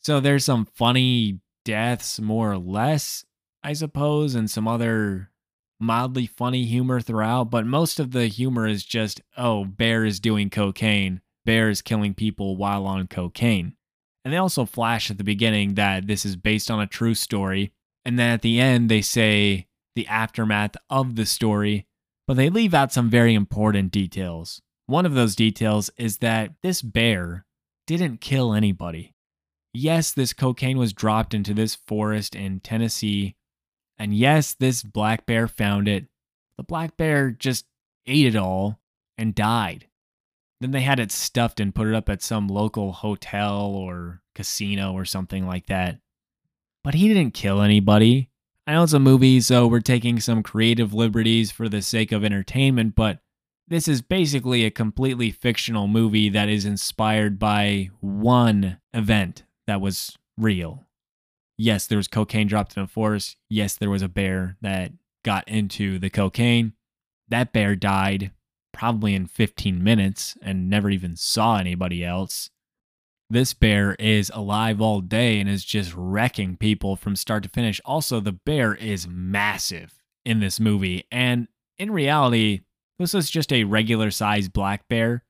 So 0.02 0.20
there's 0.20 0.46
some 0.46 0.66
funny 0.66 1.40
deaths, 1.64 2.20
more 2.20 2.52
or 2.52 2.58
less. 2.58 3.26
I 3.66 3.74
suppose, 3.74 4.36
and 4.36 4.48
some 4.48 4.68
other 4.68 5.32
mildly 5.80 6.28
funny 6.28 6.66
humor 6.66 7.02
throughout, 7.02 7.50
but 7.50 7.66
most 7.66 8.00
of 8.00 8.12
the 8.12 8.28
humor 8.28 8.68
is 8.68 8.86
just, 8.86 9.22
oh, 9.38 9.66
Bear 9.66 10.06
is 10.06 10.20
doing 10.20 10.52
cocaine. 10.52 11.22
Bear 11.46 11.72
is 11.72 11.82
killing 11.82 12.14
people 12.14 12.58
while 12.58 12.86
on 12.86 13.08
cocaine. 13.08 13.76
And 14.24 14.32
they 14.32 14.38
also 14.38 14.66
flash 14.66 15.10
at 15.10 15.18
the 15.18 15.24
beginning 15.24 15.74
that 15.74 16.06
this 16.06 16.26
is 16.26 16.36
based 16.36 16.70
on 16.70 16.80
a 16.80 16.86
true 16.86 17.16
story. 17.16 17.74
And 18.06 18.20
then 18.20 18.34
at 18.34 18.44
the 18.44 18.60
end, 18.60 18.88
they 18.88 19.02
say 19.02 19.66
the 19.96 20.06
aftermath 20.06 20.76
of 20.92 21.16
the 21.16 21.26
story, 21.26 21.88
but 22.28 22.38
they 22.38 22.52
leave 22.52 22.76
out 22.76 22.94
some 22.94 23.10
very 23.10 23.34
important 23.34 23.92
details. 23.92 24.62
One 24.86 25.08
of 25.08 25.16
those 25.16 25.36
details 25.36 25.90
is 25.98 26.20
that 26.20 26.52
this 26.62 26.84
bear 26.84 27.48
didn't 27.88 28.22
kill 28.22 28.54
anybody. 28.54 29.16
Yes, 29.74 30.12
this 30.12 30.34
cocaine 30.34 30.78
was 30.78 30.94
dropped 30.94 31.34
into 31.34 31.56
this 31.56 31.74
forest 31.74 32.36
in 32.36 32.60
Tennessee 32.60 33.36
and 33.98 34.14
yes, 34.14 34.54
this 34.54 34.84
black 34.84 35.26
bear 35.26 35.48
found 35.48 35.88
it. 35.88 36.06
The 36.58 36.64
black 36.64 36.98
bear 36.98 37.32
just 37.32 37.66
ate 38.06 38.28
it 38.28 38.36
all 38.36 38.80
and 39.18 39.36
died. 39.36 39.88
Then 40.62 40.72
they 40.72 40.82
had 40.82 41.00
it 41.00 41.12
stuffed 41.12 41.60
and 41.60 41.76
put 41.76 41.88
it 41.88 41.96
up 41.96 42.10
at 42.10 42.22
some 42.22 42.48
local 42.48 42.94
hotel 42.94 43.66
or 43.66 44.22
casino 44.34 44.94
or 44.94 45.06
something 45.06 45.46
like 45.46 45.68
that. 45.68 46.00
But 46.84 46.94
he 46.94 47.08
didn't 47.08 47.34
kill 47.34 47.62
anybody. 47.62 48.30
I 48.68 48.74
know 48.74 48.84
it's 48.84 48.94
a 48.94 49.00
movie, 49.00 49.42
so 49.42 49.68
we're 49.68 49.80
taking 49.80 50.20
some 50.20 50.44
creative 50.44 50.94
liberties 50.94 51.52
for 51.52 51.70
the 51.70 51.82
sake 51.82 52.12
of 52.12 52.24
entertainment, 52.24 52.96
but 52.96 53.20
this 53.68 53.88
is 53.88 54.02
basically 54.02 54.64
a 54.64 54.72
completely 54.72 55.32
fictional 55.32 55.88
movie 55.88 56.30
that 56.30 56.50
is 56.50 56.66
inspired 56.66 57.38
by 57.40 57.90
one 58.00 58.78
event 58.94 59.44
that 59.68 59.82
was 59.82 60.18
real 60.38 60.86
yes, 61.58 61.88
there 61.88 61.98
was 61.98 62.08
cocaine 62.08 62.48
dropped 62.48 62.76
in 62.78 62.84
a 62.84 62.88
forest. 62.88 63.38
Yes, 63.50 63.76
there 63.76 63.90
was 63.90 64.02
a 64.02 64.10
bear 64.10 64.58
that 64.62 64.92
got 65.24 65.48
into 65.48 66.00
the 66.00 66.10
cocaine. 66.10 66.74
That 67.28 67.54
bear 67.54 67.76
died 67.76 68.32
probably 68.74 69.16
in 69.16 69.26
15 69.26 69.84
minutes 69.84 70.38
and 70.42 70.70
never 70.70 70.90
even 70.90 71.16
saw 71.16 71.58
anybody 71.58 72.04
else. 72.04 72.50
This 73.30 73.54
bear 73.54 73.96
is 73.96 74.32
alive 74.36 74.82
all 74.82 75.02
day 75.02 75.40
and 75.40 75.50
is 75.50 75.66
just 75.66 75.94
wrecking 75.96 76.58
people 76.58 76.96
from 76.96 77.16
start 77.16 77.42
to 77.44 77.50
finish. 77.50 77.82
Also, 77.84 78.20
the 78.20 78.34
bear 78.34 78.76
is 78.76 79.08
massive 79.08 80.04
in 80.24 80.42
this 80.42 80.60
movie. 80.60 81.06
And 81.12 81.48
in 81.80 81.92
reality, 81.92 82.62
this 83.00 83.14
was 83.14 83.30
just 83.30 83.52
a 83.52 83.64
regular 83.64 84.12
sized 84.12 84.54
black 84.54 84.88
bear. 84.88 85.24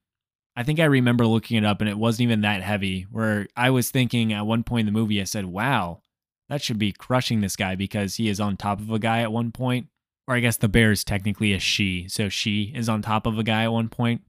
I 0.57 0.63
think 0.63 0.79
I 0.79 0.85
remember 0.85 1.25
looking 1.25 1.57
it 1.57 1.65
up 1.65 1.81
and 1.81 1.89
it 1.89 1.97
wasn't 1.97 2.23
even 2.23 2.41
that 2.41 2.61
heavy. 2.61 3.03
Where 3.11 3.47
I 3.55 3.69
was 3.69 3.91
thinking 3.91 4.33
at 4.33 4.45
one 4.45 4.63
point 4.63 4.87
in 4.87 4.93
the 4.93 4.99
movie, 4.99 5.21
I 5.21 5.25
said, 5.25 5.45
wow, 5.45 6.01
that 6.49 6.61
should 6.61 6.79
be 6.79 6.91
crushing 6.91 7.41
this 7.41 7.55
guy 7.55 7.75
because 7.75 8.15
he 8.15 8.29
is 8.29 8.39
on 8.39 8.57
top 8.57 8.79
of 8.79 8.91
a 8.91 8.99
guy 8.99 9.21
at 9.21 9.31
one 9.31 9.51
point. 9.51 9.87
Or 10.27 10.35
I 10.35 10.39
guess 10.39 10.57
the 10.57 10.67
bear 10.67 10.91
is 10.91 11.03
technically 11.03 11.53
a 11.53 11.59
she, 11.59 12.07
so 12.07 12.29
she 12.29 12.73
is 12.75 12.89
on 12.89 13.01
top 13.01 13.27
of 13.27 13.37
a 13.37 13.43
guy 13.43 13.63
at 13.63 13.71
one 13.71 13.89
point. 13.89 14.21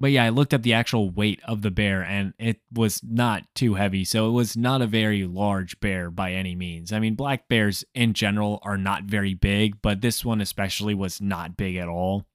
But 0.00 0.10
yeah, 0.10 0.24
I 0.24 0.30
looked 0.30 0.52
up 0.52 0.62
the 0.62 0.72
actual 0.72 1.10
weight 1.10 1.40
of 1.44 1.62
the 1.62 1.70
bear 1.70 2.02
and 2.02 2.34
it 2.38 2.60
was 2.72 3.00
not 3.04 3.44
too 3.54 3.74
heavy. 3.74 4.04
So 4.04 4.28
it 4.28 4.32
was 4.32 4.56
not 4.56 4.82
a 4.82 4.86
very 4.86 5.26
large 5.26 5.78
bear 5.78 6.10
by 6.10 6.32
any 6.32 6.56
means. 6.56 6.92
I 6.92 6.98
mean, 6.98 7.14
black 7.14 7.48
bears 7.48 7.84
in 7.94 8.12
general 8.12 8.58
are 8.62 8.78
not 8.78 9.04
very 9.04 9.34
big, 9.34 9.80
but 9.80 10.00
this 10.00 10.24
one 10.24 10.40
especially 10.40 10.94
was 10.94 11.20
not 11.20 11.56
big 11.56 11.76
at 11.76 11.86
all. 11.86 12.26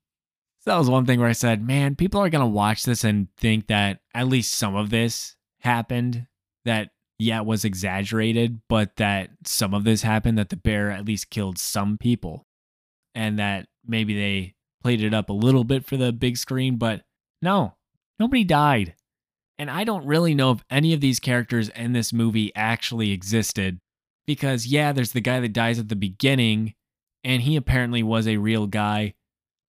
So 0.60 0.72
that 0.72 0.78
was 0.78 0.90
one 0.90 1.06
thing 1.06 1.20
where 1.20 1.28
I 1.28 1.34
said, 1.34 1.66
man, 1.66 1.96
people 1.96 2.22
are 2.22 2.30
going 2.30 2.44
to 2.46 2.48
watch 2.48 2.84
this 2.84 3.04
and 3.04 3.28
think 3.38 3.68
that 3.68 4.00
at 4.14 4.28
least 4.28 4.54
some 4.54 4.76
of 4.76 4.90
this 4.90 5.36
happened, 5.60 6.28
that 6.64 6.92
yeah, 7.20 7.40
it 7.40 7.46
was 7.46 7.66
exaggerated, 7.66 8.62
but 8.70 8.96
that 8.98 9.30
some 9.46 9.74
of 9.74 9.84
this 9.84 10.04
happened, 10.04 10.38
that 10.38 10.50
the 10.50 10.58
bear 10.58 10.92
at 10.92 11.06
least 11.06 11.30
killed 11.30 11.58
some 11.58 11.98
people, 11.98 12.46
and 13.16 13.40
that 13.40 13.68
maybe 13.86 14.16
they 14.16 14.54
played 14.84 15.02
it 15.02 15.14
up 15.14 15.30
a 15.30 15.34
little 15.34 15.64
bit 15.64 15.86
for 15.86 15.98
the 15.98 16.12
big 16.12 16.38
screen, 16.38 16.78
but 16.78 17.04
no, 17.42 17.76
nobody 18.20 18.44
died. 18.44 18.94
And 19.58 19.72
I 19.72 19.84
don't 19.84 20.06
really 20.06 20.36
know 20.36 20.52
if 20.52 20.64
any 20.70 20.94
of 20.94 21.02
these 21.02 21.20
characters 21.20 21.70
in 21.70 21.94
this 21.94 22.14
movie 22.14 22.52
actually 22.56 23.12
existed. 23.12 23.80
Because, 24.28 24.68
yeah, 24.68 24.92
there's 24.92 25.14
the 25.14 25.22
guy 25.22 25.40
that 25.40 25.54
dies 25.54 25.80
at 25.80 25.88
the 25.88 25.96
beginning, 25.96 26.76
and 27.24 27.42
he 27.42 27.56
apparently 27.56 28.04
was 28.04 28.28
a 28.28 28.38
real 28.38 28.68
guy. 28.68 29.14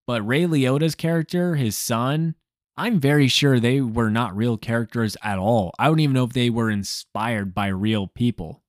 But 0.05 0.27
Ray 0.27 0.43
Liotta's 0.43 0.95
character, 0.95 1.55
his 1.55 1.77
son, 1.77 2.35
I'm 2.79 3.01
very 3.01 3.27
sure 3.27 3.59
they 3.59 3.81
were 3.81 4.09
not 4.09 4.37
real 4.37 4.55
characters 4.55 5.17
at 5.21 5.37
all. 5.37 5.73
I 5.77 5.87
don't 5.87 5.99
even 5.99 6.13
know 6.13 6.23
if 6.23 6.31
they 6.31 6.49
were 6.49 6.71
inspired 6.71 7.53
by 7.53 7.67
real 7.67 8.07
people. 8.07 8.63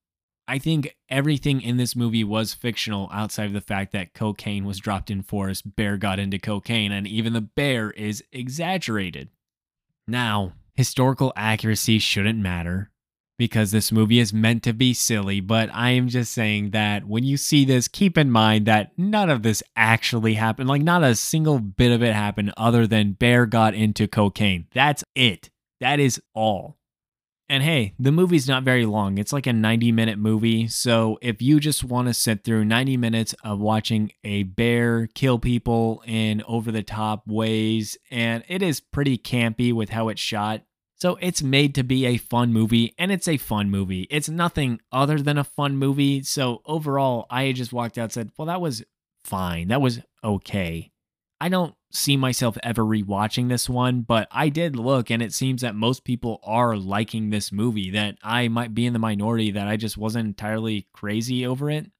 I 0.48 0.58
think 0.58 0.96
everything 1.08 1.60
in 1.60 1.76
this 1.76 1.94
movie 1.94 2.24
was 2.24 2.52
fictional 2.52 3.08
outside 3.12 3.44
of 3.44 3.52
the 3.52 3.60
fact 3.60 3.92
that 3.92 4.12
cocaine 4.12 4.64
was 4.64 4.80
dropped 4.80 5.12
in 5.12 5.22
forest, 5.22 5.76
bear 5.76 5.96
got 5.96 6.18
into 6.18 6.40
cocaine, 6.40 6.90
and 6.90 7.06
even 7.06 7.34
the 7.34 7.40
bear 7.40 7.92
is 7.92 8.24
exaggerated. 8.32 9.28
Now, 10.08 10.54
historical 10.74 11.32
accuracy 11.36 12.00
shouldn't 12.00 12.40
matter 12.40 12.90
because 13.40 13.70
this 13.70 13.90
movie 13.90 14.18
is 14.18 14.34
meant 14.34 14.62
to 14.62 14.74
be 14.74 14.92
silly, 14.92 15.40
but 15.40 15.70
I 15.72 15.92
am 15.92 16.08
just 16.08 16.30
saying 16.30 16.72
that 16.72 17.06
when 17.06 17.24
you 17.24 17.38
see 17.38 17.64
this, 17.64 17.88
keep 17.88 18.18
in 18.18 18.30
mind 18.30 18.66
that 18.66 18.92
none 18.98 19.30
of 19.30 19.42
this 19.42 19.62
actually 19.74 20.34
happened. 20.34 20.68
Like, 20.68 20.82
not 20.82 21.02
a 21.02 21.14
single 21.14 21.58
bit 21.58 21.90
of 21.90 22.02
it 22.02 22.12
happened 22.12 22.52
other 22.58 22.86
than 22.86 23.12
Bear 23.12 23.46
got 23.46 23.72
into 23.72 24.06
cocaine. 24.06 24.66
That's 24.74 25.04
it. 25.14 25.48
That 25.80 26.00
is 26.00 26.20
all. 26.34 26.76
And 27.48 27.62
hey, 27.62 27.94
the 27.98 28.12
movie's 28.12 28.46
not 28.46 28.62
very 28.62 28.84
long. 28.84 29.16
It's 29.16 29.32
like 29.32 29.46
a 29.46 29.54
90 29.54 29.90
minute 29.90 30.18
movie. 30.18 30.68
So 30.68 31.18
if 31.22 31.40
you 31.40 31.60
just 31.60 31.82
want 31.82 32.08
to 32.08 32.14
sit 32.14 32.44
through 32.44 32.66
90 32.66 32.98
minutes 32.98 33.34
of 33.42 33.58
watching 33.58 34.12
a 34.22 34.42
bear 34.42 35.08
kill 35.14 35.38
people 35.38 36.02
in 36.06 36.42
over 36.46 36.70
the 36.70 36.82
top 36.82 37.26
ways, 37.26 37.96
and 38.10 38.44
it 38.48 38.60
is 38.60 38.80
pretty 38.80 39.16
campy 39.16 39.72
with 39.72 39.88
how 39.88 40.10
it's 40.10 40.20
shot, 40.20 40.60
so 41.00 41.16
it's 41.20 41.42
made 41.42 41.74
to 41.76 41.82
be 41.82 42.04
a 42.06 42.18
fun 42.18 42.52
movie, 42.52 42.94
and 42.98 43.10
it's 43.10 43.28
a 43.28 43.38
fun 43.38 43.70
movie. 43.70 44.06
It's 44.10 44.28
nothing 44.28 44.80
other 44.92 45.18
than 45.18 45.38
a 45.38 45.44
fun 45.44 45.76
movie. 45.76 46.22
So 46.22 46.60
overall, 46.66 47.26
I 47.30 47.52
just 47.52 47.72
walked 47.72 47.96
out 47.96 48.04
and 48.04 48.12
said, 48.12 48.30
well, 48.36 48.46
that 48.46 48.60
was 48.60 48.84
fine. 49.24 49.68
That 49.68 49.80
was 49.80 50.00
okay. 50.22 50.90
I 51.40 51.48
don't 51.48 51.74
see 51.90 52.18
myself 52.18 52.58
ever 52.62 52.84
rewatching 52.84 53.48
this 53.48 53.66
one, 53.66 54.02
but 54.02 54.28
I 54.30 54.50
did 54.50 54.76
look, 54.76 55.10
and 55.10 55.22
it 55.22 55.32
seems 55.32 55.62
that 55.62 55.74
most 55.74 56.04
people 56.04 56.38
are 56.44 56.76
liking 56.76 57.30
this 57.30 57.50
movie, 57.50 57.90
that 57.92 58.18
I 58.22 58.48
might 58.48 58.74
be 58.74 58.84
in 58.84 58.92
the 58.92 58.98
minority, 58.98 59.50
that 59.52 59.66
I 59.66 59.76
just 59.76 59.96
wasn't 59.96 60.26
entirely 60.26 60.86
crazy 60.92 61.46
over 61.46 61.70
it 61.70 61.90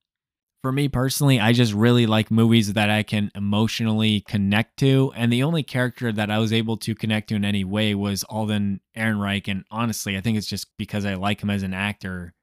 for 0.62 0.72
me 0.72 0.88
personally, 0.88 1.40
I 1.40 1.52
just 1.52 1.72
really 1.72 2.06
like 2.06 2.30
movies 2.30 2.72
that 2.74 2.90
I 2.90 3.02
can 3.02 3.30
emotionally 3.34 4.20
connect 4.20 4.78
to. 4.78 5.12
And 5.16 5.32
the 5.32 5.42
only 5.42 5.62
character 5.62 6.12
that 6.12 6.30
I 6.30 6.38
was 6.38 6.52
able 6.52 6.76
to 6.78 6.94
connect 6.94 7.28
to 7.28 7.36
in 7.36 7.44
any 7.44 7.64
way 7.64 7.94
was 7.94 8.24
Alden 8.24 8.80
Ehrenreich. 8.96 9.48
And 9.48 9.64
honestly, 9.70 10.16
I 10.16 10.20
think 10.20 10.36
it's 10.36 10.46
just 10.46 10.66
because 10.76 11.04
I 11.04 11.14
like 11.14 11.42
him 11.42 11.50
as 11.50 11.62
an 11.62 11.74
actor. 11.74 12.34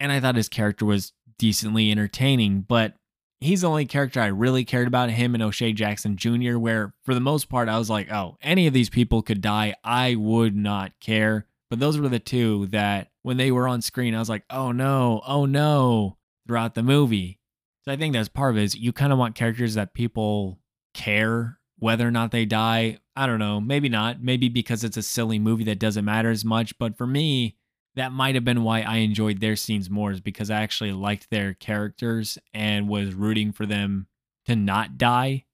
And 0.00 0.10
I 0.10 0.20
thought 0.20 0.36
his 0.36 0.48
character 0.48 0.84
was 0.84 1.12
decently 1.38 1.90
entertaining, 1.90 2.62
but 2.62 2.94
he's 3.40 3.62
the 3.62 3.68
only 3.68 3.86
character 3.86 4.20
I 4.20 4.26
really 4.26 4.64
cared 4.64 4.88
about, 4.88 5.10
him 5.10 5.34
and 5.34 5.42
O'Shea 5.42 5.72
Jackson 5.72 6.16
Jr., 6.16 6.58
where 6.58 6.94
for 7.04 7.14
the 7.14 7.20
most 7.20 7.48
part, 7.48 7.68
I 7.68 7.78
was 7.78 7.90
like, 7.90 8.10
oh, 8.10 8.36
any 8.42 8.66
of 8.66 8.74
these 8.74 8.90
people 8.90 9.22
could 9.22 9.40
die. 9.40 9.74
I 9.84 10.14
would 10.14 10.56
not 10.56 10.92
care. 11.00 11.46
But 11.68 11.78
those 11.78 11.98
were 11.98 12.08
the 12.08 12.18
two 12.18 12.66
that 12.66 13.10
when 13.22 13.36
they 13.36 13.52
were 13.52 13.68
on 13.68 13.80
screen, 13.80 14.14
I 14.14 14.18
was 14.18 14.28
like, 14.28 14.44
oh 14.50 14.72
no, 14.72 15.22
oh 15.26 15.46
no, 15.46 16.16
throughout 16.46 16.74
the 16.74 16.82
movie. 16.82 17.39
So 17.84 17.92
I 17.92 17.96
think 17.96 18.12
that's 18.12 18.28
part 18.28 18.54
of 18.54 18.58
it 18.58 18.64
is 18.64 18.76
you 18.76 18.92
kind 18.92 19.12
of 19.12 19.18
want 19.18 19.34
characters 19.34 19.74
that 19.74 19.94
people 19.94 20.58
care 20.92 21.58
whether 21.78 22.06
or 22.06 22.10
not 22.10 22.30
they 22.30 22.44
die. 22.44 22.98
I 23.16 23.26
don't 23.26 23.38
know, 23.38 23.60
maybe 23.60 23.88
not. 23.88 24.22
Maybe 24.22 24.48
because 24.48 24.84
it's 24.84 24.98
a 24.98 25.02
silly 25.02 25.38
movie 25.38 25.64
that 25.64 25.78
doesn't 25.78 26.04
matter 26.04 26.30
as 26.30 26.44
much. 26.44 26.78
But 26.78 26.98
for 26.98 27.06
me, 27.06 27.56
that 27.96 28.12
might 28.12 28.34
have 28.34 28.44
been 28.44 28.62
why 28.62 28.82
I 28.82 28.98
enjoyed 28.98 29.40
their 29.40 29.56
scenes 29.56 29.90
more, 29.90 30.12
is 30.12 30.20
because 30.20 30.50
I 30.50 30.62
actually 30.62 30.92
liked 30.92 31.30
their 31.30 31.54
characters 31.54 32.38
and 32.52 32.88
was 32.88 33.14
rooting 33.14 33.52
for 33.52 33.66
them 33.66 34.06
to 34.46 34.54
not 34.54 34.98
die. 34.98 35.46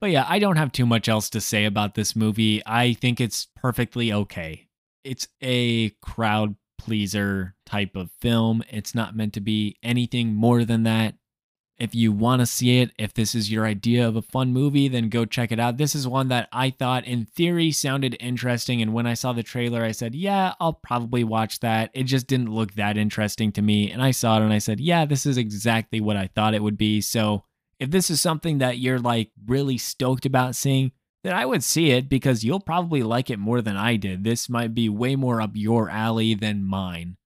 But 0.00 0.10
yeah, 0.10 0.26
I 0.28 0.38
don't 0.38 0.56
have 0.56 0.72
too 0.72 0.86
much 0.86 1.08
else 1.08 1.30
to 1.30 1.40
say 1.40 1.64
about 1.64 1.94
this 1.94 2.14
movie. 2.14 2.62
I 2.64 2.92
think 2.92 3.20
it's 3.20 3.48
perfectly 3.56 4.12
okay. 4.12 4.68
It's 5.04 5.28
a 5.42 5.90
crowd 6.02 6.56
pleaser 6.78 7.54
type 7.64 7.96
of 7.96 8.10
film. 8.20 8.62
It's 8.70 8.94
not 8.94 9.16
meant 9.16 9.32
to 9.34 9.40
be 9.40 9.76
anything 9.82 10.34
more 10.34 10.64
than 10.64 10.84
that. 10.84 11.14
If 11.78 11.94
you 11.94 12.10
want 12.10 12.40
to 12.40 12.46
see 12.46 12.80
it, 12.80 12.92
if 12.98 13.12
this 13.12 13.34
is 13.34 13.52
your 13.52 13.66
idea 13.66 14.08
of 14.08 14.16
a 14.16 14.22
fun 14.22 14.52
movie, 14.52 14.88
then 14.88 15.10
go 15.10 15.26
check 15.26 15.52
it 15.52 15.60
out. 15.60 15.76
This 15.76 15.94
is 15.94 16.08
one 16.08 16.28
that 16.28 16.48
I 16.50 16.70
thought, 16.70 17.04
in 17.04 17.26
theory, 17.26 17.70
sounded 17.70 18.16
interesting. 18.18 18.80
And 18.80 18.94
when 18.94 19.06
I 19.06 19.12
saw 19.12 19.34
the 19.34 19.42
trailer, 19.42 19.84
I 19.84 19.92
said, 19.92 20.14
yeah, 20.14 20.54
I'll 20.58 20.72
probably 20.72 21.22
watch 21.22 21.60
that. 21.60 21.90
It 21.92 22.04
just 22.04 22.26
didn't 22.26 22.54
look 22.54 22.74
that 22.74 22.96
interesting 22.96 23.52
to 23.52 23.62
me. 23.62 23.90
And 23.90 24.02
I 24.02 24.10
saw 24.10 24.38
it 24.38 24.42
and 24.42 24.54
I 24.54 24.58
said, 24.58 24.80
yeah, 24.80 25.04
this 25.04 25.26
is 25.26 25.36
exactly 25.36 26.00
what 26.00 26.16
I 26.16 26.28
thought 26.28 26.54
it 26.54 26.62
would 26.62 26.78
be. 26.78 27.02
So 27.02 27.44
if 27.78 27.90
this 27.90 28.08
is 28.08 28.22
something 28.22 28.58
that 28.58 28.78
you're 28.78 28.98
like 28.98 29.30
really 29.46 29.76
stoked 29.76 30.24
about 30.24 30.54
seeing, 30.54 30.92
then 31.24 31.34
I 31.34 31.44
would 31.44 31.62
see 31.62 31.90
it 31.90 32.08
because 32.08 32.44
you'll 32.44 32.60
probably 32.60 33.02
like 33.02 33.28
it 33.28 33.38
more 33.38 33.60
than 33.60 33.76
I 33.76 33.96
did. 33.96 34.24
This 34.24 34.48
might 34.48 34.74
be 34.74 34.88
way 34.88 35.14
more 35.16 35.42
up 35.42 35.50
your 35.54 35.90
alley 35.90 36.34
than 36.34 36.64
mine. 36.64 37.16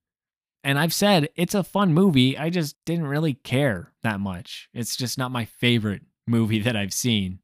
And 0.62 0.78
I've 0.78 0.92
said 0.94 1.30
it's 1.36 1.54
a 1.54 1.64
fun 1.64 1.94
movie. 1.94 2.36
I 2.36 2.50
just 2.50 2.76
didn't 2.84 3.06
really 3.06 3.34
care 3.34 3.92
that 4.02 4.20
much. 4.20 4.68
It's 4.74 4.96
just 4.96 5.16
not 5.16 5.30
my 5.30 5.44
favorite 5.44 6.02
movie 6.26 6.60
that 6.60 6.76
I've 6.76 6.92
seen. 6.92 7.40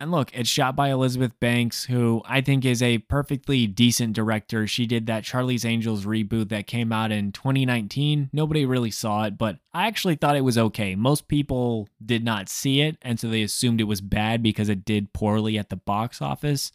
And 0.00 0.10
look, 0.10 0.30
it's 0.34 0.48
shot 0.48 0.74
by 0.74 0.90
Elizabeth 0.90 1.38
Banks, 1.38 1.84
who 1.84 2.20
I 2.26 2.40
think 2.40 2.64
is 2.64 2.82
a 2.82 2.98
perfectly 2.98 3.66
decent 3.66 4.12
director. 4.12 4.66
She 4.66 4.86
did 4.86 5.06
that 5.06 5.24
Charlie's 5.24 5.64
Angels 5.64 6.04
reboot 6.04 6.48
that 6.48 6.66
came 6.66 6.92
out 6.92 7.12
in 7.12 7.30
2019. 7.32 8.30
Nobody 8.32 8.66
really 8.66 8.90
saw 8.90 9.24
it, 9.24 9.38
but 9.38 9.58
I 9.72 9.86
actually 9.86 10.16
thought 10.16 10.36
it 10.36 10.42
was 10.44 10.58
okay. 10.58 10.96
Most 10.96 11.28
people 11.28 11.88
did 12.04 12.24
not 12.24 12.48
see 12.48 12.80
it, 12.80 12.98
and 13.02 13.20
so 13.20 13.28
they 13.28 13.42
assumed 13.42 13.80
it 13.80 13.84
was 13.84 14.00
bad 14.00 14.42
because 14.42 14.68
it 14.68 14.84
did 14.84 15.12
poorly 15.12 15.56
at 15.58 15.68
the 15.68 15.76
box 15.76 16.20
office. 16.20 16.72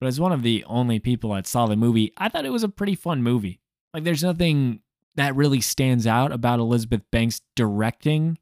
But 0.00 0.06
as 0.06 0.18
one 0.18 0.32
of 0.32 0.42
the 0.42 0.64
only 0.66 0.98
people 0.98 1.34
that 1.34 1.46
saw 1.46 1.66
the 1.66 1.76
movie, 1.76 2.12
I 2.16 2.28
thought 2.30 2.46
it 2.46 2.50
was 2.50 2.64
a 2.64 2.68
pretty 2.68 2.94
fun 2.94 3.22
movie. 3.22 3.60
Like, 3.92 4.04
there's 4.04 4.24
nothing 4.24 4.80
that 5.16 5.36
really 5.36 5.60
stands 5.60 6.06
out 6.06 6.32
about 6.32 6.60
Elizabeth 6.60 7.02
Banks 7.10 7.40
directing. 7.54 8.38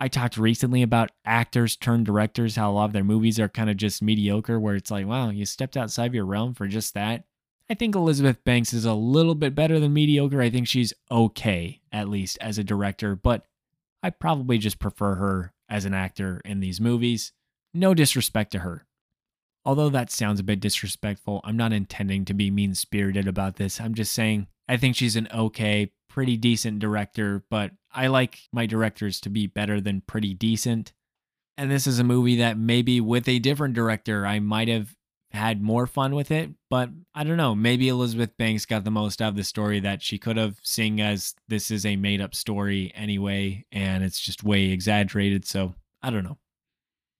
I 0.00 0.08
talked 0.08 0.36
recently 0.36 0.82
about 0.82 1.12
actors 1.24 1.76
turned 1.76 2.06
directors, 2.06 2.56
how 2.56 2.70
a 2.70 2.74
lot 2.74 2.86
of 2.86 2.92
their 2.92 3.04
movies 3.04 3.38
are 3.40 3.48
kind 3.48 3.70
of 3.70 3.76
just 3.76 4.02
mediocre, 4.02 4.60
where 4.60 4.74
it's 4.74 4.90
like, 4.90 5.06
wow, 5.06 5.30
you 5.30 5.46
stepped 5.46 5.76
outside 5.76 6.06
of 6.06 6.14
your 6.14 6.26
realm 6.26 6.54
for 6.54 6.66
just 6.66 6.94
that. 6.94 7.24
I 7.70 7.74
think 7.74 7.94
Elizabeth 7.94 8.44
Banks 8.44 8.74
is 8.74 8.84
a 8.84 8.92
little 8.92 9.34
bit 9.34 9.54
better 9.54 9.80
than 9.80 9.94
mediocre. 9.94 10.42
I 10.42 10.50
think 10.50 10.68
she's 10.68 10.92
okay, 11.10 11.80
at 11.90 12.10
least 12.10 12.36
as 12.40 12.58
a 12.58 12.64
director, 12.64 13.16
but 13.16 13.46
I 14.02 14.10
probably 14.10 14.58
just 14.58 14.78
prefer 14.78 15.14
her 15.14 15.52
as 15.70 15.86
an 15.86 15.94
actor 15.94 16.42
in 16.44 16.60
these 16.60 16.80
movies. 16.80 17.32
No 17.72 17.94
disrespect 17.94 18.52
to 18.52 18.58
her. 18.58 18.84
Although 19.64 19.90
that 19.90 20.10
sounds 20.10 20.40
a 20.40 20.44
bit 20.44 20.60
disrespectful, 20.60 21.40
I'm 21.44 21.56
not 21.56 21.72
intending 21.72 22.24
to 22.26 22.34
be 22.34 22.50
mean 22.50 22.74
spirited 22.74 23.26
about 23.26 23.56
this. 23.56 23.80
I'm 23.80 23.94
just 23.94 24.12
saying 24.12 24.46
I 24.68 24.76
think 24.76 24.96
she's 24.96 25.16
an 25.16 25.28
okay, 25.32 25.92
pretty 26.08 26.36
decent 26.36 26.78
director, 26.78 27.44
but 27.50 27.72
I 27.92 28.08
like 28.08 28.40
my 28.52 28.66
directors 28.66 29.20
to 29.22 29.30
be 29.30 29.46
better 29.46 29.80
than 29.80 30.02
pretty 30.02 30.34
decent. 30.34 30.92
And 31.56 31.70
this 31.70 31.86
is 31.86 31.98
a 31.98 32.04
movie 32.04 32.36
that 32.36 32.58
maybe 32.58 33.00
with 33.00 33.28
a 33.28 33.38
different 33.38 33.74
director, 33.74 34.26
I 34.26 34.40
might 34.40 34.68
have 34.68 34.94
had 35.34 35.60
more 35.60 35.86
fun 35.86 36.14
with 36.14 36.30
it. 36.30 36.50
But 36.70 36.90
I 37.14 37.24
don't 37.24 37.36
know. 37.36 37.54
Maybe 37.54 37.88
Elizabeth 37.88 38.36
Banks 38.36 38.66
got 38.66 38.84
the 38.84 38.90
most 38.90 39.20
out 39.20 39.30
of 39.30 39.36
the 39.36 39.44
story 39.44 39.80
that 39.80 40.02
she 40.02 40.18
could 40.18 40.36
have, 40.36 40.58
seeing 40.62 41.00
as 41.00 41.34
this 41.48 41.70
is 41.70 41.84
a 41.84 41.96
made 41.96 42.20
up 42.20 42.34
story 42.34 42.92
anyway, 42.94 43.64
and 43.72 44.02
it's 44.02 44.20
just 44.20 44.44
way 44.44 44.66
exaggerated. 44.66 45.44
So 45.44 45.74
I 46.02 46.10
don't 46.10 46.24
know. 46.24 46.38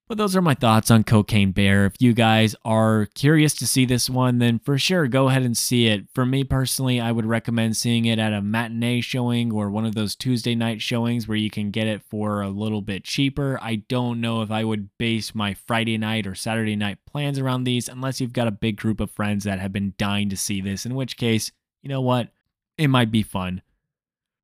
But 0.07 0.19
those 0.19 0.37
are 0.37 0.43
my 0.43 0.53
thoughts 0.53 0.91
on 0.91 1.03
Cocaine 1.03 1.53
Bear. 1.53 1.87
If 1.87 1.95
you 1.99 2.13
guys 2.13 2.55
are 2.63 3.09
curious 3.15 3.55
to 3.55 3.67
see 3.67 3.87
this 3.87 4.11
one, 4.11 4.37
then 4.39 4.59
for 4.59 4.77
sure 4.77 5.07
go 5.09 5.29
ahead 5.29 5.45
and 5.45 5.57
see 5.57 5.87
it. 5.87 6.05
For 6.15 6.27
me 6.27 6.45
personally, 6.45 7.01
I 7.01 7.11
would 7.11 7.25
recommend 7.25 7.79
seeing 7.79 8.05
it 8.05 8.19
at 8.19 8.35
a 8.35 8.43
matinee 8.43 9.01
showing 9.01 9.51
or 9.51 9.71
one 9.71 9.87
of 9.87 9.95
those 9.95 10.15
Tuesday 10.15 10.55
night 10.55 10.83
showings 10.83 11.27
where 11.27 11.39
you 11.39 11.49
can 11.49 11.71
get 11.71 11.87
it 11.87 12.03
for 12.03 12.43
a 12.43 12.51
little 12.51 12.83
bit 12.83 13.05
cheaper. 13.05 13.59
I 13.63 13.77
don't 13.77 14.21
know 14.21 14.43
if 14.43 14.51
I 14.51 14.63
would 14.63 14.91
base 14.99 15.35
my 15.35 15.55
Friday 15.55 15.97
night 15.97 16.27
or 16.27 16.35
Saturday 16.35 16.77
night 16.77 16.99
plans 17.07 17.39
around 17.39 17.65
these 17.65 17.89
unless 17.89 18.21
you've 18.21 18.35
got 18.35 18.47
a 18.47 18.53
big 18.53 18.77
group 18.77 19.01
of 19.01 19.11
friends 19.11 19.45
that 19.45 19.59
have 19.59 19.73
been 19.73 19.95
dying 19.97 20.29
to 20.29 20.37
see 20.37 20.61
this, 20.61 20.85
in 20.85 20.95
which 20.95 21.17
case, 21.17 21.51
you 21.83 21.89
know 21.89 22.03
what? 22.03 22.29
It 22.77 22.89
might 22.89 23.11
be 23.11 23.23
fun. 23.23 23.63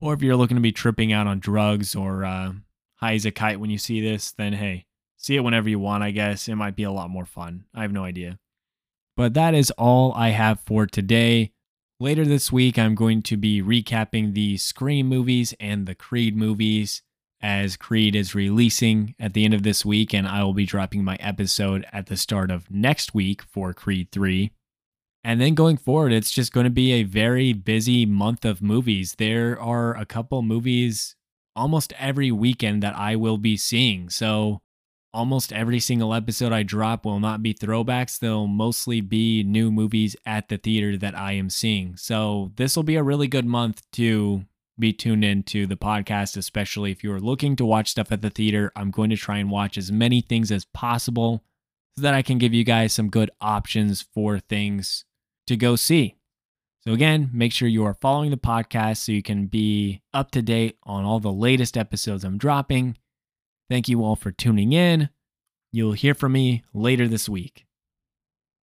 Or 0.00 0.14
if 0.14 0.22
you're 0.22 0.36
looking 0.36 0.56
to 0.56 0.62
be 0.62 0.72
tripping 0.72 1.12
out 1.12 1.26
on 1.26 1.38
drugs 1.38 1.94
or 1.94 2.24
uh, 2.24 2.52
high 2.94 3.14
as 3.14 3.26
a 3.26 3.30
kite 3.30 3.60
when 3.60 3.68
you 3.68 3.76
see 3.76 4.00
this, 4.00 4.32
then 4.32 4.54
hey, 4.54 4.86
see 5.20 5.36
it 5.36 5.44
whenever 5.44 5.68
you 5.68 5.78
want, 5.78 6.02
I 6.02 6.10
guess. 6.10 6.48
It 6.48 6.56
might 6.56 6.74
be 6.74 6.82
a 6.82 6.90
lot 6.90 7.10
more 7.10 7.26
fun. 7.26 7.64
I 7.74 7.82
have 7.82 7.92
no 7.92 8.04
idea. 8.04 8.38
But 9.16 9.34
that 9.34 9.54
is 9.54 9.70
all 9.72 10.12
I 10.14 10.30
have 10.30 10.60
for 10.60 10.86
today. 10.86 11.52
Later 12.00 12.24
this 12.24 12.50
week, 12.50 12.78
I'm 12.78 12.94
going 12.94 13.20
to 13.22 13.36
be 13.36 13.60
recapping 13.60 14.32
the 14.32 14.56
Scream 14.56 15.06
movies 15.06 15.54
and 15.60 15.86
the 15.86 15.94
Creed 15.94 16.34
movies 16.34 17.02
as 17.42 17.76
Creed 17.76 18.16
is 18.16 18.34
releasing 18.34 19.14
at 19.18 19.34
the 19.34 19.44
end 19.44 19.52
of 19.52 19.62
this 19.62 19.84
week, 19.84 20.14
and 20.14 20.26
I 20.26 20.42
will 20.42 20.54
be 20.54 20.64
dropping 20.64 21.04
my 21.04 21.16
episode 21.20 21.86
at 21.92 22.06
the 22.06 22.16
start 22.16 22.50
of 22.50 22.70
next 22.70 23.14
week 23.14 23.42
for 23.42 23.74
Creed 23.74 24.08
3. 24.12 24.50
And 25.22 25.38
then 25.38 25.54
going 25.54 25.76
forward, 25.76 26.12
it's 26.12 26.30
just 26.30 26.52
going 26.52 26.64
to 26.64 26.70
be 26.70 26.92
a 26.92 27.02
very 27.02 27.52
busy 27.52 28.06
month 28.06 28.46
of 28.46 28.62
movies. 28.62 29.16
There 29.18 29.60
are 29.60 29.94
a 29.94 30.06
couple 30.06 30.40
movies 30.40 31.14
almost 31.54 31.92
every 31.98 32.32
weekend 32.32 32.82
that 32.82 32.96
I 32.96 33.16
will 33.16 33.36
be 33.36 33.58
seeing. 33.58 34.08
So 34.08 34.62
almost 35.12 35.52
every 35.52 35.80
single 35.80 36.14
episode 36.14 36.52
I 36.52 36.62
drop 36.62 37.04
will 37.04 37.20
not 37.20 37.42
be 37.42 37.54
throwbacks. 37.54 38.18
They'll 38.18 38.46
mostly 38.46 39.00
be 39.00 39.42
new 39.42 39.70
movies 39.70 40.16
at 40.24 40.48
the 40.48 40.56
theater 40.56 40.96
that 40.98 41.18
I 41.18 41.32
am 41.32 41.50
seeing. 41.50 41.96
So 41.96 42.52
this 42.56 42.76
will 42.76 42.82
be 42.82 42.96
a 42.96 43.02
really 43.02 43.28
good 43.28 43.46
month 43.46 43.82
to 43.92 44.44
be 44.78 44.92
tuned 44.92 45.24
into 45.24 45.66
the 45.66 45.76
podcast, 45.76 46.36
especially 46.36 46.90
if 46.90 47.04
you're 47.04 47.20
looking 47.20 47.54
to 47.56 47.66
watch 47.66 47.90
stuff 47.90 48.10
at 48.10 48.22
the 48.22 48.30
theater. 48.30 48.72
I'm 48.74 48.90
going 48.90 49.10
to 49.10 49.16
try 49.16 49.38
and 49.38 49.50
watch 49.50 49.76
as 49.76 49.92
many 49.92 50.20
things 50.20 50.50
as 50.50 50.64
possible 50.64 51.44
so 51.96 52.02
that 52.02 52.14
I 52.14 52.22
can 52.22 52.38
give 52.38 52.54
you 52.54 52.64
guys 52.64 52.92
some 52.92 53.10
good 53.10 53.30
options 53.40 54.02
for 54.02 54.38
things 54.38 55.04
to 55.46 55.56
go 55.56 55.76
see. 55.76 56.16
So, 56.82 56.92
again, 56.92 57.28
make 57.32 57.52
sure 57.52 57.68
you 57.68 57.84
are 57.84 57.94
following 58.00 58.30
the 58.30 58.38
podcast 58.38 58.98
so 58.98 59.12
you 59.12 59.22
can 59.22 59.46
be 59.46 60.00
up 60.14 60.30
to 60.30 60.40
date 60.40 60.78
on 60.84 61.04
all 61.04 61.20
the 61.20 61.32
latest 61.32 61.76
episodes 61.76 62.24
I'm 62.24 62.38
dropping. 62.38 62.96
Thank 63.70 63.88
you 63.88 64.02
all 64.02 64.16
for 64.16 64.32
tuning 64.32 64.72
in. 64.72 65.10
You'll 65.70 65.92
hear 65.92 66.12
from 66.12 66.32
me 66.32 66.64
later 66.74 67.06
this 67.06 67.28
week. 67.28 67.66